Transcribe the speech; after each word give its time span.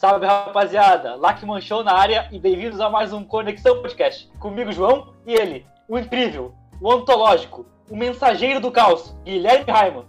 Salve 0.00 0.24
rapaziada, 0.24 1.14
Lackman 1.14 1.60
Show 1.60 1.84
na 1.84 1.92
área 1.92 2.26
e 2.32 2.38
bem-vindos 2.38 2.80
a 2.80 2.88
mais 2.88 3.12
um 3.12 3.22
Conexão 3.22 3.82
Podcast. 3.82 4.32
Comigo, 4.38 4.72
João, 4.72 5.12
e 5.26 5.34
ele, 5.34 5.66
o 5.86 5.98
incrível, 5.98 6.54
o 6.80 6.90
ontológico, 6.90 7.66
o 7.90 7.94
mensageiro 7.94 8.60
do 8.60 8.72
caos, 8.72 9.14
Guilherme 9.26 9.70
Raiman. 9.70 10.06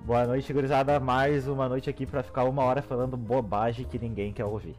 Boa 0.00 0.26
noite, 0.26 0.50
gurizada. 0.50 0.98
Mais 0.98 1.46
uma 1.46 1.68
noite 1.68 1.90
aqui 1.90 2.06
pra 2.06 2.22
ficar 2.22 2.44
uma 2.44 2.64
hora 2.64 2.80
falando 2.80 3.18
bobagem 3.18 3.84
que 3.84 3.98
ninguém 3.98 4.32
quer 4.32 4.46
ouvir. 4.46 4.76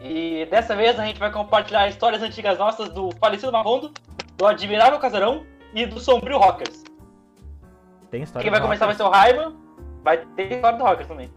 E 0.00 0.46
dessa 0.50 0.74
vez 0.74 0.98
a 0.98 1.04
gente 1.04 1.20
vai 1.20 1.30
compartilhar 1.30 1.88
histórias 1.88 2.22
antigas 2.22 2.58
nossas 2.58 2.88
do 2.88 3.10
falecido 3.20 3.52
Macondo, 3.52 3.92
do 4.38 4.46
admirável 4.46 4.98
Casarão 4.98 5.44
e 5.74 5.84
do 5.84 6.00
sombrio 6.00 6.38
Rockers. 6.38 6.84
Tem 8.10 8.22
história 8.22 8.42
Quem 8.42 8.50
vai 8.50 8.62
começar 8.62 8.86
vai 8.86 8.94
Rockers? 8.94 8.96
ser 8.96 9.04
o 9.04 9.42
Raiman, 9.42 9.56
vai 10.02 10.16
ter 10.16 10.54
história 10.54 10.78
do 10.78 10.84
Rockers 10.84 11.06
também. 11.06 11.30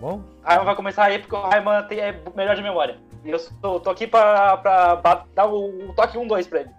Bom, 0.00 0.22
Raiman 0.44 0.64
vai 0.64 0.76
começar 0.76 1.04
aí 1.04 1.18
porque 1.18 1.34
o 1.34 1.40
Raiman 1.40 1.82
tem, 1.84 1.98
é 1.98 2.20
melhor 2.36 2.54
de 2.54 2.62
memória. 2.62 2.98
E 3.24 3.30
eu 3.30 3.38
sou- 3.38 3.80
tô 3.80 3.90
aqui 3.90 4.06
pra, 4.06 4.56
pra 4.58 4.96
ba- 4.96 5.24
dar 5.34 5.46
o, 5.46 5.90
o 5.90 5.92
toque 5.94 6.16
1-2 6.16 6.48
pra 6.48 6.60
ele. 6.60 6.70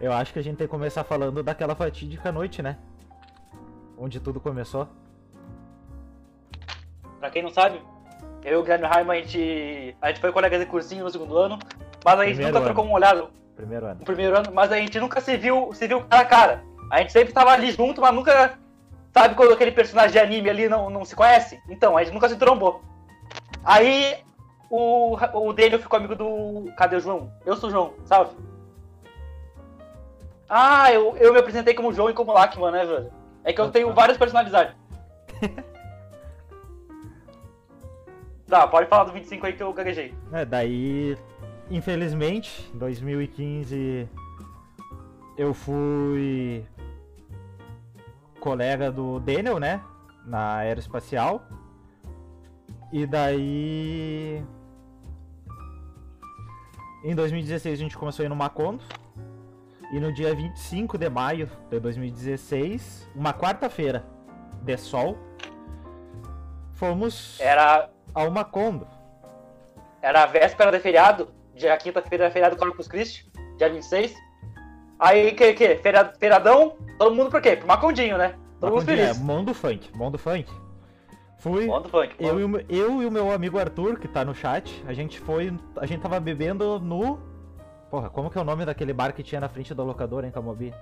eu 0.00 0.12
acho 0.12 0.32
que 0.32 0.38
a 0.38 0.42
gente 0.42 0.56
tem 0.56 0.66
que 0.66 0.70
começar 0.70 1.02
falando 1.04 1.42
daquela 1.42 1.74
fatídica 1.74 2.30
noite, 2.30 2.62
né? 2.62 2.76
Onde 3.98 4.20
tudo 4.20 4.40
começou. 4.40 4.88
Pra 7.18 7.28
quem 7.30 7.42
não 7.42 7.50
sabe, 7.50 7.82
eu 8.44 8.52
e 8.52 8.56
o 8.56 8.62
Guilherme 8.62 8.86
Raiman, 8.86 9.12
a 9.18 9.20
gente, 9.20 9.96
a 10.00 10.08
gente 10.08 10.20
foi 10.20 10.32
colegas 10.32 10.60
de 10.60 10.66
cursinho 10.66 11.04
no 11.04 11.10
segundo 11.10 11.36
ano, 11.36 11.58
mas 12.04 12.18
a 12.18 12.24
gente 12.24 12.36
Primeiro 12.36 12.46
nunca 12.54 12.58
ano. 12.58 12.64
trocou 12.66 12.84
uma 12.84 12.94
olhada 12.94 13.26
Primeiro 13.56 13.84
ano. 13.86 13.98
no 13.98 14.04
primeiro 14.06 14.36
ano, 14.38 14.50
mas 14.54 14.72
a 14.72 14.76
gente 14.76 14.98
nunca 15.00 15.20
se 15.20 15.36
viu, 15.36 15.70
se 15.74 15.86
viu 15.86 16.02
cara 16.04 16.22
a 16.22 16.24
cara. 16.24 16.64
A 16.90 16.98
gente 17.00 17.12
sempre 17.12 17.32
tava 17.34 17.50
ali 17.50 17.70
junto, 17.72 18.00
mas 18.00 18.14
nunca. 18.14 18.58
Sabe 19.12 19.34
quando 19.34 19.52
aquele 19.52 19.72
personagem 19.72 20.12
de 20.12 20.18
anime 20.18 20.50
ali 20.50 20.68
não, 20.68 20.88
não 20.88 21.04
se 21.04 21.16
conhece? 21.16 21.60
Então, 21.68 21.96
a 21.96 22.04
gente 22.04 22.14
nunca 22.14 22.28
se 22.28 22.36
trombou. 22.36 22.82
Aí 23.64 24.18
o, 24.70 25.16
o 25.34 25.52
Daniel 25.52 25.80
ficou 25.80 25.98
amigo 25.98 26.14
do. 26.14 26.72
Cadê 26.76 26.96
o 26.96 27.00
João? 27.00 27.32
Eu 27.44 27.56
sou 27.56 27.68
o 27.68 27.72
João, 27.72 27.94
salve. 28.04 28.36
Ah, 30.48 30.92
eu, 30.92 31.16
eu 31.16 31.32
me 31.32 31.38
apresentei 31.38 31.74
como 31.74 31.92
João 31.92 32.10
e 32.10 32.14
como 32.14 32.32
Lackman, 32.32 32.72
né, 32.72 32.84
velho? 32.84 33.12
É 33.44 33.52
que 33.52 33.60
eu 33.60 33.70
tenho 33.70 33.92
várias 33.92 34.18
personalidades. 34.18 34.74
Tá, 38.50 38.66
pode 38.66 38.88
falar 38.88 39.04
do 39.04 39.12
25 39.12 39.46
aí 39.46 39.52
que 39.52 39.62
eu 39.62 39.72
gaguejei. 39.72 40.12
É, 40.32 40.44
daí, 40.44 41.16
infelizmente, 41.70 42.68
em 42.74 42.78
2015 42.78 44.08
eu 45.38 45.54
fui 45.54 46.64
colega 48.40 48.90
do 48.90 49.20
Daniel, 49.20 49.60
né? 49.60 49.80
Na 50.24 50.56
aeroespacial. 50.56 51.42
E 52.92 53.06
daí. 53.06 54.42
Em 57.04 57.14
2016 57.14 57.78
a 57.78 57.82
gente 57.82 57.96
começou 57.96 58.24
a 58.24 58.26
ir 58.26 58.28
no 58.28 58.36
Macondo. 58.36 58.82
E 59.92 59.98
no 59.98 60.12
dia 60.12 60.34
25 60.34 60.96
de 60.96 61.08
maio 61.08 61.50
de 61.68 61.80
2016, 61.80 63.08
uma 63.14 63.32
quarta-feira 63.32 64.04
de 64.62 64.76
sol, 64.76 65.18
fomos 66.74 67.40
Era, 67.40 67.90
ao 68.14 68.30
Macondo. 68.30 68.86
era 70.00 70.22
a 70.22 70.26
véspera 70.26 70.70
de 70.70 70.78
feriado, 70.78 71.34
dia 71.56 71.76
quinta-feira 71.76 72.30
feriado 72.30 72.56
Corpus 72.56 72.86
Christi, 72.86 73.28
dia 73.58 73.68
26. 73.68 74.14
Aí, 75.00 75.32
que, 75.32 75.54
que? 75.54 75.76
Feriadão, 76.18 76.76
todo 76.98 77.14
mundo 77.14 77.30
por 77.30 77.40
quê? 77.40 77.56
Pro 77.56 77.66
Macondinho, 77.66 78.18
né? 78.18 78.34
Todo 78.60 78.70
mundo 78.72 78.80
Macondinho, 78.80 79.00
é, 79.00 79.06
feliz. 79.14 79.18
Mundo 79.22 79.54
Funk, 79.54 79.96
Mundo 79.96 80.18
Funk. 80.18 80.52
Fui, 81.38 81.64
Modo 81.66 81.88
funk. 81.88 82.14
eu, 82.18 82.38
e 82.38 82.44
o 82.44 82.48
meu- 82.50 82.64
eu 82.68 83.02
e 83.02 83.06
o 83.06 83.10
meu 83.10 83.32
amigo 83.32 83.58
Arthur, 83.58 83.98
que 83.98 84.06
tá 84.06 84.22
no 84.26 84.34
chat, 84.34 84.84
a 84.86 84.92
gente 84.92 85.18
foi, 85.18 85.50
a 85.78 85.86
gente 85.86 86.02
tava 86.02 86.20
bebendo 86.20 86.78
no... 86.78 87.18
Porra, 87.90 88.10
como 88.10 88.28
que 88.30 88.36
é 88.36 88.40
o 88.42 88.44
nome 88.44 88.66
daquele 88.66 88.92
bar 88.92 89.14
que 89.14 89.22
tinha 89.22 89.40
na 89.40 89.48
frente 89.48 89.72
da 89.74 89.82
locadora 89.82 90.26
em 90.26 90.30
Camobi? 90.30 90.74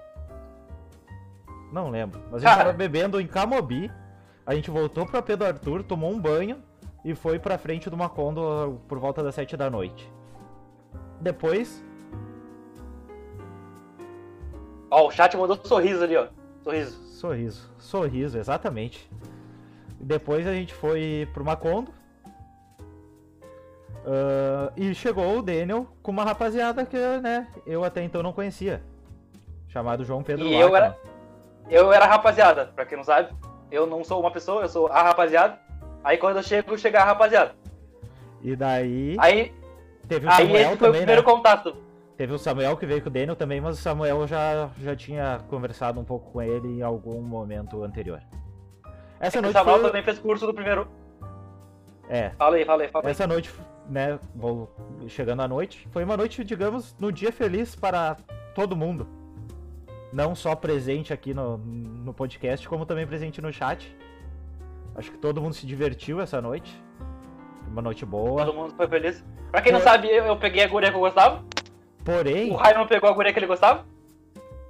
Não 1.72 1.88
lembro, 1.90 2.20
mas 2.24 2.34
a 2.34 2.38
gente 2.38 2.48
Cara. 2.48 2.64
tava 2.64 2.76
bebendo 2.76 3.20
em 3.20 3.26
Camobi, 3.28 3.88
a 4.44 4.52
gente 4.52 4.68
voltou 4.68 5.06
pro 5.06 5.18
AP 5.18 5.28
do 5.36 5.44
Arthur, 5.44 5.84
tomou 5.84 6.10
um 6.10 6.18
banho 6.18 6.60
e 7.04 7.14
foi 7.14 7.38
pra 7.38 7.56
frente 7.56 7.88
do 7.88 7.96
Macondo 7.96 8.80
por 8.88 8.98
volta 8.98 9.22
das 9.22 9.36
7 9.36 9.56
da 9.56 9.70
noite. 9.70 10.12
Depois, 11.20 11.84
Ó, 14.90 15.06
o 15.08 15.10
chat 15.10 15.36
mandou 15.36 15.58
sorriso 15.64 16.02
ali, 16.04 16.16
ó. 16.16 16.26
Sorriso. 16.64 16.98
Sorriso. 17.18 17.70
Sorriso, 17.78 18.38
exatamente. 18.38 19.10
Depois 20.00 20.46
a 20.46 20.52
gente 20.54 20.72
foi 20.74 21.28
pro 21.34 21.44
Macondo. 21.44 21.92
Ah, 24.06 24.72
e 24.76 24.94
chegou 24.94 25.38
o 25.38 25.42
Daniel 25.42 25.86
com 26.02 26.10
uma 26.10 26.24
rapaziada 26.24 26.84
que, 26.86 26.96
né, 26.96 27.46
eu 27.66 27.84
até 27.84 28.02
então 28.02 28.22
não 28.22 28.32
conhecia. 28.32 28.82
Chamado 29.68 30.04
João 30.04 30.22
Pedro 30.22 30.46
E 30.46 30.54
eu 30.54 30.74
era- 30.74 30.96
Eu 31.68 31.92
era 31.92 32.06
rapaziada, 32.06 32.72
pra 32.74 32.86
quem 32.86 32.96
não 32.96 33.04
sabe. 33.04 33.30
Eu 33.70 33.86
não 33.86 34.02
sou 34.02 34.18
uma 34.20 34.30
pessoa, 34.30 34.62
eu 34.62 34.68
sou 34.68 34.86
a 34.86 35.02
rapaziada. 35.02 35.58
Aí 36.02 36.16
quando 36.16 36.36
eu 36.38 36.42
chego, 36.42 36.78
chega 36.78 37.02
a 37.02 37.04
rapaziada. 37.04 37.54
E 38.40 38.56
daí 38.56 39.14
Aí, 39.18 39.52
teve 40.06 40.26
o 40.26 40.30
aí 40.30 40.36
Samuel 40.36 40.54
esse 40.60 40.64
foi 40.68 40.74
o 40.74 40.78
também, 40.78 41.00
primeiro 41.00 41.20
né? 41.20 41.26
contato. 41.30 41.76
Teve 42.18 42.32
o 42.32 42.38
Samuel 42.38 42.76
que 42.76 42.84
veio 42.84 43.00
com 43.00 43.08
o 43.08 43.12
Daniel 43.12 43.36
também, 43.36 43.60
mas 43.60 43.78
o 43.78 43.80
Samuel 43.80 44.26
já, 44.26 44.70
já 44.80 44.96
tinha 44.96 45.38
conversado 45.48 46.00
um 46.00 46.04
pouco 46.04 46.32
com 46.32 46.42
ele 46.42 46.66
em 46.78 46.82
algum 46.82 47.22
momento 47.22 47.84
anterior. 47.84 48.20
Essa 49.20 49.38
O 49.38 49.42
noite 49.42 49.52
Samuel 49.52 49.76
foi... 49.78 49.86
também 49.86 50.02
fez 50.02 50.18
curso 50.18 50.44
do 50.44 50.52
primeiro. 50.52 50.88
É, 52.08 52.30
Fala 52.30 52.56
aí, 52.56 52.64
fala 52.64 52.82
aí, 52.82 52.88
fala 52.88 53.04
aí. 53.04 53.10
Essa 53.12 53.24
noite, 53.24 53.54
né, 53.88 54.18
vou 54.34 54.68
chegando 55.06 55.42
à 55.42 55.46
noite, 55.48 55.86
foi 55.92 56.02
uma 56.02 56.16
noite, 56.16 56.42
digamos, 56.42 56.96
no 56.98 57.12
dia 57.12 57.30
feliz 57.30 57.76
para 57.76 58.16
todo 58.52 58.74
mundo. 58.74 59.06
Não 60.12 60.34
só 60.34 60.56
presente 60.56 61.12
aqui 61.12 61.32
no, 61.32 61.56
no 61.56 62.12
podcast, 62.12 62.68
como 62.68 62.84
também 62.84 63.06
presente 63.06 63.40
no 63.40 63.52
chat. 63.52 63.96
Acho 64.96 65.12
que 65.12 65.18
todo 65.18 65.40
mundo 65.40 65.54
se 65.54 65.64
divertiu 65.64 66.20
essa 66.20 66.42
noite. 66.42 66.82
Uma 67.68 67.82
noite 67.82 68.04
boa. 68.04 68.44
Todo 68.44 68.56
mundo 68.56 68.74
foi 68.74 68.88
feliz. 68.88 69.24
Pra 69.52 69.62
quem 69.62 69.70
não 69.70 69.80
sabe, 69.80 70.08
eu, 70.08 70.24
eu 70.24 70.36
peguei 70.36 70.64
a 70.64 70.66
guria 70.66 70.90
que 70.90 70.96
eu 70.96 71.00
gostava. 71.00 71.44
Porém, 72.12 72.50
O 72.50 72.56
Raiman 72.56 72.86
pegou 72.86 73.10
a 73.10 73.12
guria 73.12 73.32
que 73.34 73.38
ele 73.38 73.46
gostava. 73.46 73.84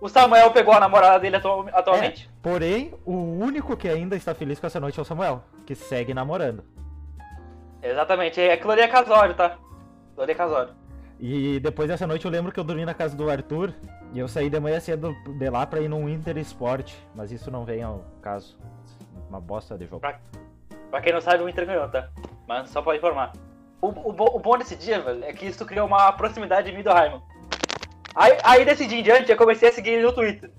O 0.00 0.08
Samuel 0.08 0.50
pegou 0.50 0.74
a 0.74 0.80
namorada 0.80 1.20
dele 1.20 1.36
atu- 1.36 1.68
atualmente. 1.72 2.28
porém, 2.42 2.92
o 3.04 3.12
único 3.14 3.76
que 3.76 3.88
ainda 3.88 4.16
está 4.16 4.34
feliz 4.34 4.58
com 4.58 4.66
essa 4.66 4.80
noite 4.80 4.98
é 4.98 5.02
o 5.02 5.04
Samuel, 5.04 5.42
que 5.66 5.74
segue 5.74 6.12
namorando. 6.12 6.64
Exatamente. 7.82 8.40
É 8.40 8.52
ali 8.60 8.80
é 8.80 8.88
casório, 8.88 9.34
tá? 9.34 9.56
Ali 10.16 10.32
é 10.32 10.34
casório. 10.34 10.74
E 11.20 11.58
depois 11.60 11.88
dessa 11.88 12.06
noite 12.06 12.24
eu 12.24 12.30
lembro 12.30 12.50
que 12.52 12.58
eu 12.58 12.64
dormi 12.64 12.84
na 12.84 12.94
casa 12.94 13.16
do 13.16 13.28
Arthur 13.30 13.72
e 14.12 14.18
eu 14.18 14.26
saí 14.28 14.48
de 14.50 14.58
manhã 14.60 14.78
cedo 14.80 15.16
de 15.38 15.50
lá 15.50 15.64
pra 15.66 15.80
ir 15.80 15.88
num 15.88 16.08
Inter 16.08 16.38
Sport, 16.38 16.92
mas 17.14 17.30
isso 17.32 17.50
não 17.50 17.64
vem 17.64 17.82
ao 17.82 18.04
caso. 18.22 18.58
Uma 19.28 19.40
bosta 19.40 19.76
de 19.78 19.86
jogo. 19.86 20.00
Pra 20.90 21.00
quem 21.02 21.12
não 21.12 21.20
sabe, 21.20 21.42
o 21.42 21.48
Inter 21.48 21.66
ganhou, 21.66 21.88
tá? 21.88 22.08
Mas 22.46 22.70
só 22.70 22.80
pra 22.82 22.96
informar. 22.96 23.32
O, 23.80 23.88
o, 23.88 24.36
o 24.36 24.38
bom 24.40 24.58
desse 24.58 24.74
dia, 24.76 25.00
velho, 25.00 25.24
é 25.24 25.32
que 25.32 25.46
isso 25.46 25.64
criou 25.64 25.86
uma 25.86 26.10
proximidade 26.12 26.70
de 26.70 26.76
mim 26.76 26.82
do 26.82 26.90
Raiman. 26.90 27.22
Aí, 28.14 28.36
aí 28.42 28.64
desse 28.64 28.86
dia 28.86 28.98
em 28.98 29.02
diante, 29.02 29.30
eu 29.30 29.36
comecei 29.36 29.68
a 29.68 29.72
seguir 29.72 29.90
ele 29.90 30.02
no 30.02 30.12
Twitter. 30.12 30.50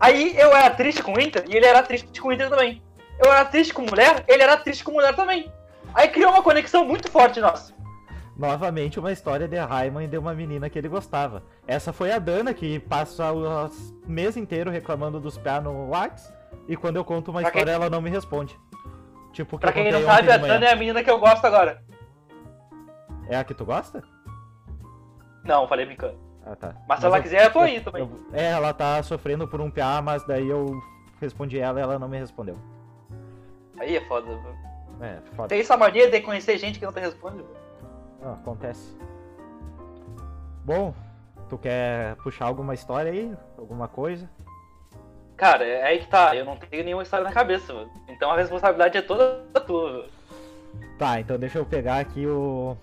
Aí 0.00 0.34
eu 0.38 0.54
era 0.56 0.70
triste 0.70 1.02
com 1.02 1.12
o 1.12 1.20
Inter 1.20 1.44
e 1.48 1.54
ele 1.56 1.66
era 1.66 1.82
triste 1.82 2.20
com 2.20 2.28
o 2.28 2.32
Inter 2.32 2.48
também. 2.48 2.82
Eu 3.22 3.30
era 3.30 3.44
triste 3.44 3.74
com 3.74 3.82
mulher, 3.82 4.24
ele 4.26 4.42
era 4.42 4.56
triste 4.56 4.82
com 4.82 4.92
mulher 4.92 5.14
também. 5.14 5.52
Aí 5.94 6.08
criou 6.08 6.30
uma 6.32 6.42
conexão 6.42 6.84
muito 6.84 7.10
forte 7.10 7.40
nossa. 7.40 7.74
Novamente 8.36 8.98
uma 8.98 9.12
história 9.12 9.46
de 9.46 9.56
Raiman 9.58 10.04
e 10.04 10.08
de 10.08 10.16
uma 10.16 10.32
menina 10.32 10.70
que 10.70 10.78
ele 10.78 10.88
gostava. 10.88 11.42
Essa 11.66 11.92
foi 11.92 12.10
a 12.10 12.18
Dana 12.18 12.54
que 12.54 12.78
passa 12.80 13.30
o 13.30 13.70
mês 14.06 14.36
inteiro 14.38 14.70
reclamando 14.70 15.20
dos 15.20 15.36
pés 15.36 15.62
no 15.62 15.90
Whats 15.90 16.32
e 16.66 16.74
quando 16.76 16.96
eu 16.96 17.04
conto 17.04 17.30
uma 17.30 17.40
Pra 17.40 17.50
história 17.50 17.66
quem- 17.66 17.74
ela 17.74 17.90
não 17.90 18.00
me 18.00 18.08
responde. 18.08 18.58
Tipo, 19.32 19.58
que 19.58 19.62
Pra 19.62 19.72
quem 19.72 19.92
não 19.92 20.02
sabe, 20.04 20.30
a. 20.32 20.38
Tana 20.38 20.66
é 20.66 20.72
a 20.72 20.76
menina 20.76 21.04
que 21.04 21.10
eu 21.10 21.18
gosto 21.18 21.44
agora. 21.44 21.82
É 23.28 23.36
a 23.36 23.44
que 23.44 23.54
tu 23.54 23.64
gosta? 23.64 24.02
Não, 25.44 25.66
falei 25.66 25.86
brincando. 25.86 26.18
Ah, 26.44 26.56
tá. 26.56 26.74
Mas 26.88 27.00
se 27.00 27.06
ela 27.06 27.18
eu- 27.18 27.22
quiser, 27.22 27.44
eu 27.46 27.52
tô 27.52 27.60
aí 27.60 27.80
também. 27.80 28.02
eu- 28.02 28.26
é, 28.32 28.50
ela 28.50 28.72
tá 28.72 29.02
sofrendo 29.02 29.46
por 29.46 29.60
um 29.60 29.70
PA, 29.70 30.02
mas 30.02 30.24
daí 30.26 30.48
eu 30.48 30.80
respondi 31.20 31.58
ela 31.58 31.78
e 31.78 31.82
ela 31.82 31.98
não 31.98 32.08
me 32.08 32.18
respondeu. 32.18 32.58
Aí 33.78 33.96
é 33.96 34.00
foda. 34.02 34.28
É, 35.00 35.18
foda. 35.34 35.48
Tem 35.48 35.60
essa 35.60 35.76
mania 35.76 36.10
de 36.10 36.20
conhecer 36.20 36.58
gente 36.58 36.78
que 36.78 36.84
não 36.84 36.92
te 36.92 37.00
responde. 37.00 37.44
Ah, 38.24 38.32
acontece. 38.34 38.96
Bom, 40.64 40.94
tu 41.48 41.58
quer 41.58 42.14
puxar 42.16 42.46
alguma 42.46 42.74
história 42.74 43.10
aí? 43.10 43.32
Alguma 43.58 43.88
coisa? 43.88 44.28
Cara, 45.36 45.64
é 45.64 45.82
aí 45.82 45.98
que 45.98 46.06
tá. 46.08 46.34
Eu 46.36 46.44
não 46.44 46.56
tenho 46.56 46.84
nenhuma 46.84 47.02
história 47.02 47.24
na 47.24 47.32
cabeça, 47.32 47.72
velho. 47.72 47.90
Então 48.08 48.30
a 48.30 48.36
responsabilidade 48.36 48.96
é 48.98 49.02
toda 49.02 49.42
tua, 49.66 49.92
velho. 49.92 50.10
Tá, 50.98 51.18
então 51.18 51.36
deixa 51.38 51.58
eu 51.58 51.66
pegar 51.66 51.98
aqui 51.98 52.26
o. 52.26 52.76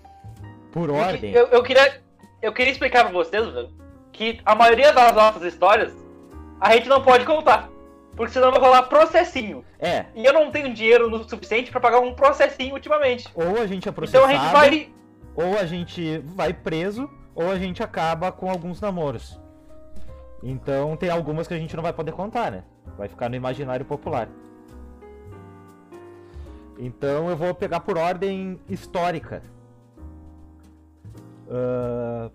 Por 0.71 0.89
ordem. 0.89 1.31
Eu, 1.33 1.47
eu 1.47 1.63
queria, 1.63 2.01
eu 2.41 2.53
queria 2.53 2.71
explicar 2.71 3.03
pra 3.05 3.11
vocês, 3.13 3.45
velho, 3.47 3.69
que 4.11 4.39
a 4.45 4.53
maioria 4.55 4.91
das 4.93 5.13
nossas 5.13 5.43
histórias 5.43 5.93
a 6.59 6.75
gente 6.75 6.87
não 6.89 7.01
pode 7.01 7.25
contar. 7.25 7.69
Porque 8.15 8.33
senão 8.33 8.51
vai 8.51 8.59
rolar 8.59 8.83
processinho. 8.83 9.63
É, 9.79 10.05
E 10.13 10.25
eu 10.25 10.33
não 10.33 10.51
tenho 10.51 10.73
dinheiro 10.73 11.23
suficiente 11.29 11.71
pra 11.71 11.79
pagar 11.79 11.99
um 11.99 12.13
processinho 12.13 12.73
ultimamente. 12.73 13.27
ou 13.33 13.61
a 13.61 13.65
gente 13.65 13.87
é 13.87 13.91
Então 13.91 13.93
processado, 13.93 14.25
a 14.25 14.29
gente 14.33 14.51
vai. 14.51 14.89
ou 15.35 15.57
a 15.57 15.65
gente 15.65 16.17
vai 16.19 16.51
preso, 16.53 17.09
ou 17.33 17.49
a 17.49 17.57
gente 17.57 17.81
acaba 17.81 18.29
com 18.31 18.49
alguns 18.49 18.81
namoros. 18.81 19.39
Então 20.43 20.97
tem 20.97 21.09
algumas 21.09 21.47
que 21.47 21.53
a 21.53 21.57
gente 21.57 21.73
não 21.75 21.83
vai 21.83 21.93
poder 21.93 22.11
contar, 22.11 22.51
né? 22.51 22.63
Vai 22.97 23.07
ficar 23.07 23.29
no 23.29 23.35
imaginário 23.37 23.85
popular. 23.85 24.27
Então 26.77 27.29
eu 27.29 27.35
vou 27.37 27.53
pegar 27.53 27.79
por 27.81 27.97
ordem 27.97 28.59
histórica. 28.69 29.41
Ah, 31.49 32.29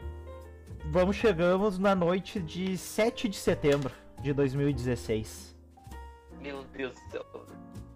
vamos 0.86 1.16
chegamos 1.16 1.78
na 1.78 1.94
noite 1.94 2.40
de 2.40 2.76
7 2.76 3.28
de 3.28 3.36
setembro 3.36 3.92
de 4.20 4.32
2016. 4.32 5.54
Meu 6.40 6.64
Deus 6.76 6.92
do 6.94 7.10
céu. 7.10 7.24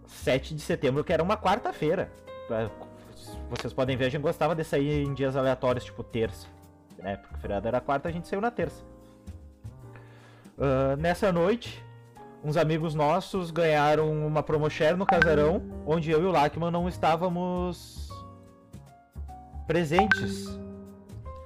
7 0.07 0.55
de 0.55 0.61
setembro, 0.63 1.05
que 1.05 1.13
era 1.13 1.23
uma 1.23 1.37
quarta-feira. 1.37 2.11
Pra- 2.47 2.71
Vocês 3.51 3.73
podem 3.73 3.97
ver, 3.97 4.07
a 4.07 4.09
gente 4.09 4.23
gostava 4.23 4.55
de 4.55 4.65
sair 4.65 5.03
em 5.03 5.13
dias 5.13 5.37
aleatórios, 5.37 5.85
tipo 5.85 6.03
terça. 6.03 6.47
Né? 6.99 7.17
Porque 7.17 7.35
o 7.35 7.39
feriado 7.39 7.69
era 7.69 7.81
quarta, 7.81 8.09
a 8.09 8.13
gente 8.13 8.27
saiu 8.27 8.41
na 8.41 8.51
terça. 8.51 8.83
Ah, 10.59 10.97
nessa 10.97 11.31
noite, 11.31 11.85
uns 12.43 12.57
amigos 12.57 12.95
nossos 12.95 13.51
ganharam 13.51 14.11
uma 14.27 14.43
promoshare 14.43 14.97
no 14.97 15.05
casarão, 15.07 15.63
onde 15.87 16.11
eu 16.11 16.23
e 16.23 16.27
o 16.27 16.31
Lachman 16.31 16.71
não 16.71 16.89
estávamos 16.89 18.09
presentes 19.67 20.59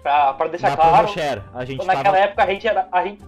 Pra, 0.03 0.35
pra 0.35 0.49
deixar 0.49 0.71
na 0.71 0.77
claro, 0.77 0.97
promoshare. 0.97 1.43
A 1.55 1.65
gente 1.65 1.87
naquela 1.87 2.05
tava... 2.05 2.19
época 2.19 2.43
a 2.43 2.47
gente 2.47 2.67
era. 2.67 2.89
A 2.91 3.05
gente, 3.05 3.25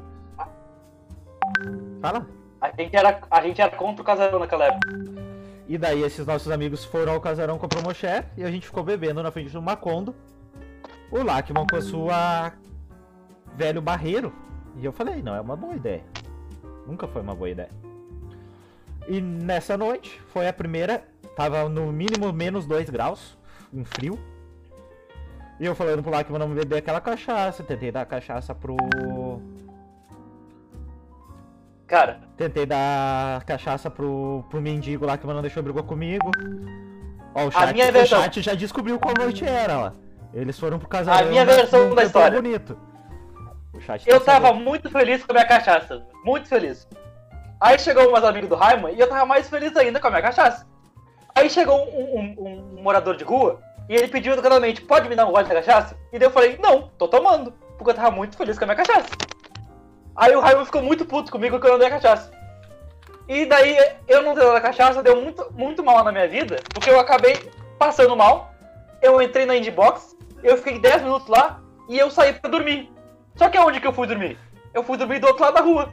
Fala. 2.00 2.26
a 2.60 2.70
gente 2.70 2.96
era, 2.96 3.20
a 3.30 3.42
gente 3.42 3.60
era 3.60 3.76
contra 3.76 4.02
o 4.02 4.04
casarão 4.04 4.38
naquela 4.38 4.66
época. 4.66 4.88
E 5.66 5.78
daí 5.78 6.02
esses 6.02 6.26
nossos 6.26 6.50
amigos 6.50 6.84
foram 6.84 7.14
ao 7.14 7.20
casarão 7.20 7.58
com 7.58 7.66
a 7.66 7.68
Promoshare 7.68 8.26
e 8.36 8.44
a 8.44 8.50
gente 8.50 8.66
ficou 8.66 8.82
bebendo 8.82 9.22
na 9.22 9.30
frente 9.30 9.50
do 9.50 9.62
Macondo. 9.62 10.14
O 11.10 11.22
Lachman 11.22 11.66
com 11.66 11.76
a 11.76 11.80
sua 11.80 12.52
velho 13.54 13.80
barreiro. 13.80 14.32
E 14.76 14.84
eu 14.84 14.92
falei, 14.92 15.22
não, 15.22 15.34
é 15.34 15.40
uma 15.40 15.56
boa 15.56 15.74
ideia. 15.74 16.04
Nunca 16.86 17.06
foi 17.06 17.22
uma 17.22 17.34
boa 17.34 17.48
ideia. 17.48 17.70
E 19.08 19.20
nessa 19.20 19.76
noite, 19.76 20.20
foi 20.28 20.48
a 20.48 20.52
primeira, 20.52 21.04
tava 21.36 21.68
no 21.68 21.92
mínimo 21.92 22.32
menos 22.32 22.66
2 22.66 22.90
graus, 22.90 23.38
um 23.72 23.84
frio. 23.84 24.18
E 25.60 25.66
eu 25.66 25.74
falando 25.74 26.02
pro 26.02 26.10
Lachman 26.10 26.38
não 26.38 26.48
beber 26.48 26.78
aquela 26.78 27.00
cachaça, 27.00 27.62
tentei 27.62 27.92
dar 27.92 28.02
a 28.02 28.06
cachaça 28.06 28.54
pro... 28.54 28.76
Cara, 31.86 32.20
Tentei 32.36 32.64
dar 32.66 33.44
cachaça 33.44 33.90
pro, 33.90 34.42
pro 34.50 34.60
mendigo 34.60 35.04
lá 35.06 35.16
que 35.18 35.26
não 35.26 35.42
deixou 35.42 35.62
brigou 35.62 35.82
comigo. 35.84 36.30
Ó, 37.34 37.46
o 37.46 37.50
chat, 37.50 37.72
minha 37.72 37.88
o 37.88 37.92
versão- 37.92 38.22
chat 38.22 38.40
já 38.42 38.54
descobriu 38.54 38.98
qual 38.98 39.14
noite 39.18 39.44
era, 39.44 39.78
ó. 39.78 39.92
Eles 40.32 40.58
foram 40.58 40.78
pro 40.78 40.88
casarão. 40.88 41.28
A 41.28 41.30
minha 41.30 41.44
versão 41.44 41.94
da 41.94 42.02
história. 42.04 42.40
bonito. 42.40 42.76
O 43.72 43.80
chat 43.80 44.08
eu 44.08 44.18
tá 44.18 44.32
tava 44.32 44.46
sabendo. 44.48 44.64
muito 44.64 44.90
feliz 44.90 45.24
com 45.24 45.32
a 45.32 45.34
minha 45.34 45.46
cachaça. 45.46 46.02
Muito 46.24 46.48
feliz. 46.48 46.88
Aí 47.60 47.78
chegou 47.78 48.10
meus 48.10 48.24
amigos 48.24 48.48
do 48.48 48.54
Raimundo 48.56 48.94
e 48.94 49.00
eu 49.00 49.08
tava 49.08 49.26
mais 49.26 49.48
feliz 49.48 49.76
ainda 49.76 50.00
com 50.00 50.06
a 50.06 50.10
minha 50.10 50.22
cachaça. 50.22 50.66
Aí 51.34 51.50
chegou 51.50 51.76
um, 51.78 52.18
um- 52.18 52.76
um 52.78 52.82
morador 52.82 53.16
de 53.16 53.24
rua 53.24 53.60
e 53.88 53.94
ele 53.94 54.08
pediu 54.08 54.32
educadamente, 54.32 54.80
pode 54.82 55.08
me 55.08 55.16
dar 55.16 55.26
um 55.26 55.32
gole 55.32 55.48
da 55.48 55.54
cachaça? 55.56 55.96
E 56.12 56.18
daí 56.18 56.26
eu 56.26 56.32
falei, 56.32 56.58
não, 56.62 56.88
tô 56.98 57.06
tomando, 57.08 57.52
porque 57.76 57.90
eu 57.90 57.94
tava 57.94 58.10
muito 58.10 58.36
feliz 58.36 58.58
com 58.58 58.64
a 58.64 58.66
minha 58.68 58.76
cachaça. 58.76 59.08
Aí 60.16 60.34
o 60.34 60.40
Raimundo 60.40 60.66
ficou 60.66 60.82
muito 60.82 61.04
puto 61.04 61.30
comigo 61.32 61.56
porque 61.56 61.66
eu 61.66 61.72
não 61.72 61.78
dei 61.78 61.88
a 61.88 61.90
cachaça. 61.90 62.30
E 63.28 63.46
daí 63.46 63.76
eu 64.06 64.22
não 64.22 64.34
dei 64.34 64.48
a 64.48 64.60
cachaça, 64.60 65.02
deu 65.02 65.20
muito, 65.20 65.46
muito 65.52 65.82
mal 65.82 66.04
na 66.04 66.12
minha 66.12 66.28
vida, 66.28 66.56
porque 66.72 66.88
eu 66.90 67.00
acabei 67.00 67.50
passando 67.78 68.16
mal, 68.16 68.52
eu 69.02 69.20
entrei 69.20 69.44
na 69.46 69.56
Indbox, 69.56 70.16
eu 70.42 70.56
fiquei 70.58 70.78
10 70.78 71.02
minutos 71.02 71.26
lá 71.28 71.60
e 71.88 71.98
eu 71.98 72.10
saí 72.10 72.32
pra 72.32 72.50
dormir. 72.50 72.90
Só 73.36 73.48
que 73.48 73.56
aonde 73.58 73.80
que 73.80 73.86
eu 73.86 73.92
fui 73.92 74.06
dormir? 74.06 74.38
Eu 74.72 74.82
fui 74.84 74.96
dormir 74.96 75.18
do 75.18 75.26
outro 75.26 75.42
lado 75.42 75.54
da 75.54 75.60
rua, 75.60 75.90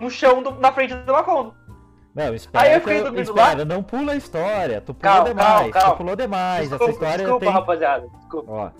no 0.00 0.10
chão, 0.10 0.42
do- 0.42 0.52
na 0.60 0.70
frente 0.72 0.94
do 0.94 1.12
Macondo. 1.12 1.54
Não, 2.14 2.32
espera, 2.32 2.64
Aí 2.64 2.72
eu 2.74 2.80
que 2.80 2.86
fiquei 2.86 3.02
dormindo 3.02 3.22
espera, 3.22 3.64
não 3.64 3.82
pula 3.82 4.12
a 4.12 4.16
história. 4.16 4.80
Tu 4.80 4.94
pulou 4.94 5.14
Calma, 5.14 5.28
demais, 5.30 5.48
calma, 5.48 5.70
calma. 5.72 5.90
tu 5.90 5.96
pulou 5.96 6.16
demais. 6.16 6.68
Desculpa, 6.68 6.84
Essa 6.84 6.92
história 6.92 7.18
desculpa 7.18 7.44
tem... 7.44 7.54
rapaziada, 7.54 8.08
desculpa. 8.08 8.52
Ó. 8.52 8.70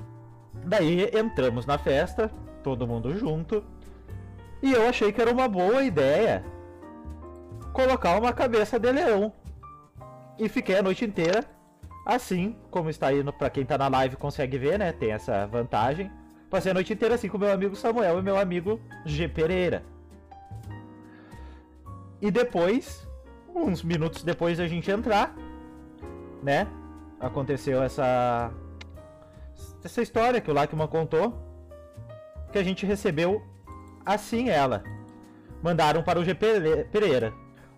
Daí 0.66 1.10
entramos 1.12 1.66
na 1.66 1.76
festa, 1.76 2.30
todo 2.62 2.86
mundo 2.86 3.18
junto. 3.18 3.64
E 4.62 4.72
eu 4.72 4.88
achei 4.88 5.12
que 5.12 5.20
era 5.20 5.32
uma 5.32 5.48
boa 5.48 5.82
ideia 5.82 6.44
colocar 7.72 8.16
uma 8.18 8.32
cabeça 8.32 8.78
de 8.78 8.90
leão. 8.92 9.32
E 10.38 10.48
fiquei 10.48 10.78
a 10.78 10.82
noite 10.82 11.04
inteira 11.04 11.44
assim, 12.06 12.56
como 12.70 12.88
está 12.88 13.08
aí 13.08 13.22
no, 13.22 13.32
pra 13.32 13.50
quem 13.50 13.64
tá 13.64 13.76
na 13.76 13.88
live 13.88 14.16
consegue 14.16 14.58
ver, 14.58 14.78
né? 14.78 14.92
Tem 14.92 15.10
essa 15.10 15.46
vantagem. 15.46 16.10
Passei 16.48 16.70
a 16.70 16.74
noite 16.74 16.92
inteira 16.92 17.16
assim 17.16 17.28
com 17.28 17.36
meu 17.36 17.52
amigo 17.52 17.74
Samuel 17.74 18.18
e 18.18 18.22
meu 18.22 18.38
amigo 18.38 18.80
G 19.04 19.26
Pereira. 19.28 19.82
E 22.22 22.30
depois, 22.30 23.03
uns 23.54 23.82
minutos 23.82 24.22
depois 24.22 24.58
da 24.58 24.66
gente 24.66 24.90
entrar, 24.90 25.34
né? 26.42 26.66
Aconteceu 27.20 27.82
essa 27.82 28.50
essa 29.84 30.02
história 30.02 30.40
que 30.40 30.50
o 30.50 30.54
Lachman 30.54 30.86
contou, 30.88 31.38
que 32.50 32.58
a 32.58 32.62
gente 32.62 32.86
recebeu 32.86 33.42
assim 34.04 34.48
ela. 34.48 34.82
Mandaram 35.62 36.02
para 36.02 36.18
o 36.18 36.24
G 36.24 36.34
Pere- 36.34 36.84
Pereira. 36.84 37.32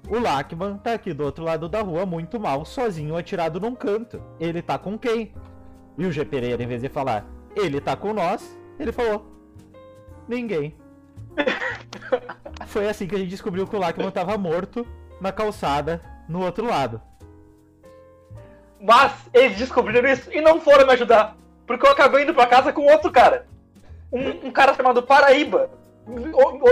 O 0.08 0.18
Lachman 0.18 0.78
tá 0.78 0.94
aqui 0.94 1.12
do 1.12 1.24
outro 1.24 1.44
lado 1.44 1.68
da 1.68 1.82
rua, 1.82 2.06
muito 2.06 2.38
mal, 2.38 2.64
sozinho, 2.64 3.16
atirado 3.16 3.60
num 3.60 3.74
canto. 3.74 4.22
Ele 4.38 4.62
tá 4.62 4.78
com 4.78 4.96
quem? 4.96 5.34
E 5.98 6.06
o 6.06 6.12
G 6.12 6.24
Pereira, 6.24 6.62
em 6.62 6.66
vez 6.66 6.80
de 6.80 6.88
falar, 6.88 7.26
ele 7.56 7.80
tá 7.80 7.96
com 7.96 8.12
nós, 8.14 8.56
ele 8.78 8.92
falou, 8.92 9.26
ninguém. 10.28 10.76
Foi 12.66 12.88
assim 12.88 13.06
que 13.08 13.14
a 13.16 13.18
gente 13.18 13.30
descobriu 13.30 13.66
que 13.66 13.74
o 13.74 13.78
Lachman 13.80 14.10
tava 14.12 14.38
morto 14.38 14.86
na 15.20 15.32
calçada 15.32 16.00
no 16.28 16.44
outro 16.44 16.66
lado. 16.66 17.00
Mas 18.80 19.12
eles 19.32 19.56
descobriram 19.56 20.08
isso 20.08 20.30
e 20.32 20.40
não 20.40 20.60
foram 20.60 20.86
me 20.86 20.92
ajudar. 20.92 21.36
Porque 21.66 21.86
eu 21.86 21.90
acabei 21.90 22.22
indo 22.22 22.34
pra 22.34 22.46
casa 22.46 22.72
com 22.72 22.82
outro 22.82 23.10
cara. 23.10 23.46
Um, 24.12 24.48
um 24.48 24.50
cara 24.50 24.74
chamado 24.74 25.02
Paraíba. 25.02 25.70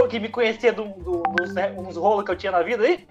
Que 0.09 0.21
me 0.21 0.29
conhecia 0.29 0.73
do, 0.73 0.85
do, 0.85 1.23
dos, 1.23 1.53
né, 1.55 1.75
uns 1.77 1.97
rolos 1.97 2.25
que 2.25 2.31
eu 2.31 2.37
tinha 2.37 2.53
na 2.53 2.63
vida 2.63 2.85
aí. 2.85 3.07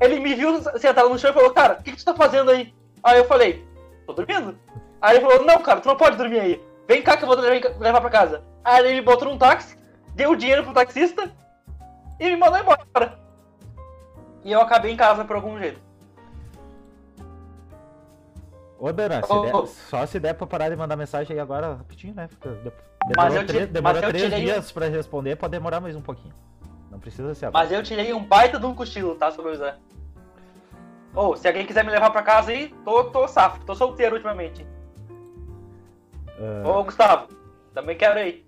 Ele 0.00 0.18
me 0.18 0.34
viu 0.34 0.60
sentado 0.78 1.08
no 1.08 1.18
chão 1.18 1.30
e 1.30 1.34
falou, 1.34 1.50
cara, 1.50 1.74
o 1.74 1.82
que, 1.82 1.92
que 1.92 1.98
tu 1.98 2.04
tá 2.04 2.14
fazendo 2.14 2.50
aí? 2.50 2.74
Aí 3.02 3.18
eu 3.18 3.24
falei, 3.26 3.64
tô 4.06 4.12
dormindo. 4.12 4.58
Aí 5.00 5.16
ele 5.16 5.24
falou, 5.24 5.44
não, 5.44 5.58
cara, 5.60 5.80
tu 5.80 5.88
não 5.88 5.96
pode 5.96 6.16
dormir 6.16 6.40
aí. 6.40 6.62
Vem 6.88 7.02
cá 7.02 7.16
que 7.16 7.24
eu 7.24 7.28
vou 7.28 7.36
te 7.36 7.68
levar 7.78 8.00
pra 8.00 8.10
casa. 8.10 8.42
Aí 8.64 8.84
ele 8.84 8.94
me 8.96 9.02
botou 9.02 9.28
num 9.28 9.38
táxi, 9.38 9.76
deu 10.14 10.30
o 10.30 10.36
dinheiro 10.36 10.64
pro 10.64 10.72
taxista 10.72 11.30
e 12.18 12.30
me 12.30 12.36
mandou 12.36 12.58
embora. 12.58 13.18
E 14.44 14.52
eu 14.52 14.60
acabei 14.60 14.92
em 14.92 14.96
casa 14.96 15.24
por 15.24 15.36
algum 15.36 15.58
jeito. 15.58 15.80
Ô, 18.78 18.92
Dana, 18.92 19.22
se 19.22 19.28
der- 19.42 19.54
ô. 19.56 19.66
só 19.66 20.06
se 20.06 20.20
der 20.20 20.34
pra 20.34 20.46
parar 20.46 20.68
de 20.68 20.76
mandar 20.76 20.96
mensagem 20.96 21.34
aí 21.34 21.40
agora 21.40 21.74
rapidinho, 21.74 22.14
né? 22.14 22.28
Fica- 22.28 22.50
de- 22.54 22.72
Mas 23.16 23.34
três, 23.44 23.68
demorou 23.68 24.00
mas 24.00 24.10
três 24.10 24.24
tirei 24.24 24.38
um- 24.40 24.44
dias 24.44 24.70
pra 24.72 24.86
responder, 24.86 25.34
pode 25.36 25.50
demorar 25.50 25.80
mais 25.80 25.96
um 25.96 26.00
pouquinho. 26.00 26.34
Não 26.90 27.00
precisa 27.00 27.34
ser 27.34 27.46
agora. 27.46 27.64
Mas 27.64 27.72
eu 27.72 27.82
tirei 27.82 28.12
um 28.14 28.24
baita 28.24 28.58
de 28.58 28.64
um 28.66 28.74
cochilo, 28.74 29.16
tá, 29.16 29.30
sobre 29.32 29.50
o 29.52 29.56
Zé. 29.56 29.74
Ou, 31.14 31.36
se 31.36 31.48
alguém 31.48 31.66
quiser 31.66 31.84
me 31.84 31.90
levar 31.90 32.10
pra 32.10 32.22
casa 32.22 32.52
aí, 32.52 32.68
tô, 32.84 33.04
tô 33.04 33.26
safo, 33.26 33.64
tô 33.64 33.74
solteiro 33.74 34.14
ultimamente. 34.14 34.64
Ah, 36.38 36.68
Ô, 36.68 36.84
Gustavo, 36.84 37.26
também 37.74 37.96
quero 37.96 38.16
aí. 38.20 38.44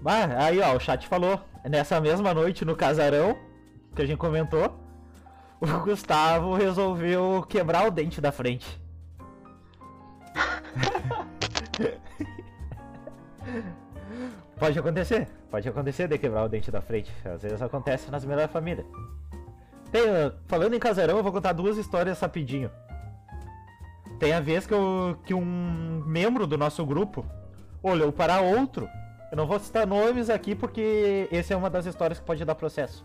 bah, 0.00 0.26
aí, 0.38 0.60
ó, 0.60 0.76
o 0.76 0.80
chat 0.80 1.08
falou. 1.08 1.40
Nessa 1.64 2.00
mesma 2.00 2.32
noite 2.32 2.64
no 2.64 2.74
casarão, 2.74 3.36
que 3.94 4.02
a 4.02 4.06
gente 4.06 4.18
comentou, 4.18 4.78
o 5.60 5.66
Gustavo 5.84 6.54
resolveu 6.54 7.44
quebrar 7.48 7.86
o 7.86 7.90
dente 7.90 8.20
da 8.20 8.32
frente. 8.32 8.80
Pode 14.58 14.78
acontecer, 14.78 15.26
pode 15.50 15.66
acontecer 15.68 16.06
de 16.06 16.18
quebrar 16.18 16.44
o 16.44 16.48
dente 16.48 16.70
da 16.70 16.82
frente. 16.82 17.10
Às 17.24 17.40
vezes 17.42 17.62
acontece 17.62 18.10
nas 18.10 18.24
melhores 18.26 18.52
famílias. 18.52 18.86
Tem, 19.90 20.02
ah, 20.06 20.34
falando 20.46 20.74
em 20.74 20.78
casarão, 20.78 21.16
eu 21.16 21.22
vou 21.22 21.32
contar 21.32 21.52
duas 21.54 21.78
histórias 21.78 22.20
rapidinho. 22.20 22.70
Tem 24.18 24.34
a 24.34 24.40
vez 24.40 24.66
que, 24.66 24.74
eu- 24.74 25.18
que 25.24 25.32
um 25.32 26.02
membro 26.06 26.46
do 26.46 26.58
nosso 26.58 26.84
grupo 26.84 27.24
olhou 27.82 28.12
para 28.12 28.42
outro. 28.42 28.86
Eu 29.30 29.36
não 29.36 29.46
vou 29.46 29.58
citar 29.58 29.86
nomes 29.86 30.28
aqui 30.28 30.54
porque 30.54 31.28
essa 31.30 31.54
é 31.54 31.56
uma 31.56 31.70
das 31.70 31.86
histórias 31.86 32.18
que 32.18 32.26
pode 32.26 32.44
dar 32.44 32.54
processo. 32.54 33.04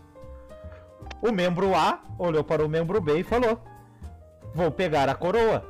O 1.22 1.30
membro 1.30 1.74
A 1.74 2.00
olhou 2.18 2.42
para 2.42 2.64
o 2.64 2.68
membro 2.68 3.00
B 3.00 3.20
e 3.20 3.22
falou: 3.22 3.60
Vou 4.54 4.70
pegar 4.70 5.08
a 5.08 5.14
coroa. 5.14 5.64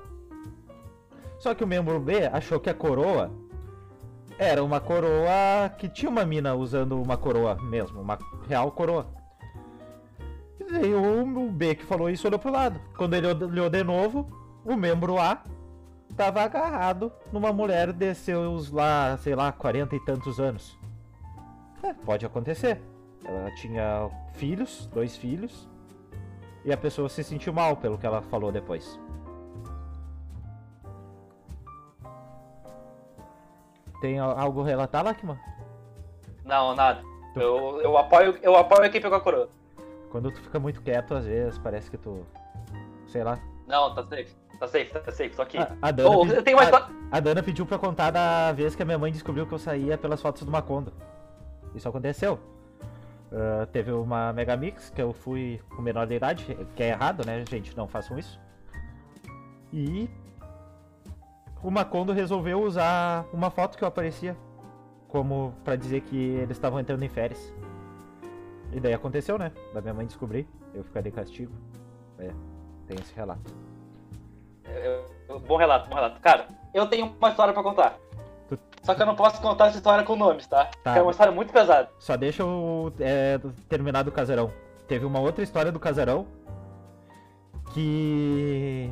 Só 1.39 1.55
que 1.55 1.63
o 1.63 1.67
membro 1.67 2.01
B 2.01 2.27
achou 2.33 2.59
que 2.59 2.71
a 2.71 2.75
coroa 2.75 3.31
era 4.39 4.63
uma 4.65 4.81
coroa 4.81 5.69
que 5.77 5.89
tinha 5.89 6.11
uma 6.11 6.25
mina 6.25 6.55
usando 6.55 7.01
uma 7.01 7.17
coroa 7.17 7.57
mesmo, 7.57 8.01
uma 8.01 8.19
real 8.49 8.71
coroa. 8.71 9.07
E 10.61 10.95
o 10.95 11.51
B 11.51 11.75
que 11.75 11.85
falou 11.85 12.11
isso 12.11 12.27
olhou 12.27 12.39
pro 12.39 12.51
lado. 12.51 12.81
Quando 12.97 13.15
ele 13.15 13.27
olhou 13.27 13.69
de 13.69 13.85
novo, 13.85 14.27
o 14.65 14.75
membro 14.75 15.19
A 15.19 15.43
tava 16.17 16.43
agarrado 16.43 17.13
numa 17.31 17.53
mulher 17.53 17.93
de 17.93 18.15
seus 18.15 18.71
lá, 18.71 19.17
sei 19.19 19.35
lá, 19.35 19.53
40 19.53 19.95
e 19.95 20.01
tantos 20.01 20.41
anos. 20.41 20.77
É, 21.83 21.93
pode 21.93 22.25
acontecer. 22.25 22.81
Ela 23.25 23.51
tinha 23.57 24.09
filhos, 24.33 24.87
dois 24.87 25.17
filhos, 25.17 25.69
e 26.65 26.73
a 26.73 26.77
pessoa 26.77 27.09
se 27.09 27.23
sentiu 27.23 27.53
mal 27.53 27.77
pelo 27.77 27.99
que 27.99 28.07
ela 28.07 28.23
falou 28.23 28.51
depois. 28.51 28.99
Tem 34.01 34.19
algo 34.19 34.63
a 34.63 34.65
relatar, 34.65 35.05
Lakman? 35.05 35.39
Não, 36.45 36.75
nada. 36.75 37.03
Eu, 37.35 37.81
eu, 37.83 37.99
apoio, 37.99 38.39
eu 38.43 38.57
apoio 38.57 38.91
quem 38.91 39.01
pegou 39.01 39.19
a 39.19 39.21
coroa. 39.21 39.49
Quando 40.11 40.31
tu 40.31 40.41
fica 40.41 40.59
muito 40.59 40.81
quieto, 40.81 41.15
às 41.15 41.27
vezes, 41.27 41.59
parece 41.59 41.91
que 41.91 41.99
tu. 41.99 42.25
Sei 43.09 43.23
lá. 43.23 43.39
Não, 43.67 43.95
tá 43.95 44.03
safe. 44.05 44.35
Tá 44.59 44.67
safe, 44.67 44.87
tá 44.87 45.13
safe, 45.13 45.31
tô 45.31 45.43
aqui. 45.43 45.59
A, 45.59 45.77
a 45.83 45.91
Dana, 45.91 46.11
oh, 46.11 46.27
pedi... 46.27 46.55
mais... 46.55 46.73
a, 46.73 46.91
a 47.11 47.21
Dana 47.21 47.43
pediu 47.43 47.67
pra 47.67 47.79
contar 47.79 48.11
da 48.11 48.53
vez 48.53 48.75
que 48.75 48.83
a 48.83 48.85
minha 48.85 48.99
mãe 48.99 49.13
descobriu 49.13 49.47
que 49.47 49.53
eu 49.53 49.59
saía 49.59 49.99
pelas 49.99 50.21
fotos 50.21 50.43
do 50.43 50.51
Macondo. 50.51 50.93
Isso 51.75 51.89
aconteceu. 51.89 52.39
Uh, 53.31 53.67
teve 53.73 53.93
uma 53.93 54.33
Megamix 54.33 54.89
que 54.89 55.03
eu 55.03 55.13
fui 55.13 55.61
com 55.75 55.83
menor 55.83 56.07
de 56.07 56.15
idade, 56.15 56.57
que 56.75 56.83
é 56.83 56.89
errado, 56.89 57.27
né, 57.27 57.45
gente? 57.49 57.77
Não 57.77 57.87
façam 57.87 58.19
isso. 58.19 58.41
E 59.73 60.09
o 61.63 61.71
Macondo 61.71 62.13
resolveu 62.13 62.63
usar 62.63 63.27
uma 63.33 63.51
foto 63.51 63.77
que 63.77 63.85
eu 63.85 63.89
aparecia 63.89 64.37
como 65.09 65.55
para 65.65 65.77
dizer 65.77 66.03
que 66.03 66.17
eles 66.17 66.57
estavam 66.57 66.81
entrando 66.81 67.03
em 67.03 67.09
férias. 67.09 67.53
E 68.73 68.81
daí 68.81 68.95
aconteceu, 68.95 69.39
né? 69.39 69.53
Da 69.75 69.81
minha 69.81 69.95
mãe 69.95 70.07
descobrir, 70.07 70.49
eu 70.75 70.85
ficarei 70.85 71.13
castigo. 71.13 71.53
É, 72.19 72.31
tem 72.87 72.97
esse 73.01 73.15
relato. 73.15 73.66
É, 74.69 75.01
bom 75.47 75.57
relato, 75.57 75.89
bom 75.89 75.97
relato. 75.97 76.21
Cara, 76.21 76.47
eu 76.73 76.87
tenho 76.87 77.15
uma 77.19 77.31
história 77.31 77.53
para 77.53 77.63
contar. 77.63 77.99
Só 78.83 78.95
que 78.95 79.03
eu 79.03 79.07
não 79.07 79.17
posso 79.17 79.41
contar 79.41 79.67
essa 79.67 79.79
história 79.79 80.05
com 80.05 80.15
nomes, 80.15 80.47
tá? 80.47 80.67
tá. 80.67 80.71
Porque 80.85 80.99
é 81.01 81.03
uma 81.03 81.11
história 81.11 81.33
muito 81.33 81.53
pesada. 81.53 81.91
Só 81.99 82.17
deixa 82.17 82.43
eu 82.43 82.93
é, 83.01 83.41
terminar 83.69 84.05
do 84.05 84.13
casarão. 84.13 84.53
Teve 84.87 85.05
uma 85.05 85.19
outra 85.19 85.43
história 85.43 85.73
do 85.73 85.81
casarão 85.81 86.25
que. 87.75 88.91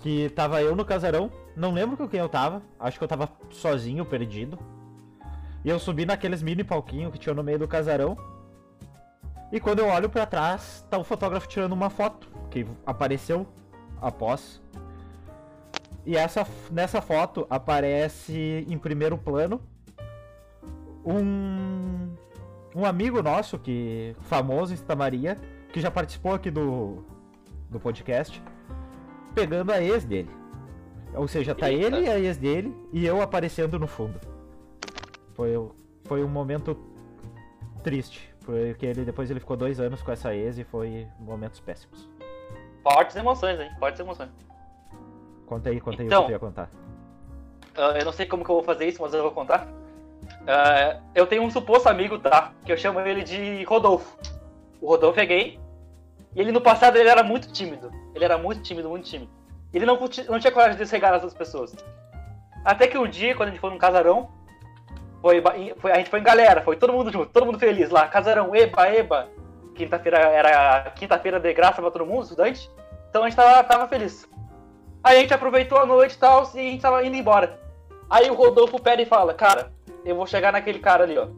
Que 0.00 0.30
tava 0.30 0.62
eu 0.62 0.74
no 0.74 0.84
casarão, 0.84 1.30
não 1.54 1.70
lembro 1.70 1.96
com 1.96 2.08
quem 2.08 2.18
eu 2.18 2.28
tava, 2.28 2.62
acho 2.80 2.98
que 2.98 3.04
eu 3.04 3.08
tava 3.08 3.28
sozinho, 3.50 4.04
perdido. 4.04 4.58
E 5.64 5.68
eu 5.68 5.78
subi 5.78 6.04
naqueles 6.04 6.42
mini 6.42 6.64
palquinhos 6.64 7.12
que 7.12 7.18
tinha 7.18 7.34
no 7.34 7.44
meio 7.44 7.58
do 7.58 7.68
casarão. 7.68 8.16
E 9.52 9.60
quando 9.60 9.80
eu 9.80 9.86
olho 9.86 10.08
para 10.08 10.24
trás, 10.24 10.82
tá 10.88 10.96
o 10.96 11.04
fotógrafo 11.04 11.46
tirando 11.46 11.72
uma 11.72 11.90
foto 11.90 12.26
que 12.50 12.66
apareceu 12.86 13.46
após. 14.00 14.62
E 16.06 16.16
essa, 16.16 16.46
nessa 16.70 17.02
foto 17.02 17.46
aparece 17.50 18.66
em 18.66 18.78
primeiro 18.78 19.18
plano 19.18 19.60
um, 21.04 22.14
um 22.74 22.86
amigo 22.86 23.22
nosso, 23.22 23.58
que 23.58 24.16
famoso 24.22 24.72
em 24.72 24.76
Santa 24.76 24.96
Maria, 24.96 25.36
que 25.70 25.80
já 25.80 25.90
participou 25.90 26.32
aqui 26.32 26.50
do, 26.50 27.04
do 27.68 27.78
podcast, 27.78 28.42
pegando 29.34 29.70
a 29.70 29.82
ex 29.82 30.02
dele. 30.02 30.30
Ou 31.14 31.28
seja, 31.28 31.54
tá 31.54 31.70
Eita. 31.70 31.86
ele 31.98 32.06
e 32.06 32.10
a 32.10 32.18
ex 32.18 32.38
dele 32.38 32.74
e 32.90 33.04
eu 33.04 33.20
aparecendo 33.20 33.78
no 33.78 33.86
fundo. 33.86 34.18
Foi, 35.34 35.50
foi 36.04 36.24
um 36.24 36.28
momento 36.28 36.74
triste. 37.84 38.31
Porque 38.44 38.86
ele, 38.86 39.04
depois 39.04 39.30
ele 39.30 39.40
ficou 39.40 39.56
dois 39.56 39.78
anos 39.80 40.02
com 40.02 40.10
essa 40.10 40.34
ex 40.34 40.58
e 40.58 40.64
foi 40.64 41.06
momentos 41.18 41.60
péssimos. 41.60 42.08
Fortes 42.82 43.14
emoções, 43.16 43.60
hein? 43.60 43.70
Fortes 43.78 44.00
emoções. 44.00 44.30
Conta 45.46 45.70
aí, 45.70 45.80
conta 45.80 46.02
então, 46.02 46.24
aí 46.24 46.24
o 46.24 46.26
que 46.26 46.26
então, 46.26 46.26
tu 46.26 46.32
ia 46.32 46.38
contar. 46.38 46.70
Uh, 47.76 47.98
eu 47.98 48.04
não 48.04 48.12
sei 48.12 48.26
como 48.26 48.44
que 48.44 48.50
eu 48.50 48.56
vou 48.56 48.64
fazer 48.64 48.86
isso, 48.86 49.00
mas 49.00 49.14
eu 49.14 49.22
vou 49.22 49.32
contar. 49.32 49.66
Uh, 49.66 51.00
eu 51.14 51.26
tenho 51.26 51.42
um 51.42 51.50
suposto 51.50 51.88
amigo, 51.88 52.18
tá? 52.18 52.52
Que 52.64 52.72
eu 52.72 52.76
chamo 52.76 53.00
ele 53.00 53.22
de 53.22 53.62
Rodolfo. 53.64 54.18
O 54.80 54.88
Rodolfo 54.88 55.20
é 55.20 55.26
gay. 55.26 55.60
E 56.34 56.40
ele 56.40 56.52
no 56.52 56.60
passado 56.60 56.96
ele 56.96 57.08
era 57.08 57.22
muito 57.22 57.52
tímido. 57.52 57.90
Ele 58.14 58.24
era 58.24 58.36
muito 58.36 58.62
tímido, 58.62 58.88
muito 58.88 59.04
tímido. 59.04 59.30
Ele 59.72 59.86
não, 59.86 59.98
não 60.28 60.38
tinha 60.38 60.52
coragem 60.52 60.76
de 60.76 60.86
chegar 60.86 61.12
nas 61.12 61.22
outras 61.22 61.38
pessoas. 61.38 61.74
Até 62.64 62.86
que 62.86 62.98
um 62.98 63.08
dia, 63.08 63.34
quando 63.34 63.48
a 63.48 63.52
gente 63.52 63.60
foi 63.60 63.70
num 63.70 63.78
casarão, 63.78 64.30
foi, 65.22 65.40
foi, 65.80 65.92
a 65.92 65.96
gente 65.96 66.10
foi 66.10 66.18
em 66.18 66.24
galera, 66.24 66.62
foi 66.62 66.76
todo 66.76 66.92
mundo 66.92 67.12
junto, 67.12 67.32
todo 67.32 67.46
mundo 67.46 67.58
feliz 67.58 67.90
lá. 67.90 68.08
Casarão, 68.08 68.54
eba, 68.54 68.88
eba. 68.88 69.28
Quinta-feira 69.72 70.18
era 70.18 70.90
quinta-feira 70.90 71.38
de 71.38 71.54
graça 71.54 71.80
pra 71.80 71.90
todo 71.92 72.04
mundo, 72.04 72.24
estudante. 72.24 72.68
Então 73.08 73.22
a 73.22 73.28
gente 73.28 73.36
tava, 73.36 73.62
tava 73.62 73.88
feliz. 73.88 74.28
Aí 75.02 75.18
a 75.18 75.20
gente 75.20 75.32
aproveitou 75.32 75.78
a 75.78 75.86
noite 75.86 76.16
e 76.16 76.18
tal, 76.18 76.42
e 76.54 76.58
a 76.58 76.62
gente 76.62 76.82
tava 76.82 77.04
indo 77.04 77.16
embora. 77.16 77.60
Aí 78.10 78.28
o 78.30 78.34
Rodolfo 78.34 78.80
pede 78.80 79.02
e 79.02 79.06
fala, 79.06 79.32
cara, 79.32 79.72
eu 80.04 80.16
vou 80.16 80.26
chegar 80.26 80.52
naquele 80.52 80.80
cara 80.80 81.04
ali, 81.04 81.16
ó. 81.16 81.28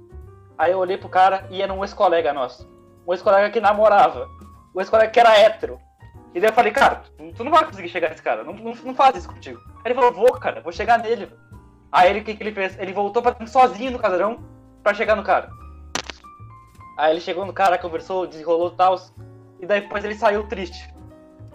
Aí 0.57 0.73
eu 0.73 0.79
olhei 0.79 0.97
pro 0.97 1.09
cara 1.09 1.47
e 1.51 1.61
era 1.61 1.73
um 1.73 1.85
ex-colega 1.85 2.33
nosso. 2.33 2.67
Um 3.07 3.13
ex-colega 3.13 3.51
que 3.51 3.61
namorava. 3.61 4.29
Um 4.75 4.81
ex-colega 4.81 5.11
que 5.11 5.21
era 5.21 5.39
hétero. 5.39 5.79
E 6.35 6.41
daí 6.41 6.49
eu 6.49 6.55
falei, 6.55 6.73
cara, 6.73 7.03
tu 7.37 7.45
não 7.45 7.53
vai 7.53 7.65
conseguir 7.65 7.89
chegar 7.89 8.09
nesse 8.09 8.23
cara, 8.23 8.43
não, 8.43 8.55
não, 8.55 8.73
não 8.73 8.95
faz 8.95 9.17
isso 9.17 9.29
contigo. 9.29 9.61
Aí 9.77 9.83
ele 9.93 9.95
falou, 9.95 10.13
vou, 10.13 10.33
cara, 10.33 10.61
vou 10.61 10.73
chegar 10.73 10.99
nele. 10.99 11.31
Aí 11.95 12.11
ele, 12.11 12.21
o 12.21 12.25
que, 12.25 12.35
que 12.35 12.43
ele 12.43 12.53
fez? 12.53 12.77
Ele 12.77 12.93
voltou 12.93 13.23
pra 13.23 13.47
sozinho 13.47 13.93
no 13.93 14.01
casarão 14.01 14.43
pra 14.83 14.93
chegar 14.93 15.15
no 15.15 15.23
cara. 15.23 15.49
Aí 16.99 17.13
ele 17.13 17.21
chegou 17.21 17.47
no 17.47 17.53
cara, 17.53 17.79
conversou, 17.79 18.27
desenrolou 18.27 18.73
tal. 18.73 18.97
E 19.61 19.67
daí 19.67 19.83
depois 19.83 20.05
ele 20.05 20.17
saiu 20.17 20.49
triste. 20.49 20.93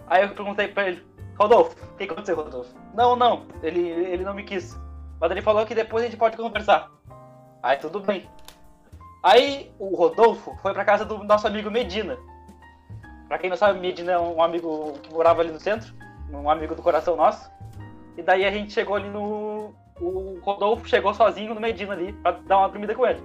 Aí 0.06 0.22
eu 0.22 0.30
perguntei 0.30 0.68
pra 0.68 0.88
ele, 0.88 1.06
Rodolfo, 1.38 1.76
o 1.84 1.96
que 1.98 2.04
aconteceu, 2.04 2.36
Rodolfo? 2.36 2.74
Não, 2.94 3.14
não, 3.14 3.44
ele, 3.62 3.80
ele 3.80 4.24
não 4.24 4.32
me 4.32 4.42
quis. 4.42 4.80
Mas 5.20 5.30
ele 5.30 5.42
falou 5.42 5.66
que 5.66 5.74
depois 5.74 6.04
a 6.04 6.06
gente 6.06 6.18
pode 6.18 6.38
conversar. 6.38 6.90
Aí 7.62 7.76
tudo 7.76 8.00
bem. 8.00 8.26
Aí 9.22 9.70
o 9.78 9.94
Rodolfo 9.94 10.56
foi 10.62 10.72
pra 10.72 10.86
casa 10.86 11.04
do 11.04 11.22
nosso 11.22 11.46
amigo 11.46 11.70
Medina. 11.70 12.16
Pra 13.28 13.36
quem 13.36 13.50
não 13.50 13.58
sabe, 13.58 13.78
Medina 13.78 14.12
é 14.12 14.18
um 14.18 14.42
amigo 14.42 14.94
que 15.02 15.12
morava 15.12 15.42
ali 15.42 15.52
no 15.52 15.60
centro, 15.60 15.94
um 16.32 16.48
amigo 16.48 16.74
do 16.74 16.82
coração 16.82 17.14
nosso. 17.14 17.50
E 18.16 18.22
daí 18.22 18.46
a 18.46 18.50
gente 18.50 18.72
chegou 18.72 18.96
ali 18.96 19.10
no. 19.10 19.74
O 20.00 20.38
Rodolfo 20.42 20.88
chegou 20.88 21.12
sozinho 21.12 21.54
no 21.54 21.60
Medina 21.60 21.92
ali 21.92 22.12
pra 22.12 22.32
dar 22.32 22.58
uma 22.58 22.68
dormida 22.68 22.94
com 22.94 23.06
ele. 23.06 23.20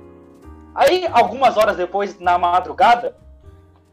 Aí, 0.76 1.08
algumas 1.12 1.56
horas 1.56 1.78
depois, 1.78 2.20
na 2.20 2.38
madrugada, 2.38 3.16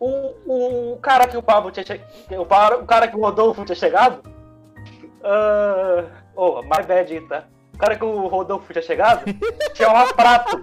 o, 0.00 0.94
o 0.94 0.98
cara 1.00 1.28
que 1.28 1.36
o 1.36 1.42
Pablo 1.42 1.70
tinha 1.70 1.86
chegado. 1.86 2.10
O, 2.82 2.86
cara 2.86 3.06
que 3.06 3.16
o 3.16 3.20
Rodolfo 3.20 3.64
tinha 3.64 3.76
chegado. 3.76 4.20
Uh, 5.20 6.10
oh, 6.34 6.60
my 6.62 6.82
bad, 6.84 7.20
tá? 7.28 7.44
O 7.72 7.78
cara 7.78 7.96
que 7.96 8.04
o 8.04 8.26
Rodolfo 8.26 8.72
tinha 8.72 8.82
chegado 8.82 9.22
tinha 9.74 9.88
um 9.88 10.08
Prato. 10.08 10.60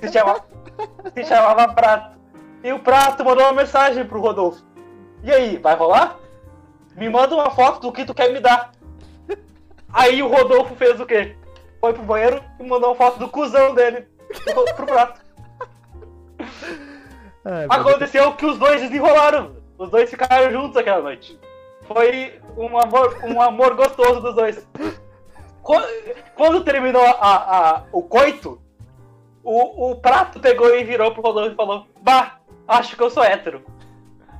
Se, 0.00 0.12
chama, 0.12 0.44
se 1.14 1.24
chamava 1.24 1.72
Prato. 1.72 2.18
E 2.62 2.70
o 2.70 2.78
Prato 2.80 3.24
mandou 3.24 3.44
uma 3.44 3.54
mensagem 3.54 4.04
pro 4.04 4.20
Rodolfo. 4.20 4.62
E 5.24 5.32
aí, 5.32 5.56
vai 5.56 5.74
rolar? 5.74 6.18
Me 6.94 7.08
manda 7.08 7.34
uma 7.34 7.50
foto 7.50 7.80
do 7.80 7.92
que 7.92 8.04
tu 8.04 8.12
quer 8.12 8.30
me 8.32 8.40
dar. 8.40 8.72
Aí 9.92 10.22
o 10.22 10.28
Rodolfo 10.28 10.74
fez 10.74 11.00
o 11.00 11.06
quê? 11.06 11.36
Foi 11.80 11.92
pro 11.92 12.02
banheiro 12.02 12.42
e 12.58 12.62
mandou 12.62 12.90
uma 12.90 12.96
foto 12.96 13.18
do 13.18 13.28
cuzão 13.28 13.74
dele 13.74 14.06
pro, 14.44 14.64
pro 14.74 14.86
prato. 14.86 15.20
É, 17.44 17.66
Aconteceu 17.70 18.34
que 18.34 18.44
os 18.44 18.58
dois 18.58 18.82
desenrolaram. 18.82 19.56
Os 19.78 19.90
dois 19.90 20.10
ficaram 20.10 20.50
juntos 20.50 20.76
aquela 20.76 21.00
noite. 21.00 21.38
Foi 21.86 22.38
um 22.58 22.76
amor, 22.78 23.18
um 23.24 23.40
amor 23.40 23.74
gostoso 23.74 24.20
dos 24.20 24.34
dois. 24.34 24.68
Quando, 25.62 25.86
quando 26.34 26.64
terminou 26.64 27.02
a, 27.02 27.14
a, 27.20 27.84
o 27.90 28.02
coito, 28.02 28.60
o, 29.42 29.92
o 29.92 29.96
prato 29.96 30.40
pegou 30.40 30.76
e 30.76 30.84
virou 30.84 31.12
pro 31.12 31.22
Rodolfo 31.22 31.52
e 31.52 31.56
falou: 31.56 31.86
Bah, 32.02 32.38
acho 32.66 32.94
que 32.96 33.02
eu 33.02 33.08
sou 33.08 33.24
hétero. 33.24 33.64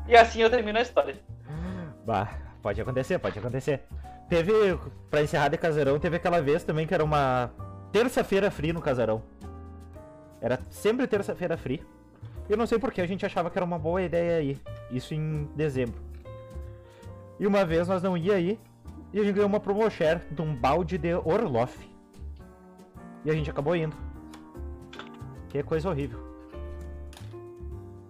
E 0.06 0.14
assim 0.14 0.42
eu 0.42 0.50
termino 0.50 0.78
a 0.78 0.82
história. 0.82 1.18
Bah, 2.04 2.28
pode 2.62 2.80
acontecer, 2.80 3.18
pode 3.18 3.38
acontecer. 3.38 3.82
Teve, 4.28 4.52
pra 5.10 5.22
encerrar 5.22 5.48
de 5.48 5.56
Casarão, 5.56 5.98
teve 5.98 6.16
aquela 6.16 6.40
vez 6.40 6.62
também 6.62 6.86
que 6.86 6.94
era 6.94 7.04
uma 7.04 7.50
terça-feira 7.92 8.50
free 8.50 8.72
no 8.72 8.80
Casarão. 8.80 9.22
Era 10.40 10.58
sempre 10.70 11.06
terça-feira 11.06 11.56
free. 11.56 11.82
Eu 12.48 12.56
não 12.56 12.66
sei 12.66 12.78
porque 12.78 13.00
a 13.00 13.06
gente 13.06 13.24
achava 13.26 13.50
que 13.50 13.58
era 13.58 13.64
uma 13.64 13.78
boa 13.78 14.02
ideia 14.02 14.40
ir. 14.40 14.60
Isso 14.90 15.14
em 15.14 15.48
dezembro. 15.54 16.00
E 17.38 17.46
uma 17.46 17.64
vez 17.64 17.88
nós 17.88 18.02
não 18.02 18.16
ia 18.16 18.34
aí 18.34 18.58
e 19.12 19.20
a 19.20 19.24
gente 19.24 19.34
ganhou 19.34 19.48
uma 19.48 19.60
promoshare 19.60 20.20
de 20.30 20.42
um 20.42 20.54
balde 20.54 20.98
de 20.98 21.14
Orloff. 21.14 21.88
E 23.24 23.30
a 23.30 23.34
gente 23.34 23.50
acabou 23.50 23.74
indo. 23.74 23.96
Que 25.48 25.62
coisa 25.62 25.88
horrível. 25.88 26.20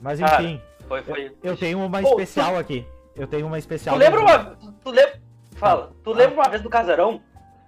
Mas 0.01 0.21
enfim. 0.21 0.61
Foi, 0.87 1.03
foi. 1.03 1.27
Eu, 1.27 1.51
eu 1.51 1.57
tenho 1.57 1.85
uma 1.85 2.01
especial 2.01 2.55
tu, 2.55 2.59
aqui. 2.59 2.87
Eu 3.19 3.27
tenho 3.27 3.47
uma 3.47 3.59
especial. 3.59 3.97
Tu 3.97 3.99
lembra 3.99 4.21
uma. 4.21 4.45
Tu 4.83 4.91
lembra. 4.91 5.21
Fala. 5.57 5.93
Tu 6.05 6.13
lembra 6.13 6.35
uma 6.37 6.49
vez 6.49 6.63
do 6.63 6.71
casarão 6.71 7.21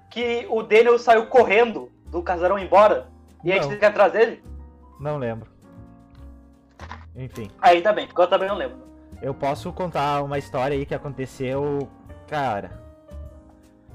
que 0.09 0.47
o 0.49 0.63
Daniel 0.63 0.99
saiu 0.99 1.27
correndo 1.27 1.91
do 2.07 2.23
casarão 2.23 2.59
embora 2.59 3.09
e 3.45 3.49
Não. 3.49 3.53
a 3.53 3.57
gente 3.57 3.67
teve 3.69 3.81
que 3.81 3.85
atrás 3.85 4.13
dele? 4.13 4.43
Não 4.99 5.19
lembro. 5.19 5.51
Enfim. 7.17 7.51
Ainda 7.61 7.93
bem, 7.93 8.07
porque 8.07 8.21
eu 8.23 8.29
também 8.29 8.49
não 8.49 8.57
lembro. 8.57 8.79
Eu 9.21 9.35
posso 9.35 9.73
contar 9.73 10.23
uma 10.23 10.39
história 10.39 10.77
aí 10.77 10.87
que 10.87 10.95
aconteceu. 10.95 11.89
Cara. 12.29 12.81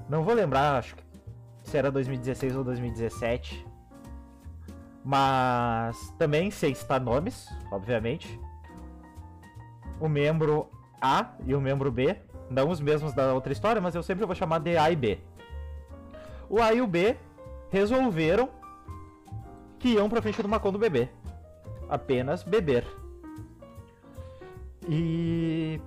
Não 0.10 0.24
vou 0.24 0.34
lembrar, 0.34 0.78
acho 0.78 0.96
que 0.96 1.04
se 1.64 1.78
era 1.78 1.90
2016 1.90 2.56
ou 2.56 2.64
2017. 2.64 3.66
Mas 5.04 6.12
também 6.18 6.52
sei 6.52 6.76
citar 6.76 7.00
nomes, 7.00 7.48
obviamente. 7.72 8.40
O 10.00 10.10
membro 10.10 10.70
A 11.02 11.32
e 11.46 11.56
o 11.56 11.62
membro 11.62 11.92
B. 11.92 12.18
Não 12.50 12.70
os 12.70 12.80
mesmos 12.80 13.14
da 13.14 13.34
outra 13.34 13.52
história, 13.52 13.82
mas 13.82 13.96
eu 13.96 14.04
sempre 14.04 14.26
vou 14.26 14.36
chamar 14.36 14.60
de 14.60 14.78
A 14.78 14.92
e 14.92 14.96
B. 14.96 15.20
O 16.50 16.62
A 16.62 16.74
e 16.74 16.82
o 16.82 16.88
B 16.88 17.18
resolveram 17.72 18.50
que 19.80 19.90
iam 19.90 20.10
pra 20.10 20.22
frente 20.22 20.42
do 20.42 20.48
Macon 20.48 20.72
do 20.72 20.80
bebê. 20.80 21.10
Apenas 21.90 22.44
beber. 22.44 22.86
E 24.88 25.82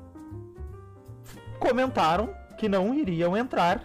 comentaram 1.59 2.35
que 2.59 2.69
não 2.69 2.93
iriam 2.93 3.37
entrar 3.37 3.83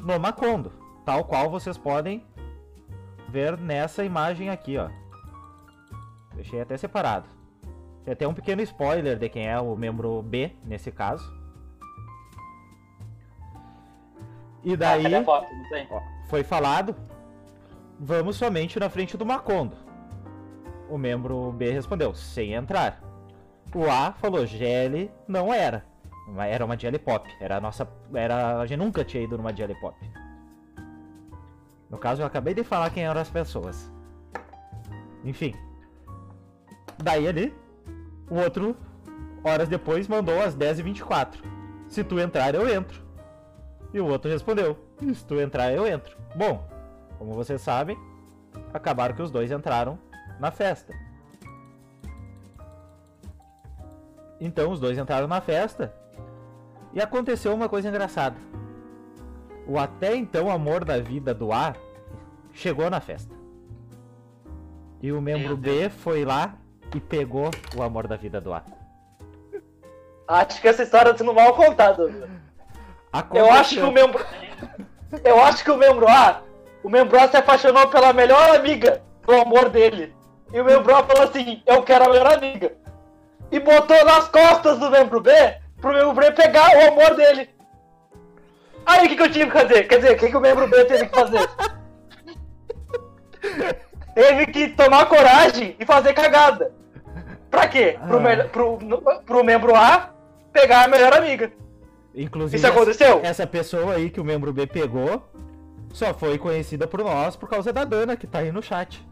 no 0.00 0.18
Macondo, 0.18 0.72
tal 1.04 1.24
qual 1.24 1.50
vocês 1.50 1.78
podem 1.78 2.24
ver 3.28 3.56
nessa 3.58 4.04
imagem 4.04 4.50
aqui, 4.50 4.76
ó. 4.76 4.88
Deixei 6.34 6.60
até 6.60 6.76
separado. 6.76 7.28
Tem 8.10 8.14
até 8.14 8.26
um 8.26 8.34
pequeno 8.34 8.60
spoiler 8.62 9.16
de 9.16 9.28
quem 9.28 9.46
é 9.46 9.60
o 9.60 9.76
membro 9.76 10.20
B 10.20 10.50
nesse 10.64 10.90
caso. 10.90 11.32
E 14.64 14.76
daí 14.76 15.00
Ah, 15.00 15.02
cadê 15.04 15.14
a 15.14 15.24
foto? 15.24 15.46
Foi 16.28 16.42
falado, 16.42 16.96
vamos 18.00 18.34
somente 18.34 18.80
na 18.80 18.90
frente 18.90 19.16
do 19.16 19.24
Macondo. 19.24 19.76
O 20.88 20.98
membro 20.98 21.52
B 21.52 21.70
respondeu, 21.70 22.12
sem 22.12 22.52
entrar. 22.52 23.00
O 23.72 23.88
A 23.88 24.10
falou, 24.10 24.44
GL 24.44 25.08
não 25.28 25.54
era. 25.54 25.86
Era 26.36 26.64
uma 26.64 26.76
GL 26.76 26.98
Pop. 26.98 27.30
Era 27.40 27.58
a 27.58 27.60
nossa. 27.60 27.88
Era. 28.12 28.58
A 28.58 28.66
gente 28.66 28.78
nunca 28.80 29.04
tinha 29.04 29.22
ido 29.22 29.36
numa 29.36 29.54
GL 29.54 29.74
Pop. 29.80 29.96
No 31.88 31.96
caso, 31.96 32.22
eu 32.22 32.26
acabei 32.26 32.54
de 32.54 32.64
falar 32.64 32.90
quem 32.90 33.04
eram 33.04 33.20
as 33.20 33.30
pessoas. 33.30 33.88
Enfim. 35.24 35.54
Daí 36.98 37.28
ali, 37.28 37.54
o 38.30 38.36
outro, 38.36 38.76
horas 39.44 39.68
depois, 39.68 40.06
mandou 40.06 40.40
às 40.40 40.56
10h24. 40.56 41.42
Se 41.88 42.04
tu 42.04 42.20
entrar, 42.20 42.54
eu 42.54 42.68
entro. 42.68 43.02
E 43.92 44.00
o 44.00 44.06
outro 44.06 44.30
respondeu: 44.30 44.78
Se 45.12 45.24
tu 45.24 45.40
entrar, 45.40 45.72
eu 45.72 45.86
entro. 45.86 46.16
Bom, 46.34 46.64
como 47.18 47.34
vocês 47.34 47.60
sabem, 47.60 47.98
acabaram 48.72 49.14
que 49.14 49.22
os 49.22 49.30
dois 49.30 49.50
entraram 49.50 49.98
na 50.38 50.50
festa. 50.50 50.94
Então 54.40 54.70
os 54.70 54.80
dois 54.80 54.96
entraram 54.96 55.26
na 55.26 55.40
festa 55.40 55.92
e 56.94 57.00
aconteceu 57.00 57.52
uma 57.52 57.68
coisa 57.68 57.88
engraçada. 57.88 58.36
O 59.66 59.78
até 59.78 60.16
então 60.16 60.50
amor 60.50 60.84
da 60.84 60.98
vida 60.98 61.34
do 61.34 61.52
A 61.52 61.74
chegou 62.52 62.88
na 62.88 63.00
festa. 63.00 63.34
E 65.02 65.12
o 65.12 65.20
membro 65.20 65.56
B 65.56 65.88
foi 65.88 66.24
lá 66.24 66.59
e 66.94 67.00
pegou 67.00 67.50
o 67.76 67.82
amor 67.82 68.06
da 68.06 68.16
vida 68.16 68.40
do 68.40 68.52
A. 68.52 68.62
Acho 70.26 70.60
que 70.60 70.68
essa 70.68 70.82
história 70.82 71.12
tá 71.12 71.18
sendo 71.18 71.34
mal 71.34 71.54
contada. 71.54 72.02
Eu 73.34 73.50
acho 73.50 73.74
que 73.74 73.82
o 73.82 73.90
membro. 73.90 74.24
Eu 75.24 75.42
acho 75.42 75.64
que 75.64 75.70
o 75.70 75.76
membro 75.76 76.08
A. 76.08 76.42
O 76.82 76.88
membro 76.88 77.18
A 77.20 77.28
se 77.28 77.36
apaixonou 77.36 77.88
pela 77.88 78.12
melhor 78.12 78.54
amiga 78.54 79.02
do 79.26 79.34
amor 79.34 79.68
dele. 79.68 80.14
E 80.52 80.60
o 80.60 80.64
membro 80.64 80.94
A 80.94 81.02
falou 81.02 81.24
assim: 81.24 81.62
Eu 81.66 81.82
quero 81.82 82.04
a 82.04 82.08
melhor 82.08 82.32
amiga. 82.34 82.72
E 83.50 83.58
botou 83.58 84.04
nas 84.04 84.28
costas 84.28 84.78
do 84.78 84.90
membro 84.90 85.20
B 85.20 85.32
pro 85.80 85.92
membro 85.92 86.12
B 86.12 86.30
pegar 86.32 86.76
o 86.76 86.88
amor 86.92 87.16
dele. 87.16 87.48
Aí 88.86 89.06
o 89.06 89.08
que, 89.08 89.16
que 89.16 89.22
eu 89.22 89.30
tive 89.30 89.46
que 89.46 89.58
fazer? 89.58 89.84
Quer 89.84 89.96
dizer, 89.96 90.14
o 90.14 90.18
que, 90.18 90.28
que 90.28 90.36
o 90.36 90.40
membro 90.40 90.68
B 90.68 90.84
teve 90.84 91.06
que 91.06 91.14
fazer? 91.14 91.48
teve 94.14 94.46
que 94.46 94.68
tomar 94.70 95.06
coragem 95.06 95.76
e 95.78 95.84
fazer 95.84 96.12
cagada. 96.12 96.72
Pra 97.50 97.66
quê? 97.68 97.98
Pro, 98.06 98.16
Ah. 98.18 98.20
me- 98.20 98.44
pro, 98.44 98.78
pro 99.26 99.44
membro 99.44 99.74
A 99.74 100.10
pegar 100.52 100.84
a 100.84 100.88
melhor 100.88 101.12
amiga. 101.12 101.50
Inclusive, 102.14 102.56
Isso 102.56 102.66
aconteceu? 102.66 103.20
essa 103.22 103.46
pessoa 103.46 103.94
aí 103.94 104.10
que 104.10 104.20
o 104.20 104.24
membro 104.24 104.52
B 104.52 104.66
pegou 104.66 105.28
só 105.92 106.12
foi 106.14 106.38
conhecida 106.38 106.86
por 106.86 107.00
nós 107.04 107.36
por 107.36 107.48
causa 107.48 107.72
da 107.72 107.84
Dana 107.84 108.16
que 108.16 108.26
tá 108.26 108.38
aí 108.40 108.50
no 108.52 108.62
chat. 108.62 109.06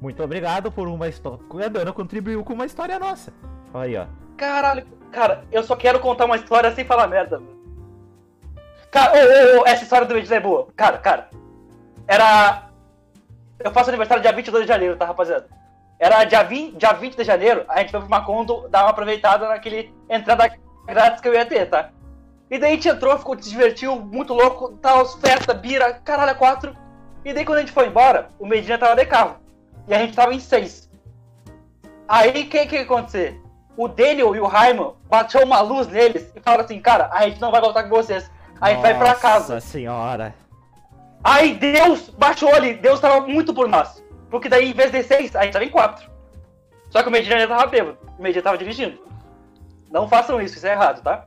Muito 0.00 0.22
obrigado 0.22 0.70
por 0.72 0.88
uma 0.88 1.08
história. 1.08 1.38
A 1.64 1.68
Dana 1.68 1.92
contribuiu 1.92 2.42
com 2.44 2.52
uma 2.54 2.66
história 2.66 2.98
nossa. 2.98 3.32
Olha 3.72 3.84
aí, 3.84 3.96
ó. 3.96 4.06
Caralho, 4.36 4.84
cara, 5.10 5.44
eu 5.52 5.62
só 5.62 5.76
quero 5.76 6.00
contar 6.00 6.24
uma 6.24 6.36
história 6.36 6.70
sem 6.74 6.84
falar 6.84 7.06
merda. 7.06 7.40
Cara, 8.90 9.12
ô, 9.12 9.58
ô, 9.58 9.62
ô, 9.62 9.66
essa 9.66 9.82
história 9.84 10.06
do 10.06 10.14
Medina 10.14 10.36
é 10.36 10.40
boa. 10.40 10.68
Cara, 10.76 10.98
cara. 10.98 11.30
Era. 12.06 12.68
Eu 13.58 13.70
faço 13.70 13.88
aniversário 13.90 14.22
dia 14.22 14.32
22 14.32 14.64
de 14.64 14.68
janeiro, 14.68 14.96
tá, 14.96 15.06
rapaziada? 15.06 15.46
Era 16.02 16.24
dia 16.24 16.42
20, 16.42 16.78
dia 16.78 16.92
20 16.94 17.16
de 17.16 17.22
janeiro, 17.22 17.64
a 17.68 17.78
gente 17.78 17.92
foi 17.92 18.00
pro 18.00 18.10
Macondo 18.10 18.66
dar 18.68 18.82
uma 18.82 18.90
aproveitada 18.90 19.46
naquele 19.46 19.94
entrada 20.10 20.52
grátis 20.84 21.20
que 21.20 21.28
eu 21.28 21.32
ia 21.32 21.46
ter, 21.46 21.70
tá? 21.70 21.90
E 22.50 22.58
daí 22.58 22.72
a 22.72 22.74
gente 22.74 22.88
entrou, 22.88 23.16
ficou, 23.16 23.40
se 23.40 23.48
divertiu, 23.48 23.94
muito 23.94 24.34
louco, 24.34 24.72
tal, 24.82 25.06
festa, 25.20 25.54
bira, 25.54 25.92
caralho, 25.92 26.36
quatro. 26.36 26.76
E 27.24 27.32
daí 27.32 27.44
quando 27.44 27.58
a 27.58 27.60
gente 27.60 27.70
foi 27.70 27.86
embora, 27.86 28.30
o 28.40 28.44
Medina 28.44 28.76
tava 28.78 28.96
de 28.96 29.06
carro. 29.06 29.36
E 29.86 29.94
a 29.94 29.98
gente 30.00 30.16
tava 30.16 30.34
em 30.34 30.40
seis. 30.40 30.90
Aí 32.08 32.30
o 32.30 32.48
que 32.48 32.66
que 32.66 32.74
ia 32.74 32.82
acontecer? 32.82 33.40
O 33.76 33.86
Daniel 33.86 34.34
e 34.34 34.40
o 34.40 34.46
Raiman 34.48 34.94
bateu 35.08 35.44
uma 35.44 35.60
luz 35.60 35.86
neles 35.86 36.32
e 36.34 36.40
falaram 36.40 36.64
assim, 36.64 36.80
cara, 36.80 37.10
a 37.12 37.28
gente 37.28 37.40
não 37.40 37.52
vai 37.52 37.60
voltar 37.60 37.84
com 37.84 37.90
vocês. 37.90 38.28
A 38.60 38.70
gente 38.70 38.82
vai 38.82 38.98
pra 38.98 39.14
casa. 39.14 39.54
Nossa 39.54 39.68
senhora. 39.68 40.34
Aí 41.22 41.54
Deus 41.54 42.08
baixou 42.08 42.52
ali, 42.52 42.74
Deus 42.74 42.98
tava 42.98 43.20
muito 43.20 43.54
por 43.54 43.68
nós. 43.68 44.01
Porque 44.32 44.48
daí, 44.48 44.70
em 44.70 44.72
vez 44.72 44.90
de 44.90 45.02
seis, 45.02 45.36
a 45.36 45.42
gente 45.42 45.52
tava 45.52 45.64
em 45.66 45.68
quatro. 45.68 46.10
Só 46.88 47.02
que 47.02 47.08
o 47.08 47.12
Medina 47.12 47.38
já 47.38 47.46
tava 47.46 47.66
bêbado. 47.66 47.98
O 48.18 48.22
Medina 48.22 48.42
tava 48.42 48.56
dirigindo. 48.56 48.98
Não 49.90 50.08
façam 50.08 50.40
isso, 50.40 50.56
isso 50.56 50.66
é 50.66 50.72
errado, 50.72 51.02
tá? 51.02 51.26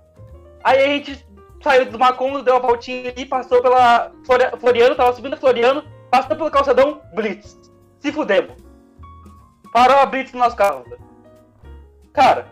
Aí 0.64 0.84
a 0.84 0.88
gente 0.88 1.24
saiu 1.62 1.86
do 1.86 2.00
Macondo, 2.00 2.42
deu 2.42 2.56
uma 2.56 2.68
voltinha 2.68 3.12
ali, 3.12 3.24
passou 3.28 3.62
pela 3.62 4.12
Flori- 4.26 4.58
Floriano, 4.60 4.96
tava 4.96 5.14
subindo 5.14 5.36
a 5.36 5.38
Floriano, 5.38 5.84
passou 6.10 6.36
pelo 6.36 6.50
calçadão, 6.50 7.00
Blitz. 7.14 7.56
Se 8.00 8.12
fudemos. 8.12 8.56
Parou 9.72 10.00
a 10.00 10.06
Blitz 10.08 10.34
no 10.34 10.40
nosso 10.40 10.56
carro. 10.56 10.84
Cara, 12.12 12.48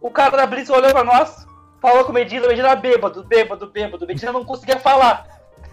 o 0.00 0.10
cara 0.10 0.38
da 0.38 0.46
Blitz 0.46 0.70
olhou 0.70 0.90
pra 0.92 1.04
nós, 1.04 1.46
falou 1.82 2.04
com 2.04 2.12
o 2.12 2.14
Medina, 2.14 2.46
o 2.46 2.48
Medina 2.48 2.74
bêbado, 2.74 3.24
bêbado, 3.24 3.66
bêbado. 3.66 4.06
O 4.06 4.08
Medina 4.08 4.32
não 4.32 4.44
conseguia 4.44 4.78
falar. 4.78 5.26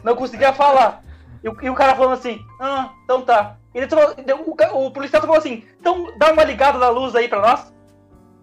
Não 0.04 0.14
conseguia 0.14 0.52
falar. 0.52 1.04
E 1.44 1.50
o, 1.50 1.58
e 1.62 1.70
o 1.70 1.76
cara 1.76 1.96
falando 1.96 2.14
assim, 2.14 2.44
ah, 2.60 2.92
então 3.04 3.22
tá. 3.22 3.58
Ele 3.74 3.88
o, 4.34 4.86
o 4.86 4.92
policial 4.92 5.22
falou 5.22 5.38
assim, 5.38 5.64
então 5.80 6.12
dá 6.18 6.32
uma 6.34 6.44
ligada 6.44 6.78
na 6.78 6.90
luz 6.90 7.16
aí 7.16 7.28
pra 7.28 7.42
nós, 7.42 7.74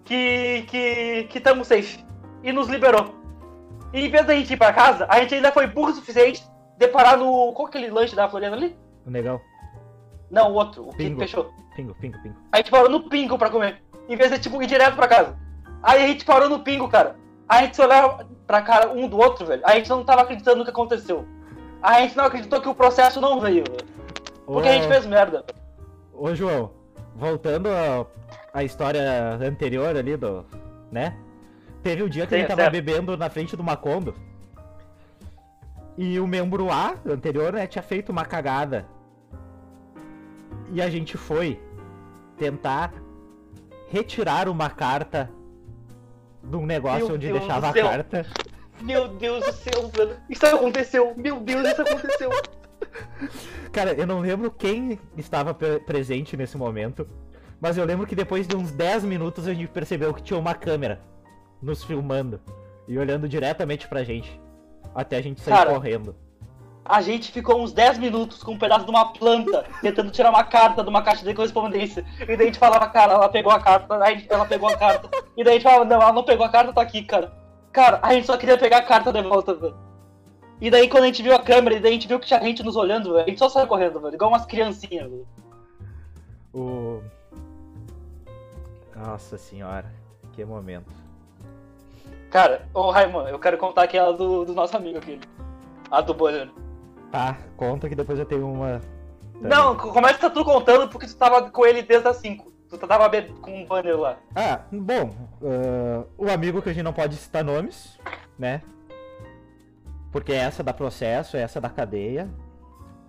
que 0.05 0.65
que 0.69 1.25
que 1.25 1.41
tamo 1.41 1.65
safe. 1.65 2.05
E 2.43 2.53
nos 2.53 2.69
liberou. 2.69 3.15
E 3.93 4.07
em 4.07 4.11
vez 4.11 4.27
da 4.27 4.35
gente 4.35 4.53
ir 4.53 4.57
pra 4.57 4.73
casa, 4.73 5.07
a 5.09 5.21
gente 5.21 5.35
ainda 5.35 5.53
foi 5.53 5.67
burro 5.67 5.91
o 5.91 5.95
suficiente 5.95 6.45
de 6.79 6.89
parar 6.89 7.17
no. 7.17 7.53
Qual 7.53 7.69
que 7.69 7.77
é 7.77 7.81
aquele 7.81 7.93
lanche 7.93 8.15
da 8.15 8.29
Floriana 8.29 8.57
ali? 8.57 8.77
Legal. 9.07 9.41
Não, 10.31 10.53
o 10.53 10.55
outro, 10.55 10.89
o 10.89 10.91
que 10.91 10.99
Pingo. 10.99 11.21
fechou. 11.21 11.53
Pingo, 11.75 11.95
pingo, 11.95 12.19
pingo. 12.23 12.37
A 12.53 12.57
gente 12.59 12.71
parou 12.71 12.89
no 12.89 13.09
pingo 13.09 13.39
pra 13.39 13.51
comer. 13.51 13.83
Em 14.09 14.17
vez 14.17 14.31
de 14.31 14.39
tipo 14.39 14.63
ir 14.63 14.67
direto 14.67 14.97
pra 14.97 15.09
casa. 15.09 15.37
Aí 15.83 16.05
a 16.05 16.07
gente 16.07 16.25
parou 16.25 16.49
no 16.49 16.61
pingo, 16.61 16.89
cara. 16.89 17.17
A 17.49 17.63
gente 17.63 17.77
se 17.77 17.83
olhava 17.83 18.27
pra 18.47 18.63
cara 18.63 18.91
um 18.93 19.09
do 19.09 19.19
outro, 19.19 19.47
velho. 19.47 19.63
A 19.65 19.75
gente 19.75 19.89
não 19.89 20.05
tava 20.05 20.23
acreditando 20.23 20.59
no 20.59 20.65
que 20.65 20.71
aconteceu. 20.71 21.27
A 21.87 22.01
gente 22.01 22.17
não 22.17 22.25
acreditou 22.25 22.61
que 22.61 22.69
o 22.69 22.75
processo 22.75 23.21
não 23.21 23.39
veio. 23.39 23.63
Porque 24.45 24.69
a 24.69 24.73
gente 24.73 24.87
Ô, 24.87 24.91
fez 24.91 25.07
merda. 25.07 25.45
Ô, 26.13 26.35
João, 26.35 26.73
voltando 27.15 27.69
à 28.53 28.65
história 28.65 29.39
anterior 29.41 29.97
ali 29.97 30.17
do. 30.17 30.45
né? 30.91 31.17
Teve 31.85 32.03
um 32.03 32.09
dia 32.09 32.27
que 32.27 32.31
Sim, 32.31 32.41
ele 32.41 32.49
tava 32.49 32.63
certo. 32.63 32.73
bebendo 32.73 33.17
na 33.17 33.31
frente 33.31 33.57
do 33.57 33.63
Macondo. 33.63 34.17
E 35.97 36.19
o 36.19 36.27
membro 36.27 36.73
A 36.73 36.97
anterior, 37.07 37.53
né, 37.53 37.69
tinha 37.69 37.83
feito 37.83 38.11
uma 38.11 38.25
cagada. 38.25 38.85
E 40.73 40.83
a 40.83 40.91
gente 40.91 41.17
foi 41.17 41.63
tentar 42.37 42.93
retirar 43.89 44.49
uma 44.49 44.69
carta 44.69 45.31
de 46.43 46.57
um 46.57 46.67
negócio 46.67 47.07
Meu 47.07 47.15
onde 47.15 47.29
Deus 47.29 47.39
deixava 47.39 47.69
a 47.69 47.73
carta. 47.73 48.27
Meu 48.81 49.09
Deus 49.09 49.45
do 49.45 49.53
céu, 49.53 49.89
velho. 49.93 50.17
Isso 50.29 50.47
aconteceu. 50.47 51.15
Meu 51.17 51.41
Deus, 51.41 51.67
isso 51.69 51.83
aconteceu. 51.83 52.31
Cara, 53.73 53.93
eu 53.95 54.07
não 54.07 54.21
lembro 54.21 54.51
quem 54.51 54.99
estava 55.17 55.53
pre- 55.55 55.81
presente 55.81 56.37
nesse 56.37 56.57
momento, 56.57 57.07
mas 57.61 57.77
eu 57.77 57.85
lembro 57.85 58.07
que 58.07 58.15
depois 58.15 58.47
de 58.47 58.57
uns 58.57 58.71
10 58.73 59.05
minutos 59.05 59.47
a 59.47 59.55
gente 59.55 59.69
percebeu 59.69 60.13
que 60.15 60.23
tinha 60.23 60.39
uma 60.39 60.55
câmera 60.55 61.01
nos 61.61 61.83
filmando 61.85 62.41
e 62.87 62.99
olhando 62.99 63.29
diretamente 63.29 63.89
pra 63.89 64.05
gente. 64.05 64.41
Até 64.95 65.17
a 65.17 65.23
gente 65.23 65.41
sair 65.41 65.55
Cara. 65.55 65.71
correndo. 65.73 66.15
A 66.85 67.03
gente 67.03 67.33
ficou 67.33 67.61
uns 67.61 67.73
10 67.73 67.99
minutos 67.99 68.43
com 68.45 68.53
um 68.53 68.59
pedaço 68.59 68.85
de 68.85 68.91
uma 68.91 69.13
planta, 69.13 69.65
tentando 69.83 70.11
tirar 70.11 70.31
uma 70.31 70.45
carta 70.45 70.85
de 70.85 70.89
uma 70.89 71.03
caixa 71.03 71.25
de 71.25 71.35
correspondência. 71.35 72.05
E 72.21 72.27
daí 72.37 72.43
a 72.43 72.45
gente 72.45 72.59
falava, 72.61 72.87
cara, 72.89 73.15
ela 73.15 73.29
pegou 73.29 73.51
a 73.51 73.59
carta, 73.61 74.03
aí 74.05 74.25
ela 74.31 74.45
pegou 74.47 74.69
a 74.69 74.77
carta. 74.77 75.11
E 75.37 75.43
daí 75.43 75.55
a 75.55 75.57
gente 75.57 75.65
falava, 75.65 75.85
não, 75.85 76.01
ela 76.01 76.13
não 76.13 76.23
pegou 76.23 76.47
a 76.47 76.49
carta, 76.49 76.73
tá 76.73 76.81
aqui, 76.81 77.03
cara. 77.03 77.33
Cara, 77.77 78.01
a 78.03 78.15
gente 78.15 78.27
só 78.27 78.39
queria 78.39 78.57
pegar 78.57 78.79
a 78.79 78.83
carta 78.83 79.13
de 79.13 79.21
volta, 79.21 79.53
velho. 79.53 79.77
E 80.59 80.71
daí 80.71 80.89
quando 80.89 81.03
a 81.03 81.09
gente 81.09 81.23
viu 81.23 81.35
a 81.35 81.39
câmera, 81.39 81.77
e 81.77 81.79
daí 81.79 81.91
a 81.91 81.93
gente 81.93 82.09
viu 82.09 82.19
que 82.19 82.27
tinha 82.27 82.41
gente 82.41 82.63
nos 82.63 82.75
olhando, 82.75 83.13
velho, 83.13 83.25
a 83.27 83.29
gente 83.29 83.39
só 83.39 83.51
saiu 83.51 83.67
correndo, 83.67 84.01
velho, 84.01 84.15
igual 84.15 84.31
umas 84.31 84.47
criancinhas, 84.47 85.11
velho. 85.11 85.29
O. 86.55 87.03
Nossa 88.97 89.37
senhora, 89.37 89.93
que 90.33 90.43
momento. 90.43 90.91
Cara, 92.31 92.67
ô 92.73 92.91
Raimundo, 92.91 93.29
eu 93.29 93.39
quero 93.39 93.59
contar 93.59 93.83
aquela 93.83 94.15
do, 94.15 94.47
do 94.47 94.55
nosso 94.55 94.75
amigo 94.75 94.97
aquele. 94.97 95.21
A 95.91 96.01
do 96.01 96.15
Bolhano. 96.15 96.53
Tá, 97.13 97.37
conta 97.59 97.91
que 97.91 97.95
depois 97.95 98.19
eu 98.19 98.25
tenho 98.25 98.51
uma. 98.51 98.81
também. 99.35 99.51
Não, 99.51 99.77
começa 99.77 100.31
tu 100.31 100.43
contando 100.47 100.89
porque 100.89 101.07
tu 101.07 101.15
tava 101.15 101.51
com 101.51 101.67
ele 101.67 101.83
desde 101.83 102.09
as 102.09 102.17
5. 102.17 102.56
Tu 102.79 102.87
tava 102.87 103.11
com 103.41 103.63
um 103.63 103.67
banner 103.67 103.99
lá. 103.99 104.17
Ah, 104.35 104.61
bom, 104.71 105.11
ah, 105.43 106.05
o 106.19 106.31
amigo 106.31 106.61
que 106.61 106.69
a 106.69 106.73
gente 106.73 106.85
não 106.85 106.93
pode 106.93 107.17
citar 107.17 107.43
nomes, 107.43 107.99
né? 108.39 108.63
Porque 110.13 110.33
essa 110.33 110.63
dá 110.63 110.73
processo, 110.73 111.37
essa 111.37 111.61
da 111.61 111.69
cadeia. 111.69 112.29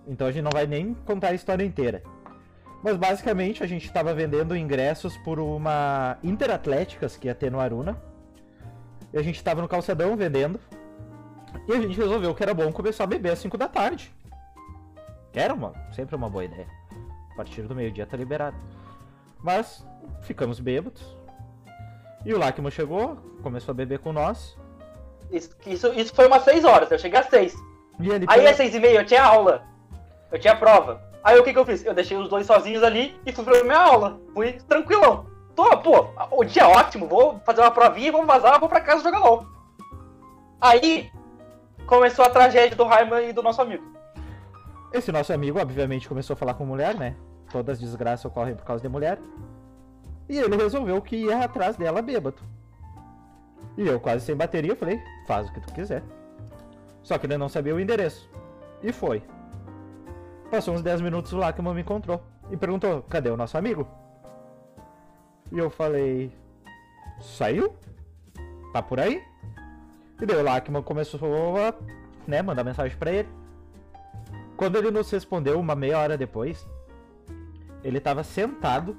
Então 0.06 0.26
a 0.26 0.32
gente 0.32 0.42
não 0.42 0.50
vai 0.50 0.66
nem 0.66 0.94
contar 0.94 1.28
a 1.28 1.34
história 1.34 1.64
inteira. 1.64 2.02
Mas 2.82 2.96
basicamente 2.96 3.62
a 3.62 3.66
gente 3.66 3.86
estava 3.86 4.14
vendendo 4.14 4.56
ingressos 4.56 5.16
por 5.18 5.38
uma 5.38 6.16
Interatléticas 6.22 7.16
que 7.16 7.26
ia 7.26 7.34
ter 7.34 7.50
no 7.50 7.60
Aruna. 7.60 8.00
E 9.12 9.18
a 9.18 9.22
gente 9.22 9.36
estava 9.36 9.60
no 9.60 9.68
calçadão 9.68 10.16
vendendo. 10.16 10.60
E 11.66 11.72
a 11.72 11.80
gente 11.80 11.96
resolveu 11.96 12.34
que 12.34 12.42
era 12.42 12.54
bom 12.54 12.70
começar 12.72 13.04
a 13.04 13.06
beber 13.06 13.32
às 13.32 13.38
5 13.38 13.56
da 13.58 13.68
tarde. 13.68 14.12
Era 15.34 15.54
uma, 15.54 15.72
sempre 15.92 16.16
uma 16.16 16.28
boa 16.28 16.44
ideia. 16.44 16.66
A 17.32 17.36
partir 17.36 17.62
do 17.62 17.74
meio-dia 17.74 18.06
tá 18.06 18.16
liberado. 18.16 18.56
Mas 19.42 19.84
ficamos 20.22 20.60
bêbados. 20.60 21.02
E 22.24 22.34
o 22.34 22.38
Lachman 22.38 22.70
chegou, 22.70 23.16
começou 23.42 23.72
a 23.72 23.76
beber 23.76 24.00
com 24.00 24.12
nós. 24.12 24.56
Isso, 25.30 25.50
isso, 25.66 25.88
isso 25.94 26.14
foi 26.14 26.26
umas 26.26 26.42
6 26.42 26.64
horas, 26.64 26.90
eu 26.90 26.98
cheguei 26.98 27.18
às 27.20 27.26
6. 27.26 27.54
E 28.00 28.08
ele 28.10 28.24
Aí 28.28 28.36
pegou- 28.38 28.50
às 28.50 28.56
6 28.56 28.74
e 28.74 28.80
meia 28.80 29.00
eu 29.00 29.06
tinha 29.06 29.22
aula. 29.22 29.62
Eu 30.32 30.38
tinha 30.38 30.56
prova. 30.56 31.02
Aí 31.22 31.38
o 31.38 31.44
que 31.44 31.52
que 31.52 31.58
eu 31.58 31.64
fiz? 31.66 31.84
Eu 31.84 31.94
deixei 31.94 32.16
os 32.16 32.28
dois 32.28 32.46
sozinhos 32.46 32.82
ali 32.82 33.18
e 33.26 33.32
fui 33.32 33.44
pra 33.44 33.62
minha 33.62 33.78
aula. 33.78 34.20
Fui 34.34 34.52
tranquilão. 34.68 35.26
Tô, 35.54 35.76
pô, 35.78 36.06
o 36.32 36.44
dia 36.44 36.62
é 36.62 36.66
ótimo, 36.66 37.06
vou 37.08 37.40
fazer 37.44 37.60
uma 37.60 37.70
provinha, 37.70 38.12
vou 38.12 38.24
vazar, 38.24 38.60
vou 38.60 38.68
pra 38.68 38.80
casa 38.80 39.02
jogar 39.02 39.18
LOL. 39.18 39.44
Aí 40.60 41.10
começou 41.86 42.24
a 42.24 42.30
tragédia 42.30 42.76
do 42.76 42.84
Raiman 42.84 43.22
e 43.28 43.32
do 43.32 43.42
nosso 43.42 43.60
amigo. 43.60 43.84
Esse 44.92 45.10
nosso 45.12 45.32
amigo, 45.32 45.58
obviamente, 45.60 46.08
começou 46.08 46.34
a 46.34 46.36
falar 46.36 46.54
com 46.54 46.64
mulher, 46.64 46.94
né? 46.94 47.16
Todas 47.50 47.78
as 47.78 47.80
desgraças 47.80 48.24
ocorrem 48.24 48.54
por 48.54 48.64
causa 48.64 48.82
de 48.82 48.88
mulher. 48.88 49.18
E 50.28 50.36
ele 50.38 50.56
resolveu 50.56 51.00
que 51.00 51.16
ia 51.16 51.44
atrás 51.44 51.76
dela 51.76 52.02
bêbado. 52.02 52.42
E 53.76 53.86
eu, 53.86 53.98
quase 53.98 54.24
sem 54.24 54.36
bateria, 54.36 54.76
falei: 54.76 55.00
faz 55.26 55.48
o 55.48 55.52
que 55.52 55.60
tu 55.60 55.72
quiser. 55.72 56.02
Só 57.02 57.16
que 57.16 57.26
ele 57.26 57.38
não 57.38 57.48
sabia 57.48 57.74
o 57.74 57.80
endereço. 57.80 58.28
E 58.82 58.92
foi. 58.92 59.22
Passou 60.50 60.74
uns 60.74 60.82
10 60.82 61.00
minutos 61.00 61.32
lá 61.32 61.52
que 61.52 61.60
a 61.60 61.64
me 61.64 61.80
encontrou. 61.80 62.22
E 62.50 62.56
perguntou: 62.56 63.02
cadê 63.02 63.30
o 63.30 63.36
nosso 63.36 63.56
amigo? 63.56 63.86
E 65.50 65.58
eu 65.58 65.70
falei: 65.70 66.32
saiu? 67.20 67.74
Tá 68.72 68.82
por 68.82 69.00
aí? 69.00 69.22
E 70.20 70.26
daí 70.26 70.36
o 70.36 70.42
Lachman 70.42 70.82
começou 70.82 71.56
a 71.56 71.74
né, 72.26 72.42
mandar 72.42 72.64
mensagem 72.64 72.96
pra 72.96 73.12
ele. 73.12 73.28
Quando 74.56 74.76
ele 74.76 74.90
nos 74.90 75.08
respondeu 75.10 75.58
uma 75.58 75.76
meia 75.76 75.98
hora 75.98 76.18
depois, 76.18 76.66
ele 77.84 78.00
tava 78.00 78.22
sentado 78.22 78.96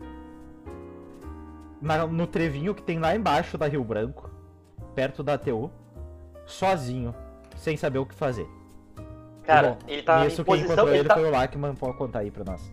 na- 1.82 2.06
no 2.08 2.28
trevinho 2.28 2.74
que 2.76 2.82
tem 2.82 3.00
lá 3.00 3.16
embaixo 3.16 3.58
da 3.58 3.68
Rio 3.68 3.84
Branco, 3.84 4.30
perto 4.96 5.24
da 5.24 5.34
ATU, 5.34 5.72
sozinho, 6.46 7.14
sem 7.56 7.78
saber 7.78 8.00
o 8.00 8.06
que 8.06 8.16
fazer. 8.16 8.48
Cara, 9.44 9.70
Bom, 9.70 9.78
ele 9.88 10.04
tava 10.04 10.24
Nisso 10.26 10.42
em 10.42 10.46
posição. 10.46 10.66
encontrou 10.74 10.90
Ele 10.90 11.00
ele 11.00 11.08
tá- 11.08 11.14
foi 11.16 11.26
o 11.26 11.32
Lachman, 11.32 11.76
pode 11.76 11.98
contar 11.98 12.20
aí 12.20 12.30
pra 12.32 12.44
nós. 12.44 12.72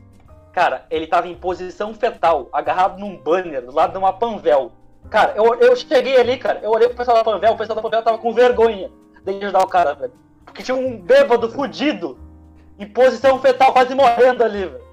Cara, 0.52 0.86
ele 0.90 1.06
tava 1.06 1.28
em 1.28 1.34
posição 1.34 1.94
fetal, 1.94 2.48
agarrado 2.52 2.98
num 2.98 3.16
banner, 3.16 3.64
do 3.64 3.72
lado 3.74 3.92
de 3.92 3.98
uma 3.98 4.12
Panvel. 4.12 4.72
Cara, 5.10 5.34
eu, 5.36 5.54
eu 5.54 5.76
cheguei 5.76 6.18
ali, 6.18 6.36
cara, 6.38 6.58
eu 6.62 6.70
olhei 6.70 6.88
pro 6.88 6.96
pessoal 6.96 7.16
da 7.18 7.24
Panvel, 7.24 7.52
o 7.52 7.56
pessoal 7.56 7.76
da 7.76 7.82
Panvel 7.82 8.02
tava 8.02 8.18
com 8.18 8.32
vergonha 8.32 8.90
de 9.24 9.30
ajudar 9.44 9.60
o 9.60 9.68
cara, 9.68 9.94
velho. 9.94 10.12
Porque 10.44 10.62
tinha 10.62 10.74
um 10.76 10.98
bêbado 11.00 11.50
fudido, 11.50 12.18
em 12.78 12.86
posição 12.88 13.38
fetal, 13.40 13.72
quase 13.72 13.94
morrendo 13.94 14.42
ali, 14.42 14.66
velho. 14.66 14.85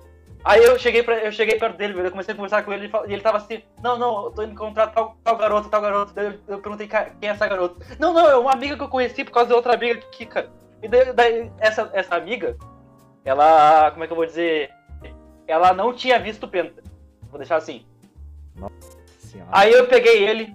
Aí 0.44 0.62
eu 0.62 0.78
cheguei, 0.78 1.02
pra, 1.02 1.20
eu 1.20 1.32
cheguei 1.32 1.58
perto 1.58 1.78
dele, 1.78 1.94
velho, 1.94 2.08
eu 2.08 2.12
comecei 2.12 2.34
a 2.34 2.36
conversar 2.36 2.64
com 2.64 2.74
ele, 2.74 2.92
e 3.08 3.14
ele 3.14 3.22
tava 3.22 3.38
assim, 3.38 3.64
não, 3.82 3.98
não, 3.98 4.26
eu 4.26 4.32
tô 4.32 4.44
indo 4.44 4.52
encontrar 4.52 4.88
tal, 4.88 5.16
tal 5.24 5.38
garoto, 5.38 5.70
tal 5.70 5.82
garoto. 5.82 6.14
Daí 6.14 6.26
eu, 6.26 6.40
eu 6.56 6.60
perguntei, 6.60 6.86
"Cara, 6.86 7.12
quem 7.20 7.30
é 7.30 7.32
essa 7.32 7.48
garota? 7.48 7.86
Não, 7.98 8.14
não, 8.14 8.30
é 8.30 8.36
uma 8.36 8.52
amiga 8.52 8.76
que 8.76 8.84
eu 8.84 8.90
conheci 8.90 9.24
por 9.24 9.32
causa 9.32 9.48
de 9.48 9.54
outra 9.56 9.74
amiga 9.74 10.00
aqui, 10.00 10.26
cara. 10.26 10.52
E 10.82 10.88
daí, 10.88 11.14
daí 11.14 11.52
essa, 11.60 11.90
essa 11.94 12.16
amiga, 12.16 12.58
ela, 13.24 13.90
como 13.92 14.04
é 14.04 14.08
que 14.08 14.12
eu 14.12 14.18
vou 14.18 14.26
dizer, 14.26 14.70
ela 15.48 15.74
não 15.74 15.94
tinha 15.94 16.20
visto 16.20 16.44
o 16.44 16.48
Penta. 16.48 16.84
Vou 17.30 17.38
deixar 17.38 17.56
assim. 17.56 17.86
Senhora. 19.20 19.50
Aí 19.52 19.72
eu 19.72 19.88
peguei 19.88 20.28
ele, 20.28 20.54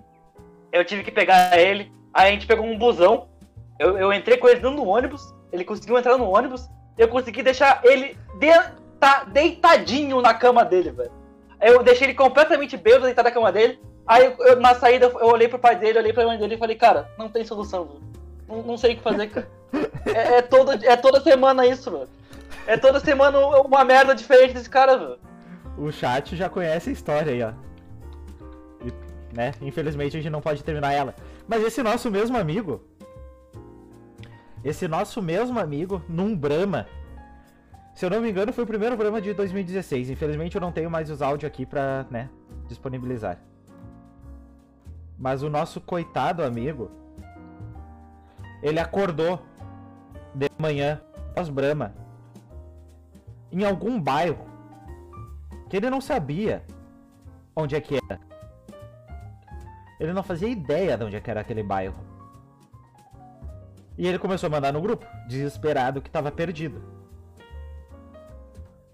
eu 0.70 0.84
tive 0.84 1.02
que 1.02 1.10
pegar 1.10 1.58
ele, 1.58 1.90
aí 2.12 2.28
a 2.28 2.32
gente 2.32 2.46
pegou 2.46 2.66
um 2.66 2.76
busão, 2.76 3.28
eu, 3.78 3.96
eu 3.96 4.12
entrei 4.12 4.36
com 4.36 4.48
ele 4.48 4.60
dentro 4.60 4.76
do 4.76 4.86
ônibus, 4.86 5.34
ele 5.50 5.64
conseguiu 5.64 5.98
entrar 5.98 6.18
no 6.18 6.28
ônibus, 6.28 6.68
eu 6.98 7.08
consegui 7.08 7.42
deixar 7.42 7.80
ele 7.84 8.18
deita- 9.00 9.24
deitadinho 9.24 10.20
na 10.20 10.34
cama 10.34 10.64
dele, 10.64 10.90
velho. 10.90 11.10
Eu 11.60 11.82
deixei 11.82 12.06
ele 12.08 12.14
completamente 12.14 12.76
bêbado 12.76 13.04
deitado 13.04 13.24
na 13.26 13.30
cama 13.32 13.50
dele, 13.52 13.80
aí 14.06 14.24
eu- 14.26 14.46
eu- 14.46 14.60
na 14.60 14.74
saída 14.74 15.06
eu 15.06 15.26
olhei 15.26 15.48
pro 15.48 15.58
pai 15.58 15.76
dele, 15.76 15.98
olhei 15.98 16.12
pra 16.12 16.24
mãe 16.26 16.38
dele 16.38 16.54
e 16.54 16.58
falei, 16.58 16.76
cara, 16.76 17.10
não 17.18 17.28
tem 17.28 17.44
solução, 17.44 17.84
velho. 17.84 18.00
Não, 18.48 18.62
não 18.62 18.78
sei 18.78 18.94
o 18.94 18.96
que 18.96 19.02
fazer, 19.02 19.28
cara. 19.28 19.48
É, 20.06 20.38
é 20.38 20.42
toda, 20.42 20.74
é 20.86 20.96
toda 20.96 21.20
semana 21.20 21.66
isso, 21.66 21.90
velho. 21.90 22.08
É 22.66 22.76
toda 22.76 23.00
semana 23.00 23.38
uma 23.38 23.84
merda 23.84 24.14
diferente 24.14 24.54
desse 24.54 24.70
cara, 24.70 24.96
velho. 24.96 25.18
O 25.76 25.90
chat 25.92 26.34
já 26.36 26.48
conhece 26.48 26.90
a 26.90 26.92
história 26.92 27.32
aí, 27.32 27.42
ó. 27.42 27.52
E, 28.86 28.92
né? 29.36 29.52
Infelizmente 29.60 30.16
a 30.16 30.20
gente 30.20 30.30
não 30.32 30.40
pode 30.40 30.62
terminar 30.64 30.92
ela. 30.92 31.14
Mas 31.46 31.62
esse 31.62 31.82
nosso 31.82 32.10
mesmo 32.10 32.36
amigo. 32.38 32.82
Esse 34.64 34.88
nosso 34.88 35.22
mesmo 35.22 35.58
amigo, 35.58 36.02
num 36.08 36.36
Brahma. 36.36 36.86
Se 37.98 38.06
eu 38.06 38.10
não 38.10 38.20
me 38.20 38.30
engano, 38.30 38.52
foi 38.52 38.62
o 38.62 38.66
primeiro 38.66 38.96
Brahma 38.96 39.20
de 39.20 39.34
2016. 39.34 40.10
Infelizmente 40.10 40.54
eu 40.54 40.60
não 40.60 40.70
tenho 40.70 40.88
mais 40.88 41.10
os 41.10 41.20
áudios 41.20 41.48
aqui 41.50 41.66
pra, 41.66 42.06
né, 42.08 42.30
disponibilizar. 42.68 43.40
Mas 45.18 45.42
o 45.42 45.50
nosso 45.50 45.80
coitado 45.80 46.44
amigo. 46.44 46.92
Ele 48.62 48.78
acordou 48.78 49.42
de 50.32 50.48
manhã, 50.56 51.00
pós 51.34 51.48
Brahma. 51.48 51.92
Em 53.50 53.64
algum 53.64 54.00
bairro 54.00 54.46
que 55.68 55.76
ele 55.76 55.90
não 55.90 56.00
sabia 56.00 56.62
onde 57.56 57.74
é 57.74 57.80
que 57.80 57.96
era. 57.96 58.20
Ele 59.98 60.12
não 60.12 60.22
fazia 60.22 60.48
ideia 60.48 60.96
de 60.96 61.02
onde 61.02 61.16
é 61.16 61.20
que 61.20 61.32
era 61.32 61.40
aquele 61.40 61.64
bairro. 61.64 61.98
E 63.96 64.06
ele 64.06 64.20
começou 64.20 64.46
a 64.46 64.50
mandar 64.50 64.72
no 64.72 64.80
grupo, 64.80 65.04
desesperado 65.26 66.00
que 66.00 66.08
estava 66.08 66.30
perdido. 66.30 66.97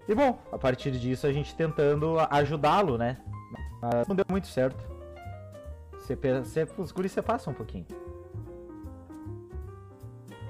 E 0.07 0.13
bom, 0.15 0.37
a 0.51 0.57
partir 0.57 0.91
disso 0.91 1.25
a 1.25 1.31
gente 1.31 1.55
tentando 1.55 2.17
ajudá-lo, 2.29 2.97
né? 2.97 3.17
Mas 3.81 4.07
não 4.07 4.15
deu 4.15 4.25
muito 4.29 4.47
certo. 4.47 4.83
Você, 5.93 6.15
você, 6.15 6.67
os 6.77 6.91
guris 6.91 7.11
você 7.11 7.21
passa 7.21 7.49
um 7.49 7.53
pouquinho. 7.53 7.85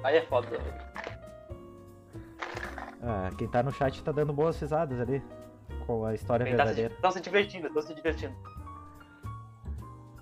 Aí 0.03 0.17
é 0.17 0.21
foda. 0.23 0.47
Ah, 3.01 3.29
quem 3.37 3.47
tá 3.47 3.63
no 3.63 3.71
chat 3.71 4.03
tá 4.03 4.11
dando 4.11 4.33
boas 4.33 4.59
risadas 4.59 4.99
ali. 4.99 5.23
Com 5.87 6.05
a 6.05 6.13
história 6.13 6.45
se, 6.45 6.51
verdadeira. 6.51 6.93
tão 7.01 7.11
se 7.11 7.21
divertindo, 7.21 7.67
estão 7.67 7.81
se 7.81 7.93
divertindo. 7.93 8.35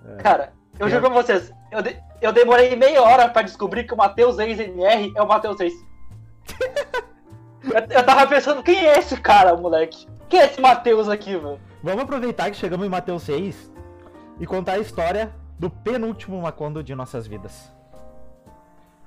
É. 0.06 0.22
Cara, 0.22 0.54
eu 0.80 0.88
É. 0.88 0.90
juro 0.90 1.02
pra 1.10 1.22
vocês, 1.22 1.52
eu, 1.72 1.82
de- 1.82 1.98
eu 2.22 2.32
demorei 2.34 2.76
meia 2.76 3.02
hora 3.02 3.30
pra 3.30 3.42
descobrir 3.42 3.86
que 3.86 3.94
o 3.94 3.98
Matheus 3.98 4.38
ex-MR 4.40 5.12
é 5.16 5.22
o 5.22 5.28
Matheus 5.28 5.60
Reis. 5.60 5.74
Eu, 7.74 7.98
eu 7.98 8.06
tava 8.06 8.28
pensando, 8.28 8.64
quem 8.64 8.86
é 8.86 8.98
esse 8.98 9.20
cara, 9.20 9.56
moleque? 9.56 10.08
Quem 10.30 10.40
é 10.40 10.46
esse 10.46 10.62
Matheus 10.62 11.10
aqui, 11.10 11.38
velho? 11.38 11.60
Vamos 11.82 12.04
aproveitar 12.04 12.50
que 12.50 12.58
chegamos 12.58 12.86
em 12.86 12.90
Mateus 12.90 13.24
6 13.24 13.72
e 14.40 14.46
contar 14.46 14.74
a 14.74 14.80
história 14.80 15.34
do 15.60 15.70
penúltimo 15.70 16.42
Macondo 16.42 16.84
de 16.84 16.96
nossas 16.96 17.28
vidas. 17.28 17.72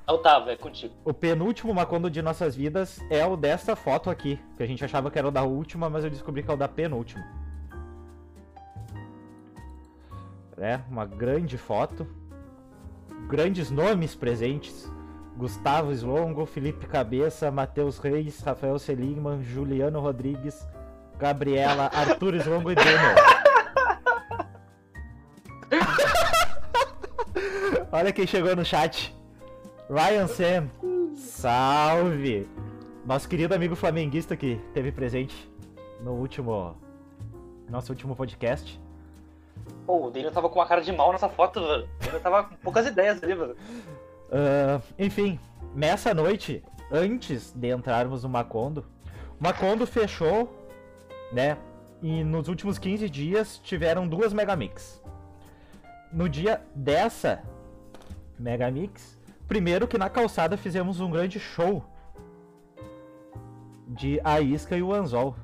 Otávio, 0.07 0.53
é 0.53 0.57
contigo. 0.57 0.95
O 1.05 1.13
penúltimo 1.13 1.75
Macondo 1.75 2.09
de 2.09 2.23
nossas 2.23 2.55
vidas 2.55 3.01
é 3.11 3.27
o 3.27 3.37
desta 3.37 3.75
foto 3.75 4.09
aqui, 4.09 4.39
que 4.57 4.63
a 4.63 4.67
gente 4.67 4.85
achava 4.85 5.11
que 5.11 5.19
era 5.19 5.27
o 5.27 5.33
da 5.33 5.43
última, 5.43 5.91
mas 5.91 6.05
eu 6.05 6.11
descobri 6.11 6.43
que 6.43 6.51
é 6.51 6.55
o 6.55 6.57
da 6.57 6.69
penúltima. 6.69 7.25
É, 10.59 10.81
uma 10.89 11.05
grande 11.05 11.59
foto. 11.59 12.07
Grandes 13.29 13.71
nomes 13.71 14.15
presentes. 14.15 14.91
Gustavo 15.37 15.93
Slongo, 15.93 16.47
Felipe 16.47 16.87
Cabeça, 16.87 17.51
Matheus 17.51 17.99
Reis, 17.99 18.41
Rafael 18.41 18.79
Seligman, 18.79 19.43
Juliano 19.43 20.01
Rodrigues, 20.01 20.67
Gabriela, 21.19 21.91
Arthur 21.93 22.37
Slongo 22.37 22.71
e 22.71 22.75
Daniel. 22.75 23.15
Olha 27.93 28.13
quem 28.13 28.27
chegou 28.27 28.57
no 28.57 28.65
chat. 28.65 29.15
Ryan 29.91 30.27
Sam. 30.27 30.69
Salve! 31.15 32.49
Nosso 33.05 33.29
querido 33.29 33.55
amigo 33.55 33.77
flamenguista 33.77 34.37
que 34.37 34.61
teve 34.75 34.91
presente 34.91 35.51
no 36.01 36.13
último. 36.13 36.77
Nosso 37.69 37.93
último 37.93 38.17
podcast. 38.17 38.81
Pô, 39.87 40.07
o 40.07 40.11
Daniel 40.11 40.33
tava 40.33 40.49
com 40.49 40.59
uma 40.59 40.67
cara 40.67 40.81
de 40.81 40.93
mal 40.93 41.13
nessa 41.13 41.29
foto, 41.29 41.61
velho. 41.61 41.89
Daniel 42.01 42.21
tava 42.21 42.45
com 42.45 42.57
poucas 42.57 42.87
ideias 42.87 43.23
ali, 43.23 43.35
velho. 43.35 43.57
Uh, 44.27 44.83
enfim, 44.99 45.39
nessa 45.75 46.13
noite, 46.13 46.65
antes 46.91 47.53
de 47.53 47.69
entrarmos 47.69 48.23
no 48.23 48.29
Macondo, 48.29 48.85
o 49.39 49.43
Macondo 49.43 49.87
fechou, 49.87 50.53
né? 51.33 51.57
E 52.03 52.23
nos 52.25 52.49
últimos 52.49 52.79
15 52.79 53.09
dias 53.09 53.59
tiveram 53.59 54.07
duas 54.07 54.33
Megamix. 54.33 55.03
No 56.13 56.29
dia 56.29 56.63
dessa 56.75 57.43
Megamix, 58.39 59.19
primeiro 59.47 59.89
que 59.89 59.99
na 59.99 60.09
calçada 60.09 60.57
fizemos 60.57 61.01
um 61.01 61.11
grande 61.11 61.39
show 61.41 61.85
de 63.87 64.21
A 64.25 64.41
Isca 64.41 64.77
e 64.77 64.83
o 64.83 64.93
Anzol. 64.93 65.37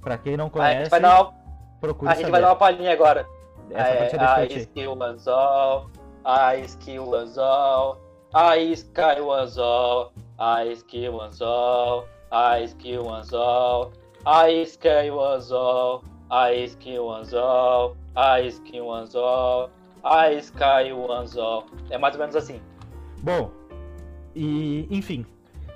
Pra 0.00 0.16
quem 0.16 0.36
não 0.36 0.48
conhece, 0.48 0.76
a 0.76 0.80
gente 0.80 0.90
vai 0.90 1.00
dar 1.00 1.22
uma, 1.22 2.10
a 2.10 2.14
gente 2.14 2.30
vai 2.30 2.40
dar 2.40 2.48
uma 2.48 2.56
palhinha 2.56 2.92
agora. 2.92 3.26
Essa 3.70 4.16
é, 4.16 4.20
a. 4.20 4.44
Isca 4.46 4.80
e 4.80 4.86
o 4.86 5.02
Anzol, 5.02 5.90
I 6.26 6.66
skill 6.66 7.06
was 7.06 7.38
all. 7.38 8.00
I 8.34 8.74
sky 8.74 9.20
was 9.20 9.58
all. 9.58 10.12
I 10.36 10.74
skill 10.74 11.12
was 11.12 11.40
all. 11.40 12.08
I 12.32 12.66
skill 12.66 13.04
was 13.04 13.32
all. 13.32 13.92
I 14.26 14.64
sky 14.64 15.08
was 15.08 15.52
all. 15.52 16.02
I 16.28 16.66
skill 16.66 17.06
was 17.06 17.32
all. 17.32 17.96
I 18.16 18.50
skill 18.50 18.86
was 18.86 19.14
all. 19.14 19.70
I 20.02 20.40
sky 20.40 20.92
was 20.92 21.36
all. 21.36 21.66
É 21.90 21.96
mais 21.96 22.16
ou 22.16 22.20
menos 22.20 22.34
assim. 22.34 22.60
Bom, 23.22 23.52
e 24.34 24.88
enfim, 24.90 25.24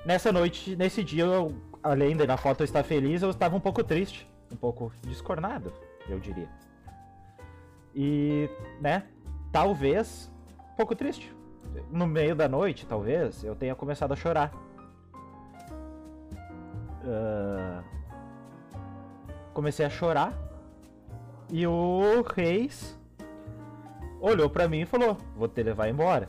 nessa 0.05 0.33
noite, 0.33 0.75
nesse 0.75 1.05
dia, 1.05 1.27
eu, 1.27 1.55
além 1.81 2.17
da 2.17 2.37
foto 2.37 2.65
estar 2.65 2.83
feliz, 2.83 3.23
eu 3.23 3.31
estava 3.31 3.55
um 3.55 3.61
pouco 3.61 3.85
triste, 3.85 4.29
um 4.53 4.57
pouco 4.57 4.93
descornado, 5.03 5.73
eu 6.09 6.19
diria. 6.19 6.49
E, 7.95 8.51
né, 8.81 9.05
talvez 9.53 10.29
um 10.73 10.77
pouco 10.77 10.95
triste. 10.95 11.35
No 11.91 12.07
meio 12.07 12.35
da 12.35 12.49
noite, 12.49 12.87
talvez, 12.87 13.45
eu 13.45 13.55
tenha 13.55 13.75
começado 13.75 14.13
a 14.13 14.17
chorar. 14.17 14.51
Ah, 17.05 17.83
comecei 19.55 19.85
a 19.87 19.91
chorar. 19.91 20.33
E 21.49 21.67
o 21.67 22.23
Reis 22.35 22.99
olhou 24.21 24.49
pra 24.49 24.69
mim 24.69 24.81
e 24.81 24.87
falou: 24.87 25.17
Vou 25.37 25.49
te 25.49 25.63
levar 25.63 25.89
embora. 25.89 26.29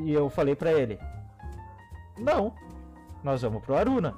E 0.00 0.12
eu 0.12 0.28
falei 0.28 0.54
pra 0.54 0.72
ele: 0.72 0.98
Não, 2.18 2.54
nós 3.22 3.42
vamos 3.42 3.62
pro 3.64 3.76
Aruna. 3.76 4.14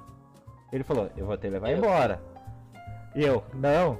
Ele 0.72 0.84
falou: 0.84 1.10
Eu 1.16 1.26
vou 1.26 1.36
te 1.36 1.48
levar 1.48 1.70
Eu- 1.70 1.78
embora. 1.78 2.22
E 3.14 3.22
eu: 3.24 3.42
Não, 3.54 3.98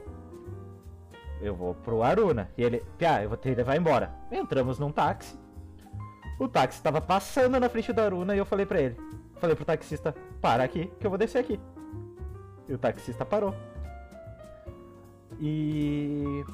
eu 1.41 1.55
vou 1.55 1.75
pro 1.75 2.03
Aruna. 2.03 2.51
E 2.57 2.63
ele: 2.63 2.85
Piá, 2.99 3.23
eu 3.23 3.29
vou 3.29 3.39
te 3.39 3.55
levar 3.55 3.77
embora. 3.77 4.13
Entramos 4.31 4.79
num 4.79 4.93
táxi. 4.93 5.39
O 6.39 6.49
táxi 6.49 6.79
estava 6.79 7.01
passando 7.01 7.59
na 7.59 7.69
frente 7.69 7.93
do 7.93 8.01
Aruna 8.01 8.35
e 8.35 8.39
eu 8.39 8.47
falei 8.47 8.67
pra 8.67 8.81
ele: 8.81 8.97
Falei 9.37 9.57
pro 9.57 9.65
taxista: 9.65 10.15
Para 10.41 10.65
aqui, 10.65 10.91
que 10.99 11.07
eu 11.07 11.11
vou 11.11 11.19
descer 11.19 11.39
aqui. 11.39 11.59
E 12.69 12.75
o 12.75 12.79
taxista 12.79 13.25
parou. 13.25 13.55
E 15.41 16.45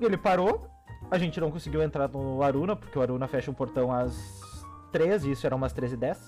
ele 0.00 0.16
parou. 0.16 0.66
A 1.10 1.18
gente 1.18 1.40
não 1.40 1.50
conseguiu 1.50 1.82
entrar 1.82 2.08
no 2.08 2.42
Aruna, 2.42 2.76
porque 2.76 2.98
o 2.98 3.02
Aruna 3.02 3.26
fecha 3.26 3.50
um 3.50 3.54
portão 3.54 3.90
às 3.90 4.40
13, 4.92 5.32
isso 5.32 5.46
era 5.46 5.56
umas 5.56 5.72
13h10. 5.72 6.18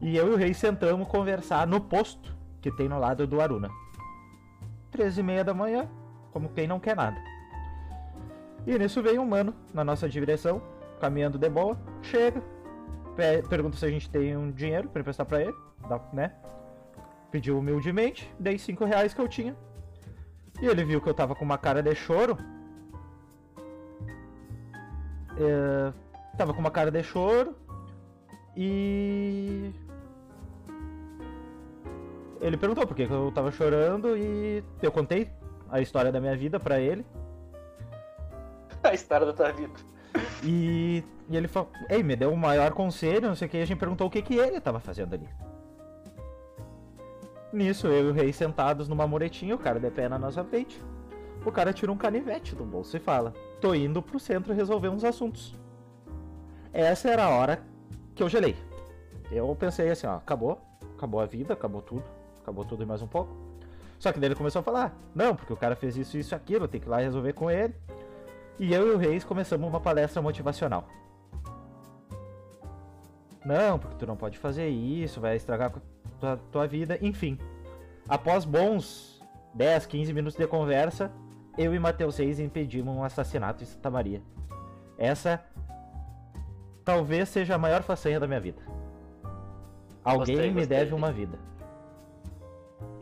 E 0.00 0.16
eu 0.16 0.28
e 0.28 0.34
o 0.34 0.36
Rei 0.36 0.52
sentamos 0.52 1.08
conversar 1.08 1.66
no 1.66 1.80
posto 1.80 2.36
que 2.60 2.70
tem 2.70 2.88
no 2.88 2.98
lado 2.98 3.26
do 3.26 3.40
Aruna. 3.40 3.70
13h30 4.92 5.44
da 5.44 5.54
manhã, 5.54 5.88
como 6.32 6.48
quem 6.48 6.66
não 6.66 6.80
quer 6.80 6.96
nada. 6.96 7.16
E 8.66 8.78
nisso 8.78 9.02
veio 9.02 9.20
um 9.20 9.26
mano 9.26 9.54
na 9.74 9.84
nossa 9.84 10.08
direção, 10.08 10.62
caminhando 11.00 11.36
de 11.38 11.48
boa, 11.48 11.76
chega, 12.00 12.40
pe- 13.16 13.42
pergunta 13.48 13.76
se 13.76 13.84
a 13.84 13.90
gente 13.90 14.08
tem 14.08 14.36
um 14.36 14.50
dinheiro 14.50 14.88
pra 14.88 15.00
emprestar 15.00 15.26
pra 15.26 15.40
ele, 15.42 15.54
né? 16.12 16.32
Pediu 17.30 17.58
humildemente, 17.58 18.32
dei 18.38 18.58
5 18.58 18.84
reais 18.84 19.12
que 19.14 19.20
eu 19.20 19.28
tinha. 19.28 19.56
E 20.60 20.66
ele 20.66 20.84
viu 20.84 21.00
que 21.00 21.08
eu 21.08 21.14
tava 21.14 21.34
com 21.34 21.44
uma 21.44 21.58
cara 21.58 21.82
de 21.82 21.94
choro. 21.94 22.36
É, 25.36 25.92
tava 26.36 26.52
com 26.52 26.60
uma 26.60 26.70
cara 26.70 26.90
de 26.90 27.02
choro. 27.02 27.56
E. 28.56 29.72
Ele 32.40 32.56
perguntou 32.56 32.86
por 32.86 32.94
que 32.94 33.02
eu 33.02 33.32
tava 33.32 33.50
chorando 33.50 34.16
e 34.16 34.62
eu 34.82 34.92
contei 34.92 35.30
a 35.72 35.80
história 35.80 36.12
da 36.12 36.20
minha 36.20 36.36
vida 36.36 36.60
pra 36.60 36.78
ele. 36.78 37.04
A 38.84 38.92
história 38.92 39.26
da 39.26 39.32
tua 39.32 39.50
vida. 39.52 39.72
E, 40.44 41.02
e 41.30 41.36
ele 41.36 41.48
falou, 41.48 41.70
ei, 41.88 42.02
me 42.02 42.14
deu 42.14 42.32
o 42.32 42.36
maior 42.36 42.72
conselho, 42.72 43.28
não 43.28 43.34
sei 43.34 43.48
o 43.48 43.50
que, 43.50 43.56
e 43.56 43.62
a 43.62 43.64
gente 43.64 43.78
perguntou 43.78 44.06
o 44.06 44.10
que, 44.10 44.20
que 44.20 44.34
ele 44.34 44.60
tava 44.60 44.78
fazendo 44.78 45.14
ali. 45.14 45.28
Nisso, 47.52 47.86
eu 47.86 48.08
e 48.08 48.10
o 48.10 48.12
rei 48.12 48.32
sentados 48.32 48.88
numa 48.88 49.06
muretinha, 49.06 49.54
o 49.54 49.58
cara 49.58 49.80
de 49.80 49.90
pé 49.90 50.08
na 50.08 50.18
nossa 50.18 50.44
frente. 50.44 50.82
O 51.44 51.50
cara 51.50 51.72
tira 51.72 51.90
um 51.90 51.96
canivete 51.96 52.54
do 52.54 52.64
bolso 52.64 52.96
e 52.96 53.00
fala: 53.00 53.32
Tô 53.60 53.74
indo 53.74 54.02
pro 54.02 54.18
centro 54.18 54.54
resolver 54.54 54.88
uns 54.88 55.04
assuntos. 55.04 55.54
Essa 56.72 57.10
era 57.10 57.24
a 57.24 57.30
hora 57.30 57.62
que 58.14 58.22
eu 58.22 58.28
gelei. 58.28 58.56
Eu 59.30 59.54
pensei 59.54 59.90
assim: 59.90 60.06
ó, 60.06 60.16
acabou, 60.16 60.60
acabou 60.96 61.20
a 61.20 61.26
vida, 61.26 61.52
acabou 61.52 61.82
tudo, 61.82 62.04
acabou 62.40 62.64
tudo 62.64 62.82
e 62.82 62.86
mais 62.86 63.02
um 63.02 63.06
pouco. 63.06 63.51
Só 64.02 64.12
que 64.12 64.18
daí 64.18 64.26
ele 64.26 64.34
começou 64.34 64.58
a 64.58 64.62
falar: 64.64 64.92
Não, 65.14 65.36
porque 65.36 65.52
o 65.52 65.56
cara 65.56 65.76
fez 65.76 65.96
isso, 65.96 66.18
isso 66.18 66.34
e 66.34 66.36
aquilo, 66.36 66.66
tem 66.66 66.80
que 66.80 66.88
ir 66.88 66.90
lá 66.90 66.96
resolver 66.98 67.32
com 67.34 67.48
ele. 67.48 67.72
E 68.58 68.74
eu 68.74 68.88
e 68.88 68.94
o 68.96 68.98
Reis 68.98 69.22
começamos 69.22 69.68
uma 69.68 69.80
palestra 69.80 70.20
motivacional. 70.20 70.88
Não, 73.44 73.78
porque 73.78 73.94
tu 73.94 74.04
não 74.04 74.16
pode 74.16 74.38
fazer 74.38 74.68
isso, 74.68 75.20
vai 75.20 75.36
estragar 75.36 75.70
a 75.70 75.80
tua, 76.18 76.36
tua 76.50 76.66
vida, 76.66 76.98
enfim. 77.00 77.38
Após 78.08 78.44
bons 78.44 79.22
10, 79.54 79.86
15 79.86 80.12
minutos 80.12 80.36
de 80.36 80.48
conversa, 80.48 81.12
eu 81.56 81.72
e 81.72 81.78
Matheus 81.78 82.16
Reis 82.16 82.40
impedimos 82.40 82.96
um 82.96 83.04
assassinato 83.04 83.62
em 83.62 83.66
Santa 83.66 83.88
Maria. 83.88 84.20
Essa 84.98 85.44
talvez 86.84 87.28
seja 87.28 87.54
a 87.54 87.58
maior 87.58 87.84
façanha 87.84 88.18
da 88.18 88.26
minha 88.26 88.40
vida. 88.40 88.60
Alguém 90.02 90.34
Gostei, 90.34 90.50
me 90.50 90.60
gostei. 90.60 90.78
deve 90.78 90.92
uma 90.92 91.12
vida. 91.12 91.51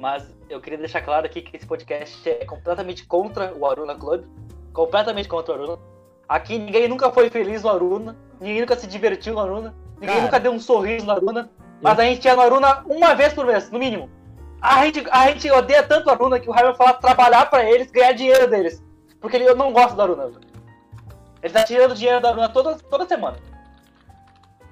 Mas 0.00 0.34
eu 0.48 0.62
queria 0.62 0.78
deixar 0.78 1.02
claro 1.02 1.26
aqui 1.26 1.42
que 1.42 1.54
esse 1.54 1.66
podcast 1.66 2.26
é 2.26 2.46
completamente 2.46 3.04
contra 3.04 3.52
o 3.54 3.66
Aruna 3.66 3.94
Club. 3.94 4.24
Completamente 4.72 5.28
contra 5.28 5.52
o 5.52 5.62
Aruna. 5.62 5.78
Aqui 6.26 6.58
ninguém 6.58 6.88
nunca 6.88 7.12
foi 7.12 7.28
feliz 7.28 7.62
no 7.62 7.68
Aruna. 7.68 8.16
Ninguém 8.40 8.62
nunca 8.62 8.76
se 8.76 8.86
divertiu 8.86 9.34
no 9.34 9.40
Aruna. 9.40 9.74
Ninguém 9.96 10.16
Cara. 10.16 10.22
nunca 10.22 10.40
deu 10.40 10.52
um 10.52 10.58
sorriso 10.58 11.04
no 11.04 11.12
Aruna. 11.12 11.50
Mas 11.82 11.98
a 11.98 12.04
gente 12.04 12.24
ia 12.24 12.34
no 12.34 12.40
Aruna 12.40 12.82
uma 12.86 13.14
vez 13.14 13.34
por 13.34 13.44
mês, 13.44 13.70
no 13.70 13.78
mínimo. 13.78 14.08
A 14.58 14.86
gente, 14.86 15.04
a 15.10 15.28
gente 15.28 15.50
odeia 15.50 15.82
tanto 15.82 16.06
o 16.06 16.10
Aruna 16.10 16.40
que 16.40 16.48
o 16.48 16.52
Raio 16.52 16.68
vai 16.68 16.76
falar 16.76 16.94
trabalhar 16.94 17.50
pra 17.50 17.70
eles, 17.70 17.90
ganhar 17.90 18.12
dinheiro 18.12 18.48
deles. 18.48 18.82
Porque 19.20 19.36
ele, 19.36 19.44
eu 19.44 19.56
não 19.56 19.70
gosto 19.70 19.94
do 19.94 20.00
Aruna. 20.00 20.30
Ele 21.42 21.52
tá 21.52 21.62
tirando 21.62 21.94
dinheiro 21.94 22.22
da 22.22 22.30
Aruna 22.30 22.48
toda, 22.48 22.76
toda 22.76 23.06
semana. 23.06 23.36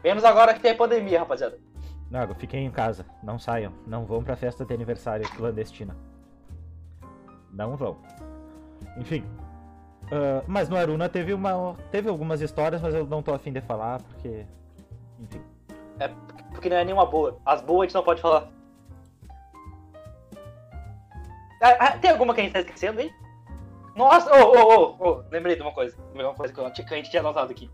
Menos 0.02 0.24
agora 0.24 0.54
que 0.54 0.60
tem 0.60 0.74
pandemia, 0.74 1.18
rapaziada. 1.18 1.58
Não, 2.10 2.34
fiquem 2.34 2.64
em 2.66 2.70
casa, 2.70 3.04
não 3.22 3.38
saiam, 3.38 3.72
não 3.86 4.06
vão 4.06 4.22
pra 4.22 4.34
festa 4.36 4.64
de 4.64 4.72
aniversário 4.72 5.28
clandestina. 5.30 5.94
Não 7.52 7.76
vão. 7.76 7.98
Enfim. 8.96 9.24
ah, 10.10 10.42
mas 10.46 10.68
no 10.68 10.76
Aruna 10.76 11.08
teve 11.08 11.34
uma. 11.34 11.74
Teve 11.90 12.08
algumas 12.08 12.40
histórias, 12.40 12.80
mas 12.80 12.94
eu 12.94 13.06
não 13.06 13.22
tô 13.22 13.34
afim 13.34 13.52
de 13.52 13.60
falar, 13.60 14.00
porque. 14.02 14.46
Enfim. 15.20 15.42
Porque 16.52 16.68
não 16.70 16.76
é 16.76 16.84
nenhuma 16.84 17.04
boa. 17.06 17.38
As 17.44 17.60
boas 17.60 17.82
a 17.82 17.84
gente 17.86 17.94
não 17.94 18.02
pode 18.04 18.20
falar. 18.22 18.48
Ah, 21.60 21.76
ah, 21.80 21.98
tem 21.98 22.10
alguma 22.10 22.34
que 22.34 22.40
a 22.40 22.44
gente 22.44 22.52
tá 22.52 22.60
esquecendo 22.60 23.00
aí? 23.00 23.12
Nossa, 23.96 24.30
ô, 24.32 24.52
ô, 24.56 24.96
ô, 25.08 25.24
lembrei 25.30 25.56
de 25.56 25.62
uma 25.62 25.72
coisa. 25.72 25.96
Lembrei 26.08 26.22
de 26.22 26.28
uma 26.28 26.34
coisa 26.34 26.54
que 26.54 26.60
eu- 26.60 27.02
tinha 27.02 27.20
anotado 27.20 27.50
aqui. 27.50 27.68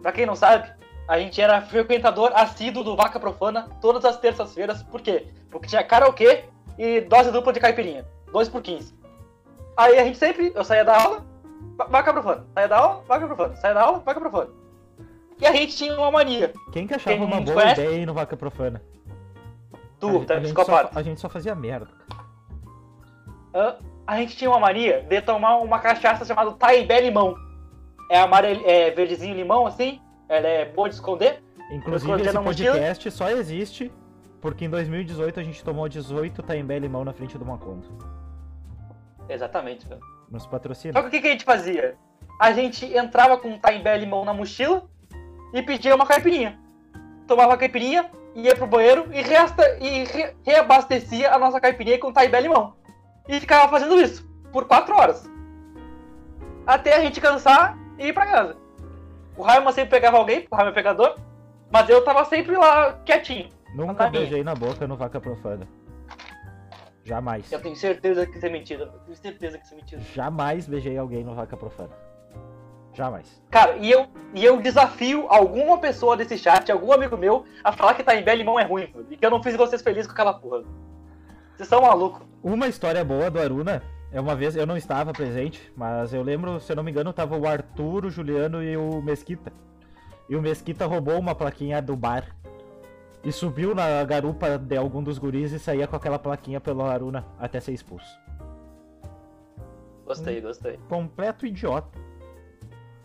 Pra 0.00 0.10
quem 0.10 0.24
não 0.24 0.34
sabe, 0.34 0.72
a 1.08 1.18
gente 1.18 1.40
era 1.40 1.60
frequentador 1.62 2.32
assíduo 2.34 2.82
do 2.84 2.96
Vaca 2.96 3.18
Profana 3.20 3.68
todas 3.80 4.04
as 4.04 4.18
terças-feiras. 4.18 4.82
Por 4.82 5.00
quê? 5.00 5.26
Porque 5.50 5.68
tinha 5.68 5.82
karaokê 5.84 6.44
e 6.78 7.00
dose 7.02 7.30
dupla 7.30 7.52
de 7.52 7.60
caipirinha. 7.60 8.04
2 8.32 8.48
por 8.48 8.60
15. 8.62 8.94
Aí 9.76 9.98
a 9.98 10.04
gente 10.04 10.18
sempre, 10.18 10.52
eu 10.54 10.64
saía 10.64 10.84
da 10.84 11.00
aula, 11.00 11.24
va- 11.76 11.84
Vaca 11.86 12.12
Profana. 12.12 12.44
Saía 12.54 12.68
da 12.68 12.78
aula, 12.78 13.02
Vaca 13.06 13.26
Profana. 13.26 13.56
Saía 13.56 13.74
da 13.74 13.82
aula, 13.82 13.98
Vaca 14.00 14.20
Profana. 14.20 14.50
E 15.40 15.46
a 15.46 15.52
gente 15.52 15.76
tinha 15.76 15.94
uma 15.96 16.10
mania. 16.10 16.52
Quem 16.72 16.86
que 16.86 16.94
achava 16.94 17.16
Quem 17.16 17.24
uma 17.24 17.40
boa 17.40 17.54
conhece? 17.62 17.80
ideia 17.82 17.96
ir 18.00 18.06
no 18.06 18.14
Vaca 18.14 18.36
Profana? 18.36 18.82
Tu, 20.00 20.08
a, 20.08 20.24
tá 20.24 20.34
a, 20.34 20.40
gente 20.40 20.48
só, 20.48 20.62
psicopata. 20.62 20.98
a 20.98 21.02
gente 21.02 21.20
só 21.20 21.28
fazia 21.28 21.54
merda. 21.54 21.88
Hã? 23.54 23.76
A 24.06 24.16
gente 24.18 24.36
tinha 24.36 24.50
uma 24.50 24.60
mania 24.60 25.02
de 25.02 25.20
tomar 25.20 25.56
uma 25.58 25.78
cachaça 25.78 26.24
chamada 26.24 26.52
Taibé 26.52 27.00
Limão. 27.00 27.34
É 28.10 28.20
amarelo, 28.20 28.62
é 28.64 28.90
verdezinho 28.90 29.34
limão, 29.34 29.66
assim. 29.66 30.00
Ela 30.28 30.46
é 30.48 30.64
boa 30.64 30.88
de 30.88 30.94
esconder. 30.96 31.42
Inclusive, 31.70 32.12
esse 32.22 32.32
mochila? 32.38 32.42
podcast 32.72 33.10
só 33.10 33.28
existe 33.30 33.92
porque 34.40 34.64
em 34.64 34.70
2018 34.70 35.40
a 35.40 35.42
gente 35.42 35.64
tomou 35.64 35.88
18 35.88 36.42
Taimbé 36.42 36.78
Limão 36.78 37.04
na 37.04 37.12
frente 37.12 37.36
do 37.36 37.44
Macondo. 37.44 37.86
Exatamente, 39.28 39.86
velho. 39.88 40.00
Nos 40.30 40.42
Só 40.44 40.48
patrocina. 40.48 41.00
que 41.00 41.08
o 41.08 41.10
que, 41.10 41.20
que 41.20 41.26
a 41.28 41.30
gente 41.30 41.44
fazia? 41.44 41.96
A 42.40 42.52
gente 42.52 42.84
entrava 42.96 43.36
com 43.38 43.48
um 43.48 43.58
Taimbé 43.58 43.96
Limão 43.98 44.24
na 44.24 44.32
mochila 44.34 44.88
e 45.52 45.62
pedia 45.62 45.94
uma 45.94 46.06
caipirinha. 46.06 46.58
Tomava 47.26 47.54
a 47.54 47.56
caipirinha, 47.56 48.10
ia 48.34 48.54
pro 48.54 48.66
banheiro 48.66 49.08
e, 49.12 49.20
resta, 49.22 49.62
e 49.80 50.04
re- 50.04 50.34
reabastecia 50.44 51.32
a 51.34 51.38
nossa 51.38 51.60
caipirinha 51.60 51.98
com 51.98 52.12
Taimbé 52.12 52.40
Limão. 52.40 52.74
E 53.28 53.40
ficava 53.40 53.68
fazendo 53.68 54.00
isso 54.00 54.28
por 54.52 54.66
4 54.66 54.94
horas. 54.94 55.28
Até 56.66 56.96
a 56.96 57.00
gente 57.00 57.20
cansar 57.20 57.76
e 57.98 58.08
ir 58.08 58.12
pra 58.12 58.26
casa. 58.26 58.56
O 59.36 59.42
Raiman 59.42 59.72
sempre 59.72 59.90
pegava 59.90 60.16
alguém, 60.16 60.46
o 60.50 60.54
Raiman 60.54 60.70
é 60.70 60.74
pegador, 60.74 61.16
mas 61.70 61.88
eu 61.88 62.04
tava 62.04 62.24
sempre 62.24 62.56
lá 62.56 62.94
quietinho. 63.04 63.48
Nunca 63.74 64.08
minha. 64.08 64.22
beijei 64.22 64.42
na 64.42 64.54
boca 64.54 64.86
no 64.86 64.96
Vaca 64.96 65.20
Profana. 65.20 65.68
Jamais. 67.04 67.52
Eu 67.52 67.60
tenho 67.60 67.76
certeza 67.76 68.26
que 68.26 68.36
isso 68.36 68.46
é 68.46 68.48
mentira. 68.48 68.84
Eu 68.84 69.00
tenho 69.00 69.16
certeza 69.16 69.58
que 69.58 69.64
isso 69.64 69.74
é 69.74 69.76
mentira. 69.76 70.00
Jamais 70.14 70.66
beijei 70.66 70.96
alguém 70.98 71.22
no 71.22 71.34
Vaca 71.34 71.56
Profana. 71.56 71.92
Jamais. 72.94 73.42
Cara, 73.50 73.76
e 73.76 73.90
eu, 73.90 74.06
e 74.34 74.42
eu 74.42 74.60
desafio 74.60 75.26
alguma 75.28 75.78
pessoa 75.78 76.16
desse 76.16 76.38
chat, 76.38 76.72
algum 76.72 76.92
amigo 76.92 77.16
meu, 77.16 77.44
a 77.62 77.70
falar 77.70 77.92
que 77.92 78.02
tá 78.02 78.16
em 78.16 78.24
Belo 78.24 78.38
Limão 78.38 78.58
é 78.58 78.64
ruim, 78.64 78.86
velho, 78.86 79.06
e 79.10 79.16
que 79.18 79.24
eu 79.24 79.30
não 79.30 79.42
fiz 79.42 79.54
vocês 79.54 79.82
felizes 79.82 80.06
com 80.06 80.14
aquela 80.14 80.32
porra. 80.32 80.64
Vocês 81.54 81.68
são 81.68 81.82
malucos. 81.82 82.22
Uma 82.42 82.68
história 82.68 83.04
boa 83.04 83.30
do 83.30 83.38
Aruna 83.38 83.82
é 84.12 84.20
uma 84.20 84.34
vez, 84.34 84.56
eu 84.56 84.66
não 84.66 84.76
estava 84.76 85.12
presente, 85.12 85.72
mas 85.76 86.14
eu 86.14 86.22
lembro, 86.22 86.60
se 86.60 86.70
eu 86.72 86.76
não 86.76 86.82
me 86.82 86.90
engano, 86.90 87.12
tava 87.12 87.36
o 87.36 87.46
Arthur, 87.46 88.06
o 88.06 88.10
Juliano 88.10 88.62
e 88.62 88.76
o 88.76 89.02
Mesquita. 89.02 89.52
E 90.28 90.36
o 90.36 90.42
Mesquita 90.42 90.86
roubou 90.86 91.18
uma 91.18 91.34
plaquinha 91.34 91.82
do 91.82 91.96
bar. 91.96 92.34
E 93.22 93.32
subiu 93.32 93.74
na 93.74 94.04
garupa 94.04 94.56
de 94.56 94.76
algum 94.76 95.02
dos 95.02 95.18
guris 95.18 95.52
e 95.52 95.58
saía 95.58 95.86
com 95.86 95.96
aquela 95.96 96.18
plaquinha 96.18 96.60
pelo 96.60 96.84
Aruna 96.84 97.26
até 97.38 97.58
ser 97.58 97.72
expulso. 97.72 98.18
Gostei, 100.04 100.40
gostei. 100.40 100.78
Completo 100.88 101.44
idiota. 101.44 101.98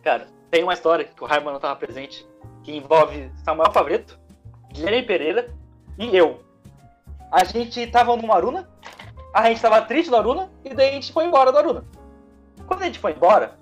Cara, 0.04 0.28
tem 0.52 0.64
uma 0.64 0.74
história 0.74 1.06
que 1.06 1.24
o 1.24 1.26
Raiman 1.28 1.54
não 1.54 1.60
tava 1.60 1.76
presente, 1.76 2.28
que 2.62 2.76
envolve 2.76 3.32
Samuel 3.44 3.72
Favreto, 3.72 4.20
Guilherme 4.72 5.04
Pereira 5.04 5.48
e 5.98 6.16
eu. 6.16 6.44
A 7.32 7.44
gente 7.44 7.88
tava 7.88 8.16
no 8.16 8.32
Aruna, 8.32 8.70
a 9.34 9.50
gente 9.50 9.62
tava 9.62 9.82
triste 9.82 10.10
do 10.10 10.16
Aruna, 10.16 10.52
e 10.64 10.74
daí 10.74 10.90
a 10.90 10.94
gente 10.94 11.12
foi 11.12 11.26
embora 11.26 11.52
do 11.52 11.58
Aruna. 11.58 11.86
Quando 12.66 12.82
a 12.82 12.86
gente 12.86 13.00
foi 13.00 13.12
embora, 13.12 13.58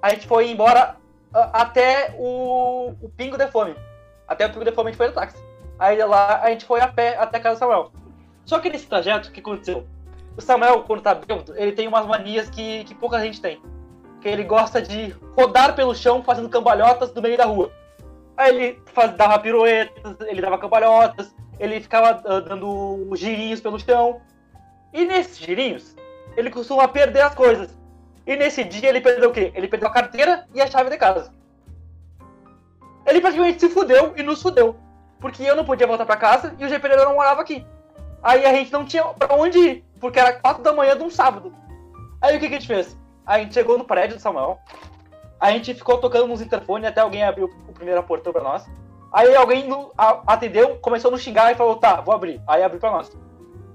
a 0.00 0.10
gente 0.10 0.26
foi 0.26 0.50
embora 0.50 0.96
ah, 1.32 1.50
até 1.62 2.14
o, 2.18 2.94
o 3.00 3.08
Pingo 3.16 3.36
de 3.36 3.46
Fome. 3.48 3.74
Até 4.26 4.46
o 4.46 4.50
Pingo 4.50 4.64
de 4.64 4.72
Fome 4.72 4.88
a 4.88 4.92
gente 4.92 4.98
foi 4.98 5.08
no 5.08 5.14
táxi. 5.14 5.42
Aí 5.78 6.02
lá 6.04 6.40
a 6.42 6.50
gente 6.50 6.64
foi 6.64 6.80
a 6.80 6.88
pé 6.88 7.16
até 7.18 7.38
a 7.38 7.40
casa 7.40 7.56
do 7.56 7.58
Samuel. 7.58 7.92
Só 8.44 8.58
que 8.58 8.68
nesse 8.68 8.86
trajeto, 8.86 9.28
o 9.28 9.32
que 9.32 9.40
aconteceu? 9.40 9.86
O 10.36 10.40
Samuel, 10.40 10.82
quando 10.82 11.02
tá 11.02 11.14
bêbado, 11.14 11.54
ele 11.56 11.72
tem 11.72 11.88
umas 11.88 12.06
manias 12.06 12.50
que, 12.50 12.84
que 12.84 12.94
pouca 12.94 13.20
gente 13.20 13.40
tem 13.40 13.60
que 14.24 14.28
ele 14.30 14.42
gosta 14.42 14.80
de 14.80 15.14
rodar 15.36 15.76
pelo 15.76 15.94
chão 15.94 16.24
fazendo 16.24 16.48
cambalhotas 16.48 17.10
do 17.10 17.20
meio 17.20 17.36
da 17.36 17.44
rua. 17.44 17.70
Aí 18.34 18.56
ele 18.56 18.82
faz, 18.86 19.14
dava 19.14 19.38
piruetas, 19.38 20.16
ele 20.22 20.40
dava 20.40 20.56
cambalhotas, 20.56 21.32
ele 21.60 21.78
ficava 21.78 22.22
ah, 22.24 22.40
dando 22.40 23.10
girinhos 23.14 23.60
pelo 23.60 23.78
chão. 23.78 24.22
E 24.94 25.04
nesses 25.04 25.36
girinhos, 25.38 25.96
ele 26.36 26.50
costuma 26.50 26.86
perder 26.86 27.22
as 27.22 27.34
coisas. 27.34 27.76
E 28.24 28.36
nesse 28.36 28.62
dia 28.62 28.88
ele 28.88 29.00
perdeu 29.00 29.30
o 29.30 29.32
quê? 29.32 29.52
Ele 29.52 29.66
perdeu 29.66 29.88
a 29.88 29.92
carteira 29.92 30.46
e 30.54 30.62
a 30.62 30.68
chave 30.68 30.88
de 30.88 30.96
casa. 30.96 31.34
Ele 33.04 33.20
praticamente 33.20 33.58
se 33.58 33.68
fudeu 33.68 34.14
e 34.16 34.22
nos 34.22 34.40
fudeu. 34.40 34.76
Porque 35.20 35.42
eu 35.42 35.56
não 35.56 35.64
podia 35.64 35.86
voltar 35.86 36.06
pra 36.06 36.16
casa 36.16 36.54
e 36.58 36.64
o 36.64 36.68
G. 36.68 36.78
Pereira 36.78 37.04
não 37.04 37.14
morava 37.14 37.42
aqui. 37.42 37.66
Aí 38.22 38.46
a 38.46 38.52
gente 38.54 38.72
não 38.72 38.84
tinha 38.84 39.02
pra 39.04 39.34
onde 39.34 39.58
ir, 39.58 39.84
porque 40.00 40.18
era 40.18 40.32
4 40.32 40.62
da 40.62 40.72
manhã 40.72 40.96
de 40.96 41.02
um 41.02 41.10
sábado. 41.10 41.52
Aí 42.22 42.36
o 42.36 42.40
que, 42.40 42.48
que 42.48 42.54
a 42.54 42.58
gente 42.58 42.68
fez? 42.68 42.96
A 43.26 43.38
gente 43.38 43.52
chegou 43.52 43.76
no 43.76 43.84
prédio 43.84 44.16
do 44.16 44.22
Samuel. 44.22 44.60
A 45.40 45.50
gente 45.50 45.74
ficou 45.74 45.98
tocando 45.98 46.28
nos 46.28 46.40
interfones 46.40 46.88
até 46.88 47.00
alguém 47.00 47.24
abriu 47.24 47.50
o 47.68 47.72
primeiro 47.72 48.02
portão 48.04 48.32
pra 48.32 48.42
nós. 48.42 48.64
Aí 49.12 49.34
alguém 49.34 49.68
atendeu, 50.26 50.76
começou 50.76 51.08
a 51.08 51.12
nos 51.12 51.20
xingar 51.20 51.52
e 51.52 51.56
falou: 51.56 51.76
tá, 51.76 52.00
vou 52.00 52.14
abrir. 52.14 52.40
Aí 52.46 52.62
abriu 52.62 52.80
pra 52.80 52.92
nós. 52.92 53.10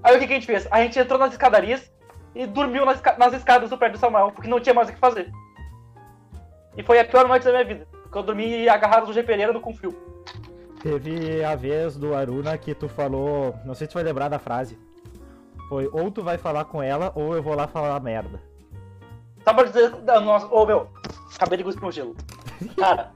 Aí 0.02 0.16
o 0.16 0.18
que, 0.18 0.26
que 0.26 0.32
a 0.32 0.36
gente 0.36 0.46
fez? 0.46 0.66
A 0.70 0.82
gente 0.82 0.98
entrou 0.98 1.18
nas 1.18 1.32
escadarias 1.32 1.90
e 2.34 2.46
dormiu 2.46 2.84
nas, 2.84 3.00
nas 3.18 3.32
escadas 3.34 3.70
do 3.70 3.78
prédio 3.78 3.98
do 3.98 4.00
Samuel, 4.00 4.32
porque 4.32 4.48
não 4.48 4.60
tinha 4.60 4.74
mais 4.74 4.88
o 4.88 4.92
que 4.92 4.98
fazer. 4.98 5.30
E 6.76 6.82
foi 6.82 6.98
a 6.98 7.04
pior 7.04 7.26
noite 7.26 7.44
da 7.44 7.50
minha 7.50 7.64
vida. 7.64 7.86
Porque 7.90 8.18
eu 8.18 8.22
dormi 8.22 8.68
agarrado 8.68 9.06
no 9.06 9.12
G 9.12 9.22
Pereira 9.22 9.52
no 9.52 9.60
Confio. 9.60 9.94
Teve 10.82 11.44
a 11.44 11.54
vez 11.54 11.96
do 11.96 12.14
Aruna 12.14 12.56
que 12.56 12.74
tu 12.74 12.88
falou, 12.88 13.54
não 13.64 13.74
sei 13.74 13.86
se 13.86 13.92
tu 13.92 13.94
vai 13.94 14.02
lembrar 14.02 14.28
da 14.28 14.38
frase. 14.38 14.78
Foi 15.68 15.88
ou 15.92 16.10
tu 16.10 16.22
vai 16.22 16.38
falar 16.38 16.64
com 16.64 16.82
ela 16.82 17.12
ou 17.14 17.34
eu 17.36 17.42
vou 17.42 17.54
lá 17.54 17.68
falar 17.68 18.00
merda. 18.00 18.40
Só 19.44 19.52
pra 19.52 19.64
dizer, 19.64 19.90
nossa, 20.22 20.46
ô 20.46 20.64
meu, 20.64 20.88
acabei 21.34 21.58
de 21.58 21.64
cuspir 21.64 21.84
um 21.84 21.92
gelo. 21.92 22.16
Cara, 22.76 23.12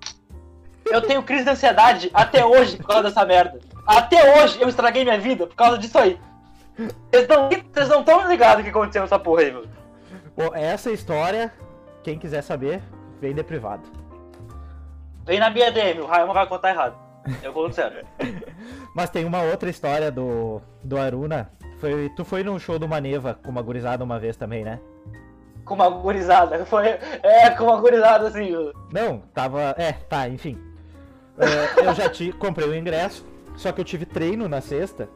eu 0.86 1.00
tenho 1.02 1.22
crise 1.22 1.44
de 1.44 1.50
ansiedade 1.50 2.10
até 2.12 2.44
hoje 2.44 2.76
por 2.76 2.86
causa 2.86 3.04
dessa 3.04 3.24
merda. 3.24 3.58
Até 3.86 4.42
hoje 4.42 4.60
eu 4.60 4.68
estraguei 4.68 5.04
minha 5.04 5.18
vida 5.18 5.46
por 5.46 5.56
causa 5.56 5.78
disso 5.78 5.98
aí. 5.98 6.18
Vocês 6.76 7.88
não 7.88 8.00
estão 8.00 8.28
ligados 8.28 8.60
o 8.60 8.64
que 8.64 8.70
aconteceu 8.70 9.02
nessa 9.02 9.18
porra 9.18 9.42
aí, 9.42 9.52
meu. 9.52 9.64
Bom, 10.36 10.50
essa 10.54 10.90
história, 10.90 11.52
quem 12.02 12.18
quiser 12.18 12.42
saber, 12.42 12.82
vem 13.20 13.34
de 13.34 13.42
privado. 13.42 13.82
Vem 15.24 15.38
na 15.38 15.50
minha 15.50 15.70
DM, 15.70 16.00
o 16.00 16.06
Raimundo 16.06 16.34
vai 16.34 16.46
contar 16.46 16.70
errado. 16.70 16.96
Eu 17.42 17.52
vou 17.52 17.72
sério. 17.72 18.04
Mas 18.94 19.10
tem 19.10 19.24
uma 19.24 19.42
outra 19.42 19.70
história 19.70 20.10
do, 20.10 20.60
do 20.82 20.98
Aruna. 20.98 21.50
Foi, 21.80 22.10
tu 22.10 22.24
foi 22.24 22.42
num 22.42 22.58
show 22.58 22.78
do 22.78 22.88
Maneva 22.88 23.38
com 23.42 23.50
uma 23.50 23.62
gurizada 23.62 24.04
uma 24.04 24.18
vez 24.18 24.36
também, 24.36 24.64
né? 24.64 24.80
Com 25.64 25.74
uma 25.74 25.88
gurizada. 25.88 26.66
Foi, 26.66 26.86
é, 27.22 27.50
com 27.50 27.64
uma 27.64 27.80
gurizada 27.80 28.28
assim. 28.28 28.50
Não, 28.92 29.20
tava. 29.32 29.74
É, 29.78 29.92
tá, 29.92 30.28
enfim. 30.28 30.58
É, 31.38 31.88
eu 31.88 31.94
já 31.94 32.08
te 32.08 32.32
comprei 32.32 32.68
o 32.68 32.74
ingresso, 32.74 33.26
só 33.56 33.72
que 33.72 33.80
eu 33.80 33.84
tive 33.84 34.04
treino 34.04 34.48
na 34.48 34.60
sexta 34.60 35.08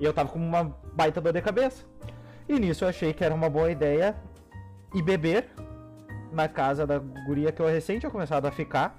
e 0.00 0.04
eu 0.04 0.12
tava 0.12 0.30
com 0.30 0.38
uma 0.38 0.74
baita 0.94 1.20
dor 1.20 1.32
de 1.32 1.42
cabeça. 1.42 1.84
E 2.48 2.58
nisso 2.58 2.84
eu 2.84 2.88
achei 2.88 3.12
que 3.12 3.22
era 3.22 3.34
uma 3.34 3.48
boa 3.48 3.70
ideia 3.70 4.16
ir 4.94 5.02
beber 5.02 5.46
na 6.32 6.48
casa 6.48 6.86
da 6.86 6.98
guria 6.98 7.52
que 7.52 7.60
eu 7.60 7.66
recém 7.66 7.98
tinha 7.98 8.10
começado 8.10 8.46
a 8.46 8.50
ficar 8.50 8.98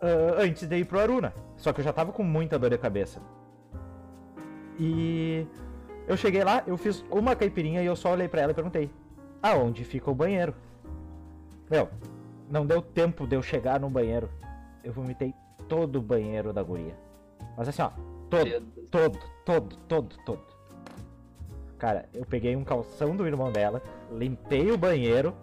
ah, 0.00 0.42
antes 0.42 0.66
de 0.66 0.76
ir 0.76 0.84
pro 0.84 0.98
Aruna. 0.98 1.32
Só 1.56 1.72
que 1.72 1.80
eu 1.80 1.84
já 1.84 1.92
tava 1.92 2.12
com 2.12 2.22
muita 2.22 2.58
dor 2.58 2.70
de 2.70 2.78
cabeça. 2.78 3.20
E 4.78 5.46
eu 6.06 6.16
cheguei 6.16 6.44
lá, 6.44 6.62
eu 6.66 6.76
fiz 6.76 7.04
uma 7.10 7.34
caipirinha 7.36 7.82
e 7.82 7.86
eu 7.86 7.96
só 7.96 8.12
olhei 8.12 8.28
pra 8.28 8.42
ela 8.42 8.52
e 8.52 8.54
perguntei: 8.54 8.90
aonde 9.42 9.84
fica 9.84 10.10
o 10.10 10.14
banheiro? 10.14 10.54
Meu, 11.70 11.88
não 12.48 12.66
deu 12.66 12.80
tempo 12.80 13.26
de 13.26 13.36
eu 13.36 13.42
chegar 13.42 13.80
no 13.80 13.90
banheiro. 13.90 14.30
Eu 14.84 14.92
vomitei 14.92 15.34
todo 15.68 15.96
o 15.96 16.02
banheiro 16.02 16.52
da 16.52 16.62
guria. 16.62 16.96
Mas 17.56 17.68
assim, 17.68 17.82
ó, 17.82 17.90
todo, 18.30 18.60
todo, 18.90 19.18
todo, 19.44 19.76
todo, 19.88 20.16
todo. 20.24 20.56
Cara, 21.78 22.08
eu 22.14 22.24
peguei 22.24 22.56
um 22.56 22.64
calção 22.64 23.14
do 23.14 23.26
irmão 23.26 23.52
dela, 23.52 23.82
limpei 24.10 24.70
o 24.70 24.78
banheiro. 24.78 25.34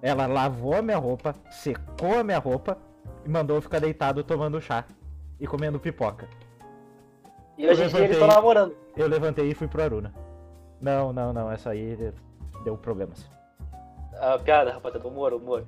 Ela 0.00 0.26
lavou 0.26 0.76
a 0.76 0.82
minha 0.82 0.98
roupa, 0.98 1.34
secou 1.50 2.18
a 2.18 2.24
minha 2.24 2.38
roupa 2.38 2.76
e 3.24 3.28
mandou 3.28 3.56
eu 3.56 3.62
ficar 3.62 3.80
deitado 3.80 4.22
tomando 4.24 4.60
chá 4.60 4.84
e 5.38 5.46
comendo 5.46 5.78
pipoca. 5.78 6.28
E 7.56 7.66
hoje 7.66 7.84
em 7.84 7.88
dia 7.88 7.98
eles 8.00 8.12
estão 8.12 8.28
namorando. 8.28 8.74
Eu 8.96 9.06
levantei 9.08 9.50
e 9.50 9.54
fui 9.54 9.68
pro 9.68 9.82
Aruna. 9.82 10.12
Não, 10.80 11.12
não, 11.12 11.32
não, 11.32 11.50
essa 11.50 11.70
aí 11.70 11.96
deu 12.64 12.76
problemas. 12.76 13.30
Ah, 14.14 14.38
piada, 14.38 14.72
rapaziada, 14.72 15.06
humor, 15.06 15.32
humor. 15.32 15.64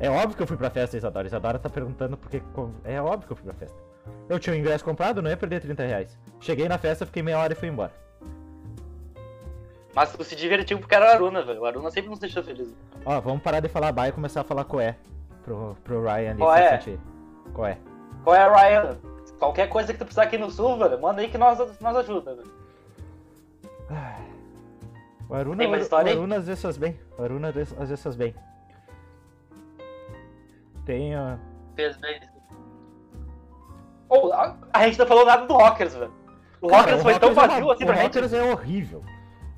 É 0.00 0.10
óbvio 0.10 0.36
que 0.36 0.42
eu 0.42 0.46
fui 0.46 0.56
pra 0.56 0.70
festa, 0.70 0.96
Isadora. 0.96 1.26
Isadora 1.26 1.58
tá 1.58 1.68
perguntando 1.68 2.16
porque. 2.16 2.42
É 2.84 3.00
óbvio 3.00 3.26
que 3.26 3.32
eu 3.32 3.36
fui 3.36 3.44
pra 3.44 3.54
festa. 3.54 3.83
Eu 4.28 4.38
tinha 4.38 4.54
o 4.54 4.58
ingresso 4.58 4.84
comprado, 4.84 5.20
não 5.22 5.30
ia 5.30 5.36
perder 5.36 5.60
30 5.60 5.82
reais. 5.84 6.18
Cheguei 6.40 6.68
na 6.68 6.78
festa, 6.78 7.06
fiquei 7.06 7.22
meia 7.22 7.38
hora 7.38 7.52
e 7.52 7.56
fui 7.56 7.68
embora. 7.68 7.92
Mas 9.94 10.12
tu 10.12 10.24
se 10.24 10.34
divertiu 10.34 10.78
porque 10.78 10.94
era 10.94 11.06
o 11.06 11.08
Aruna, 11.10 11.42
velho. 11.42 11.60
O 11.60 11.66
Aruna 11.66 11.90
sempre 11.90 12.10
nos 12.10 12.18
deixou 12.18 12.42
felizes. 12.42 12.74
Ó, 13.04 13.20
vamos 13.20 13.42
parar 13.42 13.60
de 13.60 13.68
falar 13.68 13.92
bye 13.92 14.08
e 14.08 14.12
começar 14.12 14.40
a 14.40 14.44
falar 14.44 14.64
coé 14.64 14.96
pro, 15.44 15.76
pro 15.84 16.02
Ryan 16.02 16.30
ali. 16.30 16.38
Qual 16.38 16.56
se 16.56 16.62
é? 16.62 16.78
sentir. 16.78 17.00
Coé. 17.52 17.78
Qual 18.24 18.34
é, 18.34 18.48
Ryan? 18.48 18.98
Qualquer 19.38 19.68
coisa 19.68 19.92
que 19.92 19.98
tu 19.98 20.04
precisar 20.04 20.24
aqui 20.24 20.36
no 20.38 20.50
sul, 20.50 20.78
velho, 20.78 21.00
manda 21.00 21.20
aí 21.20 21.28
que 21.28 21.38
nós, 21.38 21.58
nós 21.80 21.96
ajuda, 21.96 22.34
velho. 22.34 22.64
O 25.28 25.34
Aruna, 25.34 25.56
Tem 25.58 25.72
o 25.72 25.76
história 25.76 26.10
aí? 26.12 26.16
Aruna 26.16 26.36
às 26.36 26.46
vezes 26.46 26.62
faz 26.62 26.76
bem. 26.76 26.98
O 27.16 27.22
Aruna 27.22 27.48
às 27.48 27.54
vezes- 27.54 28.02
faz 28.02 28.16
bem. 28.16 28.34
Tenho. 30.84 31.38
Fez 31.76 31.96
bem. 31.96 32.20
Oh, 34.22 34.32
a, 34.32 34.56
a 34.72 34.86
gente 34.86 34.98
não 34.98 35.06
falou 35.06 35.24
nada 35.26 35.46
do 35.46 35.54
Rockers, 35.54 35.94
velho. 35.94 36.12
O 36.60 36.68
Cara, 36.68 36.82
Rockers 36.82 37.02
foi 37.02 37.18
tão 37.18 37.28
Rockers 37.30 37.44
é 37.44 37.48
vazio 37.48 37.64
uma- 37.66 37.74
assim 37.74 37.84
o 37.84 37.86
pra 37.86 37.96
gente. 37.96 38.04
Rockers 38.04 38.32
é 38.32 38.42
horrível. 38.52 39.04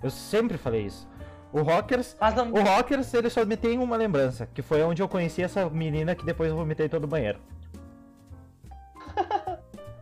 Eu 0.02 0.10
sempre 0.10 0.58
falei 0.58 0.82
isso. 0.82 1.08
O 1.52 1.62
Rockers. 1.62 2.16
Não. 2.36 2.52
O 2.52 2.62
Rockers, 2.62 3.12
ele 3.14 3.30
só 3.30 3.44
me 3.44 3.56
tem 3.56 3.78
uma 3.78 3.96
lembrança, 3.96 4.46
que 4.52 4.62
foi 4.62 4.82
onde 4.82 5.02
eu 5.02 5.08
conheci 5.08 5.42
essa 5.42 5.68
menina 5.70 6.14
que 6.14 6.24
depois 6.24 6.50
eu 6.50 6.56
vomitei 6.56 6.88
todo 6.88 7.04
o 7.04 7.08
banheiro. 7.08 7.38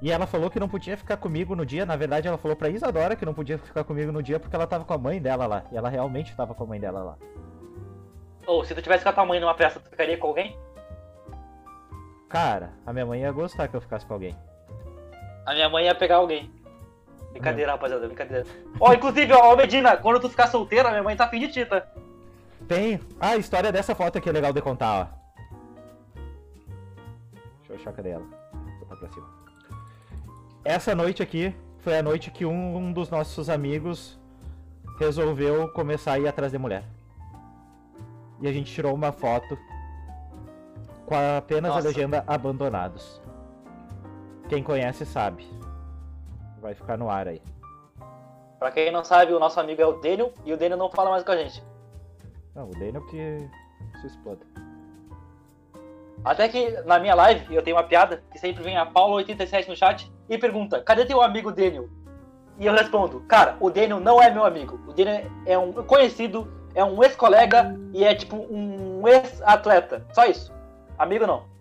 E 0.03 0.11
ela 0.11 0.27
falou 0.27 0.51
que 0.51 0.61
não 0.61 0.69
podia 0.69 0.99
ficar 0.99 1.17
comigo 1.17 1.57
no 1.57 1.65
dia. 1.65 1.87
Na 1.87 1.97
verdade, 1.97 2.29
ela 2.29 2.37
falou 2.37 2.55
pra 2.55 2.69
Isadora 2.69 3.17
que 3.17 3.25
não 3.25 3.33
podia 3.33 3.57
ficar 3.57 3.85
comigo 3.85 4.13
no 4.13 4.23
dia 4.23 4.39
porque 4.39 4.55
ela 4.55 4.67
tava 4.67 4.85
com 4.85 4.93
a 4.93 4.99
mãe 4.99 5.19
dela 5.19 5.47
lá. 5.47 5.63
E 5.73 5.77
ela 5.79 5.89
realmente 5.89 6.37
tava 6.37 6.55
com 6.55 6.65
a 6.65 6.67
mãe 6.67 6.79
dela 6.79 7.03
lá. 7.03 7.17
Ou 8.47 8.63
se 8.67 8.75
tu 8.75 8.83
tivesse 8.83 9.03
com 9.03 9.09
a 9.09 9.13
tua 9.15 9.25
mãe 9.25 9.41
numa 9.41 9.55
festa, 9.55 9.81
tu 9.81 9.89
ficaria 9.89 10.19
com 10.19 10.27
alguém? 10.27 10.59
Cara, 12.35 12.73
a 12.85 12.93
minha 12.93 13.07
mãe 13.07 13.21
ia 13.21 13.31
gostar 13.31 13.69
que 13.69 13.77
eu 13.77 13.81
ficasse 13.81 14.05
com 14.05 14.13
alguém. 14.13 14.37
A 15.47 15.55
minha 15.55 15.69
mãe 15.69 15.85
ia 15.85 15.95
pegar 15.95 16.17
alguém. 16.17 16.51
Brincadeira, 17.31 17.71
rapaziada, 17.71 18.09
brincadeira. 18.09 18.45
Ó, 18.81 18.93
inclusive, 18.93 19.33
ó, 19.33 19.55
Medina, 19.55 19.97
quando 19.97 20.19
tu 20.19 20.29
ficar 20.29 20.49
solteira, 20.49 20.91
minha 20.91 21.05
mãe 21.05 21.15
tá 21.15 21.27
afim 21.27 21.39
de 21.39 21.47
ti, 21.47 21.65
tá? 21.65 21.87
Tem. 22.67 22.99
Ah, 23.21 23.29
a 23.29 23.37
história 23.37 23.71
dessa 23.71 23.95
foto 23.95 24.19
aqui 24.19 24.29
é 24.29 24.33
legal 24.33 24.53
de 24.53 24.61
contar, 24.61 25.03
ó. 25.03 25.07
Deixa 27.59 27.73
eu 27.73 27.77
achar 27.77 27.93
cadê 27.93 28.11
ela. 28.11 28.25
Vou 28.53 28.79
botar 28.81 28.97
pra 28.97 29.09
cima. 29.11 29.29
Essa 30.65 30.93
noite 30.93 31.23
aqui 31.23 31.55
foi 31.83 31.97
a 31.97 32.03
noite 32.03 32.33
que 32.33 32.45
um, 32.45 32.77
um 32.77 32.93
dos 32.93 33.11
nossos 33.11 33.49
amigos 33.49 34.19
resolveu 34.99 35.69
começar 35.69 36.15
a 36.15 36.19
ir 36.19 36.27
atrás 36.27 36.51
de 36.51 36.59
mulher. 36.59 36.83
E 38.41 38.49
a 38.49 38.53
gente 38.53 38.73
tirou 38.73 38.93
uma 38.93 39.13
foto 39.13 39.57
com 41.07 41.15
apenas 41.15 41.75
Nossa. 41.75 41.87
a 41.87 41.91
legenda 41.91 42.25
abandonados. 42.27 43.21
Quem 44.49 44.63
conhece 44.63 45.05
sabe. 45.05 45.47
Vai 46.61 46.75
ficar 46.75 46.97
no 46.97 47.11
ar 47.11 47.29
aí. 47.29 47.43
Pra 48.59 48.71
quem 48.71 48.91
não 48.91 49.05
sabe, 49.05 49.33
o 49.33 49.39
nosso 49.39 49.61
amigo 49.61 49.83
é 49.83 49.87
o 49.87 50.01
Daniel 50.01 50.33
e 50.45 50.53
o 50.53 50.57
Daniel 50.57 50.79
não 50.79 50.91
fala 50.91 51.11
mais 51.11 51.23
com 51.23 51.33
a 51.33 51.37
gente. 51.37 51.63
Não, 52.55 52.69
o 52.69 52.73
Daniel 52.73 53.05
que 53.07 53.51
se 54.01 54.07
exploda. 54.07 54.47
Até 56.25 56.49
que 56.49 56.71
na 56.83 56.99
minha 56.99 57.15
live 57.15 57.55
eu 57.55 57.63
tenho 57.63 57.77
uma 57.77 57.83
piada 57.83 58.23
que 58.33 58.39
sempre 58.39 58.63
vem 58.63 58.77
a 58.77 58.87
Paula87 58.87 59.69
no 59.69 59.77
chat 59.77 60.11
e 60.29 60.39
pergunta: 60.39 60.81
cadê 60.81 61.05
teu 61.05 61.21
amigo 61.21 61.53
Daniel? 61.53 61.89
E 62.59 62.65
eu 62.65 62.73
respondo: 62.73 63.21
cara, 63.29 63.57
o 63.61 63.69
Daniel 63.69 64.01
não 64.01 64.23
é 64.23 64.31
meu 64.31 64.45
amigo. 64.45 64.81
O 64.87 64.93
Daniel 64.93 65.31
é 65.45 65.59
um 65.59 65.73
conhecido, 65.73 66.51
é 66.75 66.83
um 66.85 67.03
ex-colega 67.03 67.79
e 67.93 68.05
é 68.05 68.15
tipo 68.15 68.37
um 68.37 69.07
ex-atleta. 69.07 70.07
Só 70.13 70.25
isso. 70.25 70.54
Amigo 70.99 71.27
não. 71.27 71.55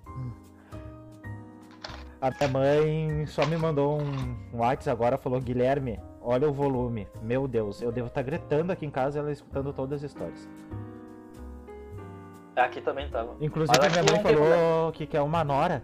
A 2.21 2.29
minha 2.29 2.47
mãe 2.47 3.25
só 3.25 3.45
me 3.45 3.57
mandou 3.57 4.01
um, 4.01 4.57
WhatsApp 4.57 4.91
agora, 4.91 5.17
falou, 5.17 5.41
Guilherme, 5.41 5.99
olha 6.21 6.47
o 6.47 6.53
volume. 6.53 7.05
Meu 7.21 7.49
Deus, 7.49 7.81
eu 7.81 7.91
devo 7.91 8.07
estar 8.07 8.21
gritando 8.21 8.71
aqui 8.71 8.85
em 8.85 8.89
casa 8.89 9.17
e 9.17 9.19
ela 9.19 9.31
escutando 9.31 9.73
todas 9.73 10.01
as 10.01 10.11
histórias. 10.11 10.47
Aqui 12.55 12.79
também 12.79 13.09
tava. 13.09 13.35
Inclusive 13.41 13.77
a 13.77 13.89
minha 13.89 14.03
mãe 14.03 14.21
falou 14.21 14.91
que 14.93 15.05
quer 15.05 15.21
uma 15.21 15.43
nora. 15.43 15.83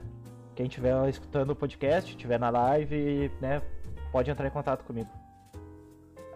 Quem 0.56 0.68
estiver 0.68 1.10
escutando 1.10 1.50
o 1.50 1.56
podcast, 1.56 2.10
estiver 2.10 2.40
na 2.40 2.50
live, 2.50 3.30
né, 3.42 3.62
pode 4.12 4.32
entrar 4.32 4.48
em 4.48 4.52
contato 4.52 4.86
comigo. 4.86 5.10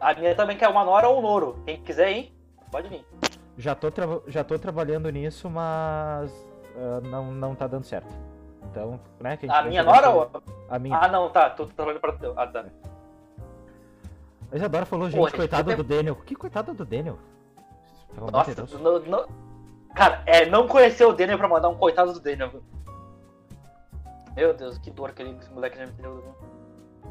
A 0.01 0.14
minha 0.16 0.36
também 0.36 0.57
quer 0.57 0.68
uma 0.68 0.84
nora 0.84 1.07
ou 1.07 1.20
um 1.20 1.22
louro. 1.22 1.61
Quem 1.66 1.82
quiser 1.82 2.11
ir, 2.11 2.34
pode 2.70 2.89
vir. 2.89 3.05
Já 3.57 3.74
tô, 3.74 3.88
já 4.28 4.43
tô 4.43 4.59
trabalhando 4.59 5.09
nisso, 5.09 5.49
mas 5.49 6.30
ah, 6.76 7.01
não, 7.01 7.32
não 7.32 7.55
tá 7.55 7.67
dando 7.67 7.84
certo. 7.84 8.13
Então, 8.71 8.99
né, 9.19 9.34
A 9.34 9.38
tiver 9.38 9.63
minha 9.69 9.84
nora 9.84 10.09
ou. 10.09 10.30
A 10.69 10.80
minha. 10.80 10.97
Ah, 10.97 11.07
não, 11.07 11.30
tá. 11.30 11.49
Tu 11.49 11.65
tá 11.67 11.74
trabalhando 11.76 12.01
pra 12.01 12.13
teu. 12.13 12.34
Ah, 12.36 12.47
tá. 12.47 12.65
A 14.51 14.55
Isadora 14.55 14.86
falou, 14.86 15.09
gente, 15.09 15.32
Pô, 15.32 15.38
coitado 15.38 15.76
do 15.76 15.84
Daniel. 15.84 16.15
Que 16.15 16.36
coitado 16.36 16.74
do 16.74 16.86
Daniel? 16.86 17.17
Pelo 18.13 18.28
de 18.28 18.32
Nossa, 18.32 18.55
Deus. 18.55 18.71
no- 18.74 18.99
no- 18.99 19.28
cara, 19.95 20.21
é, 20.26 20.45
não 20.45 20.67
conhecer 20.67 21.05
o 21.05 21.13
Daniel 21.13 21.38
pra 21.38 21.47
mandar 21.47 21.69
um 21.69 21.76
coitado 21.76 22.13
do 22.13 22.19
Daniel. 22.19 22.51
Meu 24.36 24.53
Deus, 24.53 24.78
que 24.78 24.89
dor 24.91 25.11
que 25.11 25.21
esse 25.24 25.51
moleque 25.51 25.78
já 25.78 25.86
me 25.86 25.91
deu. 25.93 26.24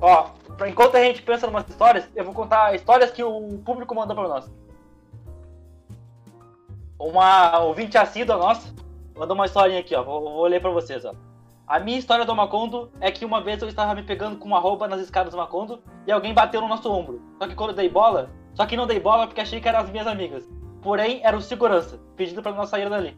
Ó, 0.00 0.30
enquanto 0.66 0.96
a 0.96 1.00
gente 1.00 1.22
pensa 1.22 1.46
em 1.46 1.50
umas 1.50 1.68
histórias, 1.68 2.08
eu 2.16 2.24
vou 2.24 2.34
contar 2.34 2.74
histórias 2.74 3.10
que 3.10 3.22
o 3.22 3.58
público 3.64 3.94
mandou 3.94 4.16
pra 4.16 4.26
nós. 4.28 4.50
Uma 6.98 7.58
ouvinte 7.60 7.98
assídua 7.98 8.36
nossa 8.36 8.72
mandou 9.22 9.36
uma 9.36 9.46
historinha 9.46 9.78
aqui, 9.78 9.94
ó. 9.94 10.02
Vou, 10.02 10.20
vou 10.20 10.46
ler 10.46 10.60
pra 10.60 10.70
vocês, 10.70 11.04
ó. 11.04 11.14
A 11.66 11.78
minha 11.78 11.96
história 11.96 12.24
do 12.24 12.34
Macondo 12.34 12.90
é 13.00 13.10
que 13.10 13.24
uma 13.24 13.40
vez 13.40 13.62
eu 13.62 13.68
estava 13.68 13.94
me 13.94 14.02
pegando 14.02 14.36
com 14.36 14.46
uma 14.48 14.58
roupa 14.58 14.88
nas 14.88 15.00
escadas 15.00 15.32
do 15.32 15.36
Macondo 15.38 15.80
e 16.06 16.10
alguém 16.12 16.34
bateu 16.34 16.60
no 16.60 16.66
nosso 16.68 16.90
ombro. 16.90 17.22
Só 17.38 17.46
que 17.46 17.54
quando 17.54 17.70
eu 17.70 17.76
dei 17.76 17.88
bola, 17.88 18.30
só 18.52 18.66
que 18.66 18.76
não 18.76 18.84
dei 18.86 18.98
bola 18.98 19.26
porque 19.28 19.40
achei 19.40 19.60
que 19.60 19.68
eram 19.68 19.78
as 19.78 19.88
minhas 19.90 20.08
amigas. 20.08 20.46
Porém, 20.82 21.20
era 21.24 21.36
o 21.36 21.40
segurança, 21.40 22.00
pedindo 22.16 22.42
pra 22.42 22.50
nós 22.52 22.68
sair 22.68 22.90
dali. 22.90 23.16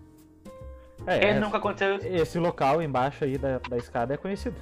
É, 1.06 1.18
Quem 1.18 1.30
é, 1.30 1.40
nunca 1.40 1.56
aconteceu 1.56 1.96
isso? 1.96 2.06
esse 2.06 2.38
local 2.38 2.82
embaixo 2.82 3.24
aí 3.24 3.38
da, 3.38 3.58
da 3.58 3.78
escada 3.78 4.12
é 4.12 4.16
conhecido. 4.18 4.56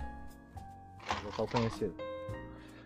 Local 1.25 1.49
conhecido. 1.49 1.95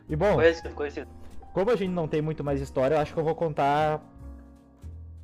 E 0.09 0.17
bom, 0.17 0.35
Conhecido, 0.35 0.75
conhecido. 0.75 1.09
como 1.53 1.71
a 1.71 1.77
gente 1.77 1.91
não 1.91 2.09
tem 2.09 2.23
muito 2.23 2.43
mais 2.43 2.61
história, 2.63 2.95
eu 2.95 3.01
acho 3.01 3.13
que 3.13 3.21
eu 3.21 3.25
vou 3.25 3.35
contar 3.35 4.01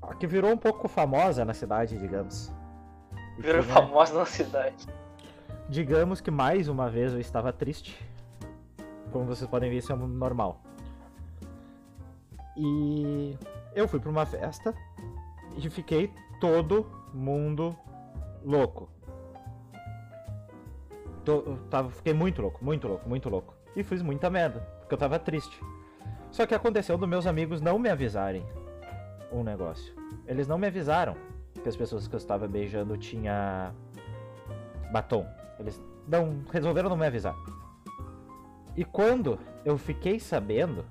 a 0.03 0.15
que 0.15 0.27
virou 0.27 0.51
um 0.53 0.57
pouco 0.57 0.87
famosa 0.87 1.45
na 1.47 1.55
cidade, 1.55 1.99
digamos. 1.99 2.53
Virou 3.39 3.63
né, 3.63 3.69
famosa 3.69 4.19
na 4.19 4.25
cidade. 4.27 4.87
Digamos 5.69 6.21
que 6.21 6.31
mais 6.31 6.69
uma 6.69 6.89
vez 6.91 7.13
eu 7.13 7.21
estava 7.21 7.53
triste. 7.53 7.99
Como 9.11 9.25
vocês 9.27 9.49
podem 9.49 9.71
ver, 9.71 9.79
isso 9.79 9.93
é 9.93 9.97
normal. 9.97 10.61
E 12.57 13.37
eu 13.75 13.89
fui 13.89 13.99
para 13.99 14.11
uma 14.11 14.27
festa 14.27 14.75
e 15.57 15.69
fiquei 15.71 16.13
todo 16.41 16.87
mundo 17.13 17.77
louco. 18.45 18.89
Tô- 21.25 21.57
tava, 21.71 21.91
fiquei 21.91 22.13
muito 22.13 22.43
louco, 22.43 22.65
muito 22.65 22.89
louco, 22.89 23.09
muito 23.09 23.29
louco. 23.29 23.55
E 23.77 23.83
fiz 23.83 24.03
muita 24.03 24.29
merda, 24.29 24.61
porque 24.81 24.95
eu 24.95 24.99
tava 24.99 25.19
triste. 25.19 25.59
Só 26.31 26.47
que 26.47 26.55
aconteceu 26.55 26.99
dos 26.99 27.09
meus 27.09 27.27
amigos 27.27 27.61
não 27.61 27.79
me 27.79 27.89
avisarem 27.89 28.45
um 29.31 29.43
negócio. 29.43 29.95
Eles 30.27 30.47
não 30.49 30.59
me 30.59 30.67
avisaram 30.67 31.17
que 31.63 31.69
as 31.69 31.77
pessoas 31.77 32.07
que 32.09 32.15
eu 32.15 32.19
estava 32.19 32.47
beijando 32.49 32.97
tinha 32.97 33.73
batom. 34.91 35.27
Eles 35.59 35.81
não 36.07 36.43
resolveram 36.51 36.89
não 36.91 36.97
me 36.97 37.07
avisar. 37.07 37.35
E 38.77 38.85
quando 38.85 39.39
eu 39.65 39.79
fiquei 39.79 40.19
sabendo, 40.19 40.85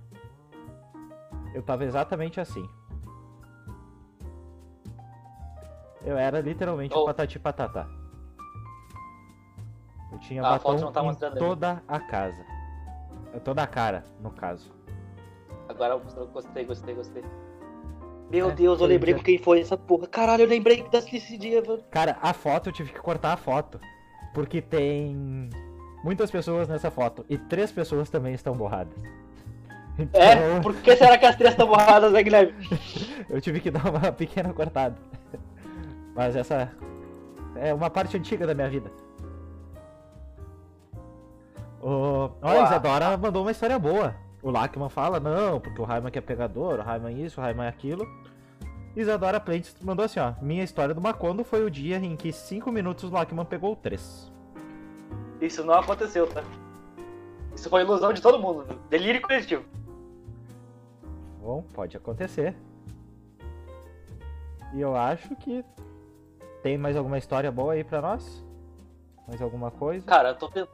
eu 1.54 1.62
tava 1.62 1.84
exatamente 1.84 2.40
assim. 2.40 2.68
Eu 6.04 6.18
era 6.18 6.40
literalmente 6.42 6.96
Oh. 6.96 7.02
o 7.02 7.06
patati 7.06 7.38
patatá. 7.38 7.88
Eu 10.12 10.20
tinha 10.20 10.42
Ah, 10.42 10.58
batom 10.58 10.92
tá 10.92 11.04
em 11.06 11.16
toda 11.36 11.84
a 11.88 12.00
casa. 12.00 12.44
É 13.34 13.40
toda 13.40 13.64
a 13.64 13.68
cara, 13.68 14.04
no 14.20 14.32
caso. 14.32 14.72
Agora 15.70 15.94
eu 15.94 16.28
gostei, 16.28 16.66
gostei, 16.66 16.96
gostei. 16.96 17.24
Meu 18.32 18.50
É, 18.50 18.54
Deus, 18.54 18.80
eu 18.80 18.88
lembrei 18.88 19.14
dia- 19.14 19.24
quem 19.24 19.38
foi 19.38 19.60
essa 19.62 19.78
porra. 19.78 20.08
Caralho, 20.08 20.44
eu 20.44 20.48
lembrei 20.48 20.84
desse 20.90 21.38
dia, 21.38 21.62
velho. 21.62 21.84
Cara, 21.92 22.18
a 22.22 22.34
foto 22.34 22.70
eu 22.70 22.74
tive 22.74 22.94
que 22.94 23.00
cortar 23.00 23.34
a 23.34 23.38
foto. 23.38 23.80
Porque 24.34 24.62
tem 24.62 25.50
muitas 26.04 26.32
pessoas 26.32 26.68
nessa 26.70 26.90
foto. 26.90 27.26
E 27.30 27.38
três 27.38 27.72
pessoas 27.72 28.10
também 28.10 28.34
estão 28.34 28.56
borradas. 28.56 28.94
Então 30.00 30.22
É? 30.22 30.60
Por 30.62 30.74
que 30.76 30.96
será 30.96 31.18
que 31.18 31.26
as 31.26 31.36
três 31.36 31.52
estão 31.54 31.68
borradas, 31.68 32.14
né, 32.14 32.24
Guilherme? 32.24 32.54
eu 33.30 33.42
tive 33.42 33.60
que 33.60 33.70
dar 33.70 33.90
uma 33.90 34.10
pequena 34.14 34.54
cortada. 34.54 34.96
Mas 36.16 36.36
essa 36.36 36.72
é 37.56 37.74
uma 37.74 37.90
parte 37.90 38.16
antiga 38.16 38.48
da 38.48 38.54
minha 38.54 38.70
vida. 38.70 38.90
O... 41.82 42.30
Olha. 42.42 42.64
Isadora 42.64 43.18
mandou 43.18 43.42
uma 43.44 43.52
história 43.52 43.78
boa. 43.78 44.16
O 44.44 44.50
Lachman 44.50 44.90
fala, 44.90 45.20
não, 45.20 45.60
porque 45.60 45.80
o 45.80 45.84
Raiman 45.84 46.10
que 46.10 46.18
é 46.18 46.22
pegador, 46.22 46.80
o 46.80 46.82
Raiman 46.82 47.12
isso, 47.12 47.40
o 47.40 47.44
Raiman 47.44 47.66
é 47.66 47.70
aquilo. 47.70 48.08
Isadora 48.96 49.40
Plentes 49.40 49.76
mandou 49.82 50.04
assim, 50.04 50.20
ó. 50.20 50.34
Minha 50.42 50.64
história 50.64 50.94
do 50.94 51.00
Macondo 51.02 51.44
foi 51.44 51.64
o 51.64 51.70
dia 51.70 51.98
em 51.98 52.16
que 52.16 52.32
5 52.34 52.72
minutos 52.72 53.04
o 53.04 53.14
Lachman 53.14 53.46
pegou 53.46 53.76
3. 53.76 54.32
Isso 55.40 55.64
não 55.64 55.76
aconteceu, 55.76 56.28
tá? 56.28 56.44
Isso 57.56 57.70
foi 57.70 57.82
ilusão 57.82 58.12
de 58.14 58.22
todo 58.22 58.40
mundo, 58.40 58.66
delírio 58.90 59.22
coletivo. 59.22 59.64
Bom, 61.40 61.64
pode 61.74 61.96
acontecer. 61.98 62.56
E 64.74 64.82
eu 64.82 64.96
acho 64.96 65.36
que 65.38 65.64
tem 66.64 66.78
mais 66.78 66.96
alguma 66.96 67.18
história 67.18 67.52
boa 67.52 67.74
aí 67.74 67.84
pra 67.84 68.02
nós? 68.02 68.44
Mais 69.28 69.42
alguma 69.42 69.70
coisa? 69.72 70.06
Cara, 70.06 70.30
eu 70.30 70.36
tô, 70.36 70.50
pe- 70.50 70.68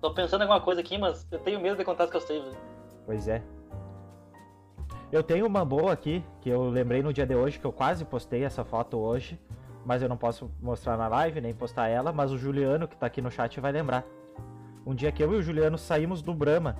tô 0.00 0.12
pensando 0.14 0.40
em 0.40 0.44
alguma 0.44 0.60
coisa 0.60 0.80
aqui, 0.80 0.96
mas 0.98 1.26
eu 1.30 1.38
tenho 1.38 1.60
medo 1.60 1.76
de 1.76 1.84
contar 1.84 2.04
as 2.04 2.10
que 2.10 2.16
eu 2.16 2.20
sei, 2.20 2.40
velho. 2.40 2.56
Pois 3.10 3.26
é. 3.26 3.42
Eu 5.10 5.20
tenho 5.20 5.44
uma 5.44 5.64
boa 5.64 5.92
aqui, 5.92 6.24
que 6.40 6.48
eu 6.48 6.70
lembrei 6.70 7.02
no 7.02 7.12
dia 7.12 7.26
de 7.26 7.34
hoje, 7.34 7.58
que 7.58 7.64
eu 7.64 7.72
quase 7.72 8.04
postei 8.04 8.44
essa 8.44 8.64
foto 8.64 8.98
hoje, 8.98 9.36
mas 9.84 10.00
eu 10.00 10.08
não 10.08 10.16
posso 10.16 10.48
mostrar 10.62 10.96
na 10.96 11.08
live, 11.08 11.40
nem 11.40 11.52
postar 11.52 11.88
ela, 11.88 12.12
mas 12.12 12.30
o 12.30 12.38
Juliano, 12.38 12.86
que 12.86 12.96
tá 12.96 13.06
aqui 13.06 13.20
no 13.20 13.28
chat, 13.28 13.58
vai 13.58 13.72
lembrar. 13.72 14.04
Um 14.86 14.94
dia 14.94 15.10
que 15.10 15.24
eu 15.24 15.32
e 15.32 15.38
o 15.38 15.42
Juliano 15.42 15.76
saímos 15.76 16.22
do 16.22 16.32
Brahma 16.32 16.76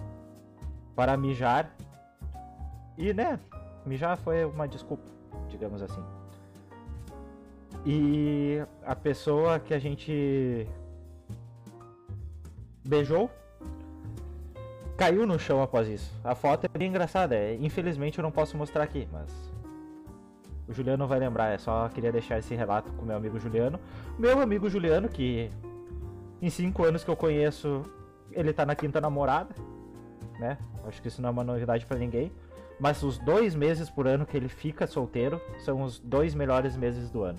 para 0.95 1.17
mijar. 1.17 1.75
E, 2.97 3.13
né, 3.13 3.41
mijar 3.85 4.17
foi 4.17 4.45
uma 4.45 4.69
desculpa, 4.69 5.03
digamos 5.49 5.83
assim. 5.83 6.05
E 7.85 8.63
a 8.87 8.95
pessoa 8.95 9.59
que 9.59 9.75
a 9.75 9.81
gente 9.81 10.65
beijou 12.87 13.29
caiu 15.01 15.27
no 15.27 15.39
chão 15.39 15.63
após 15.63 15.89
isso. 15.89 16.13
A 16.23 16.35
foto 16.35 16.67
é 16.67 16.79
bem 16.79 16.89
engraçada, 16.89 17.35
é, 17.35 17.55
infelizmente 17.55 18.19
eu 18.19 18.23
não 18.23 18.31
posso 18.31 18.55
mostrar 18.55 18.85
aqui, 18.85 19.09
mas 19.11 19.33
o 20.69 20.75
Juliano 20.75 21.07
vai 21.07 21.19
lembrar, 21.19 21.49
é 21.49 21.57
só 21.57 21.89
queria 21.89 22.13
deixar 22.13 22.39
esse 22.39 22.55
relato 22.55 22.93
com 22.93 23.07
meu 23.07 23.17
amigo 23.17 23.41
Juliano. 23.41 23.81
Meu 24.19 24.43
amigo 24.43 24.69
Juliano, 24.69 25.09
que 25.09 25.51
em 26.43 26.51
cinco 26.51 26.85
anos 26.85 27.03
que 27.03 27.09
eu 27.09 27.17
conheço, 27.17 27.83
ele 28.31 28.53
tá 28.53 28.67
na 28.67 28.75
quinta 28.75 29.01
namorada, 29.01 29.55
né? 30.39 30.59
Acho 30.87 31.01
que 31.01 31.09
isso 31.09 31.23
não 31.23 31.31
é 31.31 31.33
uma 31.33 31.45
novidade 31.45 31.87
para 31.87 31.99
ninguém. 31.99 32.31
Mas 32.79 33.03
os 33.03 33.17
dois 33.17 33.55
meses 33.55 33.89
por 33.89 34.07
ano 34.07 34.27
que 34.27 34.37
ele 34.37 34.49
fica 34.49 34.87
solteiro 34.87 35.41
são 35.61 35.81
os 35.83 35.99
dois 35.99 36.35
melhores 36.35 36.77
meses 36.77 37.11
do 37.11 37.23
ano. 37.23 37.39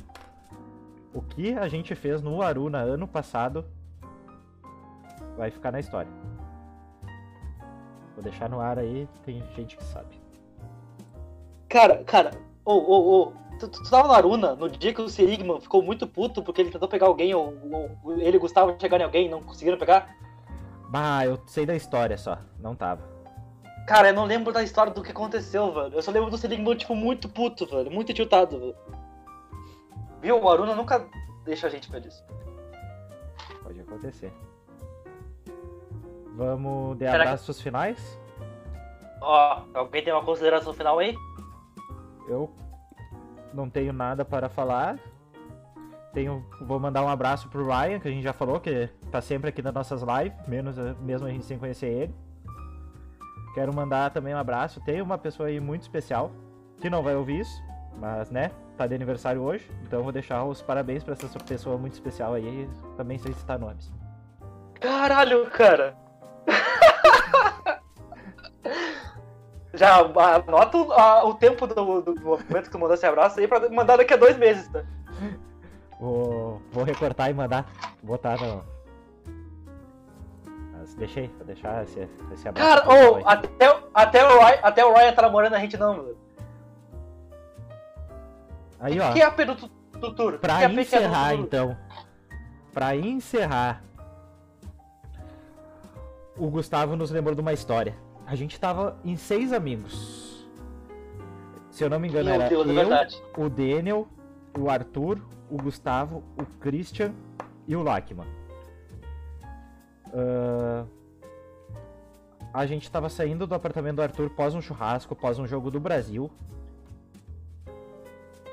O 1.14 1.22
que 1.22 1.54
a 1.54 1.68
gente 1.68 1.94
fez 1.94 2.24
no 2.24 2.42
Aruna 2.42 2.80
ano 2.80 3.08
passado 3.08 3.64
vai 5.38 5.52
ficar 5.52 5.72
na 5.72 5.80
história. 5.80 6.12
Vou 8.22 8.30
deixar 8.30 8.48
no 8.48 8.62
ar 8.62 8.78
aí, 8.78 9.10
tem 9.26 9.44
gente 9.56 9.76
que 9.76 9.84
sabe. 9.84 10.22
Cara, 11.68 12.04
cara, 12.04 12.30
ô, 12.64 12.74
ô, 12.74 13.24
ô, 13.24 13.34
tu, 13.58 13.68
tu 13.68 13.90
tava 13.90 14.08
no 14.08 14.14
Aruna 14.14 14.54
no 14.54 14.70
dia 14.70 14.94
que 14.94 15.02
o 15.02 15.10
Serigman 15.10 15.60
ficou 15.60 15.82
muito 15.82 16.06
puto 16.06 16.44
porque 16.44 16.62
ele 16.62 16.70
tentou 16.70 16.88
pegar 16.88 17.08
alguém, 17.08 17.34
ou, 17.34 17.58
ou 18.04 18.14
ele 18.22 18.36
e 18.36 18.38
o 18.38 18.40
Gustavo 18.40 18.76
chegaram 18.80 19.02
em 19.02 19.06
alguém 19.08 19.26
e 19.26 19.30
não 19.30 19.42
conseguiram 19.42 19.76
pegar? 19.76 20.16
Bah, 20.90 21.26
eu 21.26 21.42
sei 21.48 21.66
da 21.66 21.76
história 21.76 22.16
só, 22.16 22.38
não 22.60 22.76
tava. 22.76 23.10
Cara, 23.88 24.10
eu 24.10 24.14
não 24.14 24.26
lembro 24.26 24.54
da 24.54 24.62
história 24.62 24.94
do 24.94 25.02
que 25.02 25.10
aconteceu, 25.10 25.74
velho. 25.74 25.96
Eu 25.96 26.02
só 26.04 26.12
lembro 26.12 26.30
do 26.30 26.38
Serigman, 26.38 26.76
tipo, 26.76 26.94
muito 26.94 27.28
puto, 27.28 27.66
velho. 27.66 27.90
Muito 27.90 28.14
tiltado, 28.14 28.60
velho. 28.60 28.76
Viu? 30.22 30.40
O 30.40 30.48
Aruna 30.48 30.76
nunca 30.76 31.08
deixa 31.44 31.66
a 31.66 31.70
gente 31.72 31.90
feliz. 31.90 32.24
Pode 33.64 33.80
acontecer. 33.80 34.32
Vamos 36.42 36.98
de 36.98 37.06
Será 37.06 37.12
que- 37.12 37.22
abraços 37.22 37.62
finais? 37.62 38.20
Ó, 39.22 39.62
alguém 39.76 40.04
tem 40.04 40.12
uma 40.12 40.24
consideração 40.24 40.74
final 40.74 40.98
aí? 40.98 41.16
Eu 42.28 42.50
não 43.54 43.70
tenho 43.70 43.94
nada 43.94 44.26
para 44.26 44.50
falar. 44.50 44.98
Tenho, 46.14 46.44
vou 46.62 46.80
mandar 46.80 47.04
um 47.04 47.10
abraço 47.10 47.48
pro 47.48 47.64
Ryan, 47.68 48.00
que 48.00 48.08
a 48.08 48.12
gente 48.12 48.24
já 48.24 48.34
falou, 48.34 48.60
que 48.60 48.90
tá 49.12 49.22
sempre 49.22 49.50
aqui 49.50 49.62
nas 49.62 49.72
nossas 49.72 50.02
lives, 50.02 50.34
menos, 50.48 50.76
mesmo 51.02 51.28
a 51.28 51.30
gente 51.30 51.46
sem 51.46 51.60
conhecer 51.60 51.86
ele. 51.88 52.16
Quero 53.54 53.72
mandar 53.72 54.10
também 54.10 54.34
um 54.34 54.38
abraço. 54.40 54.82
Tem 54.82 55.00
uma 55.00 55.20
pessoa 55.20 55.48
aí 55.48 55.60
muito 55.60 55.84
especial, 55.84 56.32
que 56.82 56.90
não 56.90 57.04
vai 57.04 57.16
ouvir 57.16 57.42
isso, 57.42 57.62
mas 58.00 58.32
né, 58.32 58.50
tá 58.76 58.88
de 58.88 58.96
aniversário 58.96 59.44
hoje. 59.44 59.70
Então 59.84 60.00
eu 60.00 60.04
vou 60.04 60.12
deixar 60.12 60.44
os 60.44 60.60
parabéns 60.60 61.04
pra 61.04 61.14
essa 61.14 61.28
pessoa 61.40 61.78
muito 61.78 61.94
especial 61.94 62.34
aí, 62.34 62.68
também 62.98 63.20
sem 63.20 63.32
citar 63.32 63.60
nomes. 63.60 63.94
Caralho, 64.80 65.46
cara. 65.52 66.01
Já 69.74 69.98
anota 70.00 70.78
o, 70.78 70.92
a- 70.92 71.24
o 71.26 71.34
tempo 71.36 71.66
do, 71.66 72.02
do 72.02 72.16
momento 72.22 72.64
que 72.64 72.70
tu 72.70 72.78
mandou 72.80 72.94
esse 72.96 73.06
abraço 73.06 73.40
aí 73.40 73.48
pra 73.48 73.70
mandar 73.70 73.98
daqui 73.98 74.14
a 74.14 74.18
dois 74.18 74.38
meses, 74.38 74.68
tá? 74.68 74.84
Vou, 76.00 76.62
vou 76.72 76.84
recortar 76.84 77.30
e 77.30 77.34
mandar, 77.34 77.66
botar 78.04 78.38
no. 78.40 78.64
Mas 80.74 80.94
deixei, 80.96 81.28
vou 81.38 81.46
deixar 81.46 81.84
esse, 81.84 82.08
esse 82.34 82.48
abraço. 82.50 82.84
Cara, 82.84 83.16
aí. 83.18 83.24
até, 83.26 83.72
o- 83.72 83.84
até, 83.94 84.26
o 84.26 84.40
Ryan, 84.40 84.60
até 84.64 84.86
o 84.86 84.94
Ryan 84.94 85.14
tá 85.14 85.22
namorando 85.22 85.54
a 85.54 85.60
gente 85.60 85.78
não, 85.78 85.96
mano. 85.98 86.16
Aí, 88.80 89.00
ó. 89.00 89.14
Que 89.14 89.22
é 89.22 89.26
a 89.26 89.30
do 89.30 89.56
tu- 89.56 89.70
Tutur? 90.02 90.34
O 90.34 90.40
Pra 90.40 90.58
que 90.58 90.64
é 90.64 90.66
é 90.66 90.70
do 90.70 90.82
encerrar, 90.82 91.34
então. 91.36 91.78
Pra 92.74 92.96
encerrar. 92.96 93.84
O 96.36 96.50
Gustavo 96.50 96.96
nos 96.96 97.12
lembrou 97.12 97.36
de 97.36 97.42
uma 97.42 97.54
história. 97.54 97.96
A 98.32 98.36
gente 98.36 98.58
tava 98.58 98.98
em 99.04 99.18
seis 99.18 99.52
amigos. 99.52 100.48
Se 101.70 101.84
eu 101.84 101.90
não 101.90 102.00
me 102.00 102.08
engano, 102.08 102.30
Meu 102.30 102.42
era 102.42 102.54
eu, 102.54 102.64
verdade. 102.64 103.22
o 103.38 103.50
Daniel, 103.50 104.08
o 104.58 104.70
Arthur, 104.70 105.20
o 105.50 105.58
Gustavo, 105.58 106.24
o 106.40 106.46
Christian 106.62 107.14
e 107.68 107.76
o 107.76 107.84
Lachman. 107.84 108.26
Ah, 110.14 110.86
a 112.54 112.66
gente 112.66 112.90
tava 112.90 113.10
saindo 113.10 113.46
do 113.46 113.54
apartamento 113.54 113.98
do 113.98 114.02
Arthur 114.02 114.30
pós 114.30 114.56
um 114.56 114.62
churrasco, 114.62 115.14
pós 115.14 115.38
um 115.38 115.46
jogo 115.46 115.70
do 115.70 115.82
Brasil. 115.82 116.32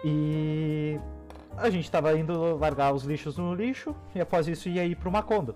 E 0.05 0.99
a 1.57 1.71
gente 1.71 1.89
tava 1.89 2.19
indo 2.19 2.57
largar 2.57 2.93
os 2.93 3.05
lixos 3.05 3.39
no 3.39 3.55
lixo 3.55 3.95
e 4.13 4.21
após 4.21 4.49
isso 4.49 4.69
ia 4.69 4.85
ir 4.85 4.97
pro 4.97 5.09
Macondo. 5.09 5.55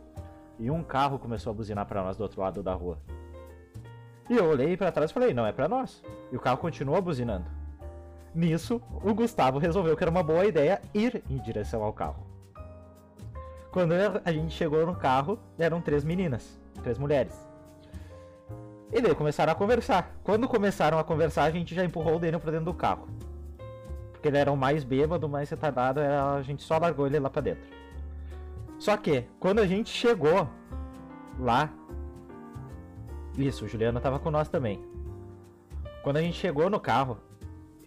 E 0.61 0.71
um 0.71 0.85
carro 0.85 1.19
começou 1.19 1.51
a 1.51 1.55
buzinar 1.55 1.87
pra 1.87 2.05
nós 2.05 2.17
do 2.17 2.23
outro 2.23 2.41
lado 2.41 2.63
da 2.63 2.73
rua. 2.73 2.99
E 4.33 4.37
eu 4.39 4.47
olhei 4.47 4.79
pra 4.79 4.91
trás 4.91 5.11
e 5.11 5.15
falei, 5.15 5.35
não 5.35 5.45
é 5.45 5.53
pra 5.53 5.69
nós. 5.69 6.03
E 6.33 6.37
o 6.37 6.41
carro 6.41 6.57
continuou 6.57 7.03
buzinando. 7.03 7.45
Nisso, 8.35 8.81
o 9.05 9.13
Gustavo 9.13 9.59
resolveu 9.59 9.95
que 9.95 10.03
era 10.03 10.11
uma 10.11 10.23
boa 10.23 10.47
ideia 10.47 10.81
ir 10.95 11.23
em 11.29 11.37
direção 11.37 11.83
ao 11.83 11.93
carro. 11.93 12.27
Quando 13.71 13.93
a 13.93 14.33
gente 14.33 14.55
chegou 14.55 14.87
no 14.87 14.97
carro, 14.97 15.39
eram 15.59 15.83
três 15.83 16.03
meninas, 16.03 16.59
três 16.83 16.99
mulheres. 16.99 17.47
E 18.91 19.03
daí 19.03 19.15
começaram 19.15 19.53
a 19.53 19.55
conversar. 19.55 20.11
Quando 20.25 20.49
começaram 20.49 20.99
a 20.99 21.05
conversar, 21.05 21.43
a 21.43 21.51
gente 21.51 21.75
já 21.75 21.85
empurrou 21.85 22.17
o 22.17 22.19
Daniel 22.19 22.41
pra 22.41 22.53
dentro 22.53 22.65
do 22.65 22.75
carro. 22.75 23.09
Porque 24.13 24.29
ele 24.29 24.39
era 24.39 24.51
o 24.51 24.57
mais 24.57 24.83
bêbado, 24.83 25.27
o 25.27 25.31
mais 25.31 25.51
retardado, 25.51 26.01
a 26.01 26.41
gente 26.41 26.63
só 26.63 26.79
largou 26.79 27.07
ele 27.07 27.19
lá 27.19 27.29
pra 27.29 27.43
dentro. 27.43 27.69
Só 28.79 28.97
que, 28.97 29.27
quando 29.39 29.59
a 29.59 29.67
gente 29.67 29.91
chegou 29.91 30.49
lá. 31.39 31.69
Isso, 33.37 33.65
o 33.65 33.69
Juliano 33.69 34.01
tava 34.01 34.19
com 34.19 34.31
nós 34.31 34.49
também. 34.49 34.83
Quando 36.03 36.17
a 36.19 36.23
gente 36.23 36.39
chegou 36.39 36.69
no 36.69 36.81
carro, 36.81 37.19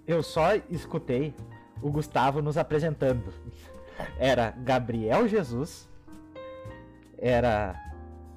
eu 0.08 0.24
só 0.24 0.56
escutei 0.70 1.34
o 1.82 1.92
Gustavo 1.92 2.42
nos 2.42 2.58
apresentando. 2.58 3.34
Era 4.20 4.52
Gabriel 4.52 5.28
Jesus, 5.28 5.88
era 7.18 7.76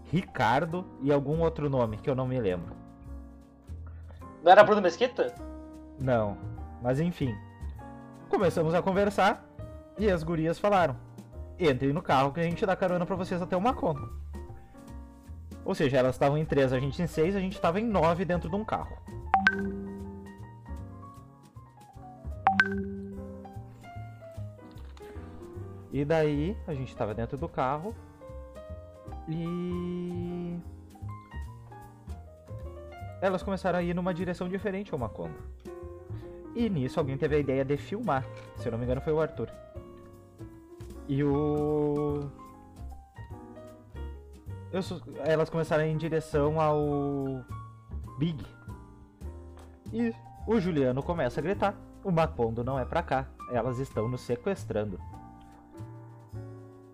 Ricardo 0.05 0.85
e 1.03 1.13
algum 1.13 1.41
outro 1.41 1.69
nome 1.69 1.97
que 1.97 2.09
eu 2.09 2.15
não 2.15 2.27
me 2.27 2.41
lembro. 2.41 2.75
Não 4.43 4.53
era 4.53 4.63
Bruno 4.63 4.81
Mesquita? 4.81 5.35
Não, 5.99 6.39
mas 6.81 7.01
enfim. 7.01 7.37
Começamos 8.29 8.73
a 8.73 8.81
conversar 8.81 9.45
e 9.99 10.09
as 10.09 10.23
gurias 10.23 10.59
falaram: 10.59 10.97
entrem 11.59 11.93
no 11.93 12.01
carro 12.01 12.33
que 12.33 12.41
a 12.41 12.45
gente 12.45 12.65
dá 12.65 12.77
carona 12.77 13.05
pra 13.05 13.17
vocês 13.17 13.43
até 13.43 13.57
uma 13.57 13.75
conta. 13.75 14.09
Ou 15.69 15.75
seja, 15.75 15.99
elas 15.99 16.15
estavam 16.15 16.39
em 16.39 16.47
três, 16.47 16.73
a 16.73 16.81
gente 16.81 17.03
em 17.03 17.07
seis, 17.07 17.37
a 17.37 17.41
gente 17.41 17.61
tava 17.61 17.79
em 17.79 17.85
nove 17.85 18.25
dentro 18.25 18.49
de 18.49 18.57
um 18.57 18.65
carro. 18.65 18.97
E 25.93 26.07
daí 26.07 26.57
a 26.67 26.73
gente 26.73 26.97
tava 26.97 27.13
dentro 27.15 27.37
do 27.37 27.47
carro 27.47 27.95
e 29.29 30.59
elas 33.21 33.43
começaram 33.43 33.79
a 33.79 33.83
ir 33.83 33.95
numa 33.95 34.15
direção 34.15 34.49
diferente 34.49 34.95
ao 34.95 34.99
Macondo. 34.99 35.37
E 36.57 36.71
nisso 36.71 36.99
alguém 36.99 37.19
teve 37.19 37.37
a 37.37 37.39
ideia 37.41 37.63
de 37.63 37.77
filmar. 37.77 38.25
Se 38.57 38.67
eu 38.67 38.73
não 38.73 38.79
me 38.79 38.87
engano 38.87 39.03
foi 39.03 39.13
o 39.13 39.21
Arthur. 39.21 39.51
E 41.07 41.23
o. 41.23 42.48
Eu 44.73 44.81
Elas 45.25 45.49
começaram 45.49 45.85
em 45.85 45.97
direção 45.97 46.61
ao. 46.61 47.45
Big. 48.19 48.45
E 49.93 50.13
o 50.47 50.61
Juliano 50.61 51.03
começa 51.03 51.41
a 51.41 51.43
gritar. 51.43 51.75
O 52.05 52.11
Macondo 52.11 52.63
não 52.63 52.79
é 52.79 52.85
pra 52.85 53.03
cá. 53.03 53.27
Elas 53.51 53.79
estão 53.79 54.09
nos 54.09 54.21
sequestrando. 54.21 55.01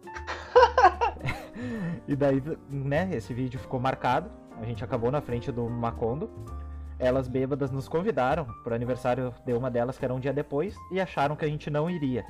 e 2.06 2.14
daí, 2.14 2.42
né, 2.68 3.10
esse 3.12 3.34
vídeo 3.34 3.58
ficou 3.58 3.80
marcado. 3.80 4.30
A 4.60 4.64
gente 4.64 4.84
acabou 4.84 5.10
na 5.10 5.20
frente 5.20 5.50
do 5.50 5.68
Macondo. 5.68 6.30
Elas 6.98 7.26
bêbadas 7.26 7.72
nos 7.72 7.88
convidaram 7.88 8.46
pro 8.62 8.74
aniversário 8.74 9.34
de 9.44 9.52
uma 9.52 9.70
delas, 9.70 9.98
que 9.98 10.04
era 10.04 10.14
um 10.14 10.20
dia 10.20 10.32
depois, 10.32 10.76
e 10.92 11.00
acharam 11.00 11.34
que 11.34 11.44
a 11.44 11.48
gente 11.48 11.68
não 11.68 11.90
iria. 11.90 12.24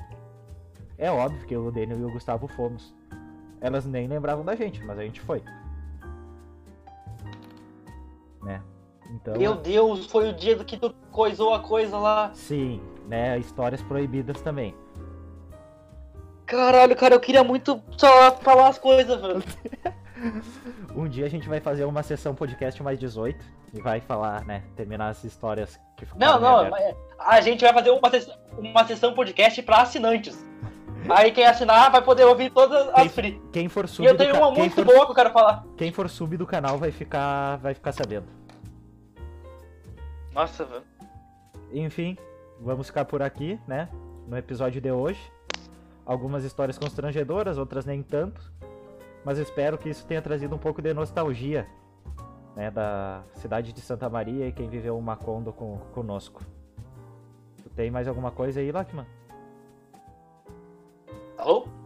É 0.97 1.11
óbvio 1.11 1.47
que 1.47 1.57
o 1.57 1.71
Daniel 1.71 1.99
e 1.99 2.05
o 2.05 2.13
Gustavo 2.13 2.49
fomos. 2.49 2.95
Elas 3.65 3.87
nem 3.87 4.07
lembravam 4.07 4.45
da 4.45 4.55
gente, 4.55 4.85
mas 4.85 4.99
a 4.99 5.03
gente 5.03 5.23
foi. 5.23 5.43
Né? 8.43 8.61
Então, 9.11 9.35
Meu 9.39 9.55
Deus, 9.55 10.05
foi 10.07 10.29
o 10.29 10.35
dia 10.35 10.55
do 10.55 10.65
que 10.67 10.77
tu 10.77 10.95
coisou 11.11 11.55
a 11.55 11.61
coisa 11.61 11.97
lá. 11.99 12.31
sim, 12.35 12.79
né? 13.09 13.39
Histórias 13.39 13.83
proibidas 13.83 14.41
também. 14.43 14.75
Caralho, 16.45 16.95
cara, 16.95 17.15
eu 17.15 17.21
queria 17.21 17.43
muito 17.43 17.83
só 17.97 18.33
falar 18.37 18.69
as 18.69 18.79
coisas, 18.79 19.19
velho. 19.21 19.43
Um 20.95 21.09
dia 21.09 21.27
a 21.27 21.29
gente 21.29 21.49
vai 21.49 21.61
fazer 21.61 21.85
uma 21.85 22.03
sessão 22.03 22.35
podcast 22.35 22.83
mais 22.83 22.99
18 22.99 23.45
e 23.75 23.81
vai 23.81 24.01
falar, 24.01 24.45
né? 24.45 24.63
Terminar 24.77 25.09
as 25.09 25.23
histórias 25.25 25.79
que 25.97 26.07
Não, 26.17 26.35
ficaram 26.35 26.41
não, 26.41 26.71
mas 26.71 26.95
a 27.19 27.41
gente 27.43 27.63
vai 27.63 27.73
fazer 27.75 27.91
uma, 27.91 28.09
sess- 28.11 28.39
uma 28.57 28.87
sessão 28.87 29.13
podcast 29.13 29.61
pra 29.63 29.83
assinantes. 29.83 30.43
Aí 31.11 31.33
quem 31.33 31.45
assinar 31.47 31.91
vai 31.91 32.01
poder 32.03 32.25
ouvir 32.25 32.51
todas 32.51 32.89
as 32.89 32.95
Quem- 32.95 33.09
free. 33.09 33.43
Quem 33.53 33.69
for 33.69 33.85
E 33.85 33.89
sub 33.89 34.07
eu 34.07 34.15
do 34.15 34.19
tenho 34.19 34.37
uma 34.37 34.51
muito 34.51 34.75
for, 34.75 34.85
boa 34.85 35.05
que 35.05 35.11
eu 35.13 35.15
quero 35.15 35.31
falar. 35.33 35.65
quem 35.77 35.93
for 35.93 36.09
sub 36.09 36.37
do 36.37 36.47
canal 36.47 36.79
vai 36.79 36.91
ficar 36.91 37.57
vai 37.57 37.75
ficar 37.75 37.93
sabendo. 37.93 38.27
Nossa, 40.33 40.65
velho. 40.65 40.83
Enfim, 41.73 42.17
vamos 42.61 42.87
ficar 42.87 43.05
por 43.05 43.23
aqui, 43.23 43.59
né? 43.67 43.89
No 44.27 44.37
episódio 44.37 44.81
de 44.81 44.91
hoje. 44.91 45.21
Algumas 46.07 46.45
histórias 46.45 46.79
constrangedoras, 46.79 47.57
outras 47.59 47.85
nem 47.85 48.03
tanto. 48.03 48.41
Mas 49.25 49.39
espero 49.39 49.79
que 49.79 49.89
isso 49.89 50.07
tenha 50.07 50.21
trazido 50.21 50.55
um 50.55 50.59
pouco 50.59 50.83
de 50.83 50.93
nostalgia, 50.93 51.67
né? 52.55 52.71
Da 52.71 53.23
cidade 53.35 53.73
de 53.73 53.81
Santa 53.81 54.09
Maria 54.11 54.47
e 54.47 54.53
quem 54.53 54.69
viveu 54.69 54.97
o 54.99 55.03
Macondo 55.03 55.53
com, 55.53 55.79
conosco. 55.93 56.43
Tu 57.63 57.71
tem 57.71 57.91
mais 57.91 58.07
alguma 58.07 58.31
coisa 58.31 58.61
aí, 58.61 58.71
Lockman? 58.71 59.07
Hello? 61.45 61.84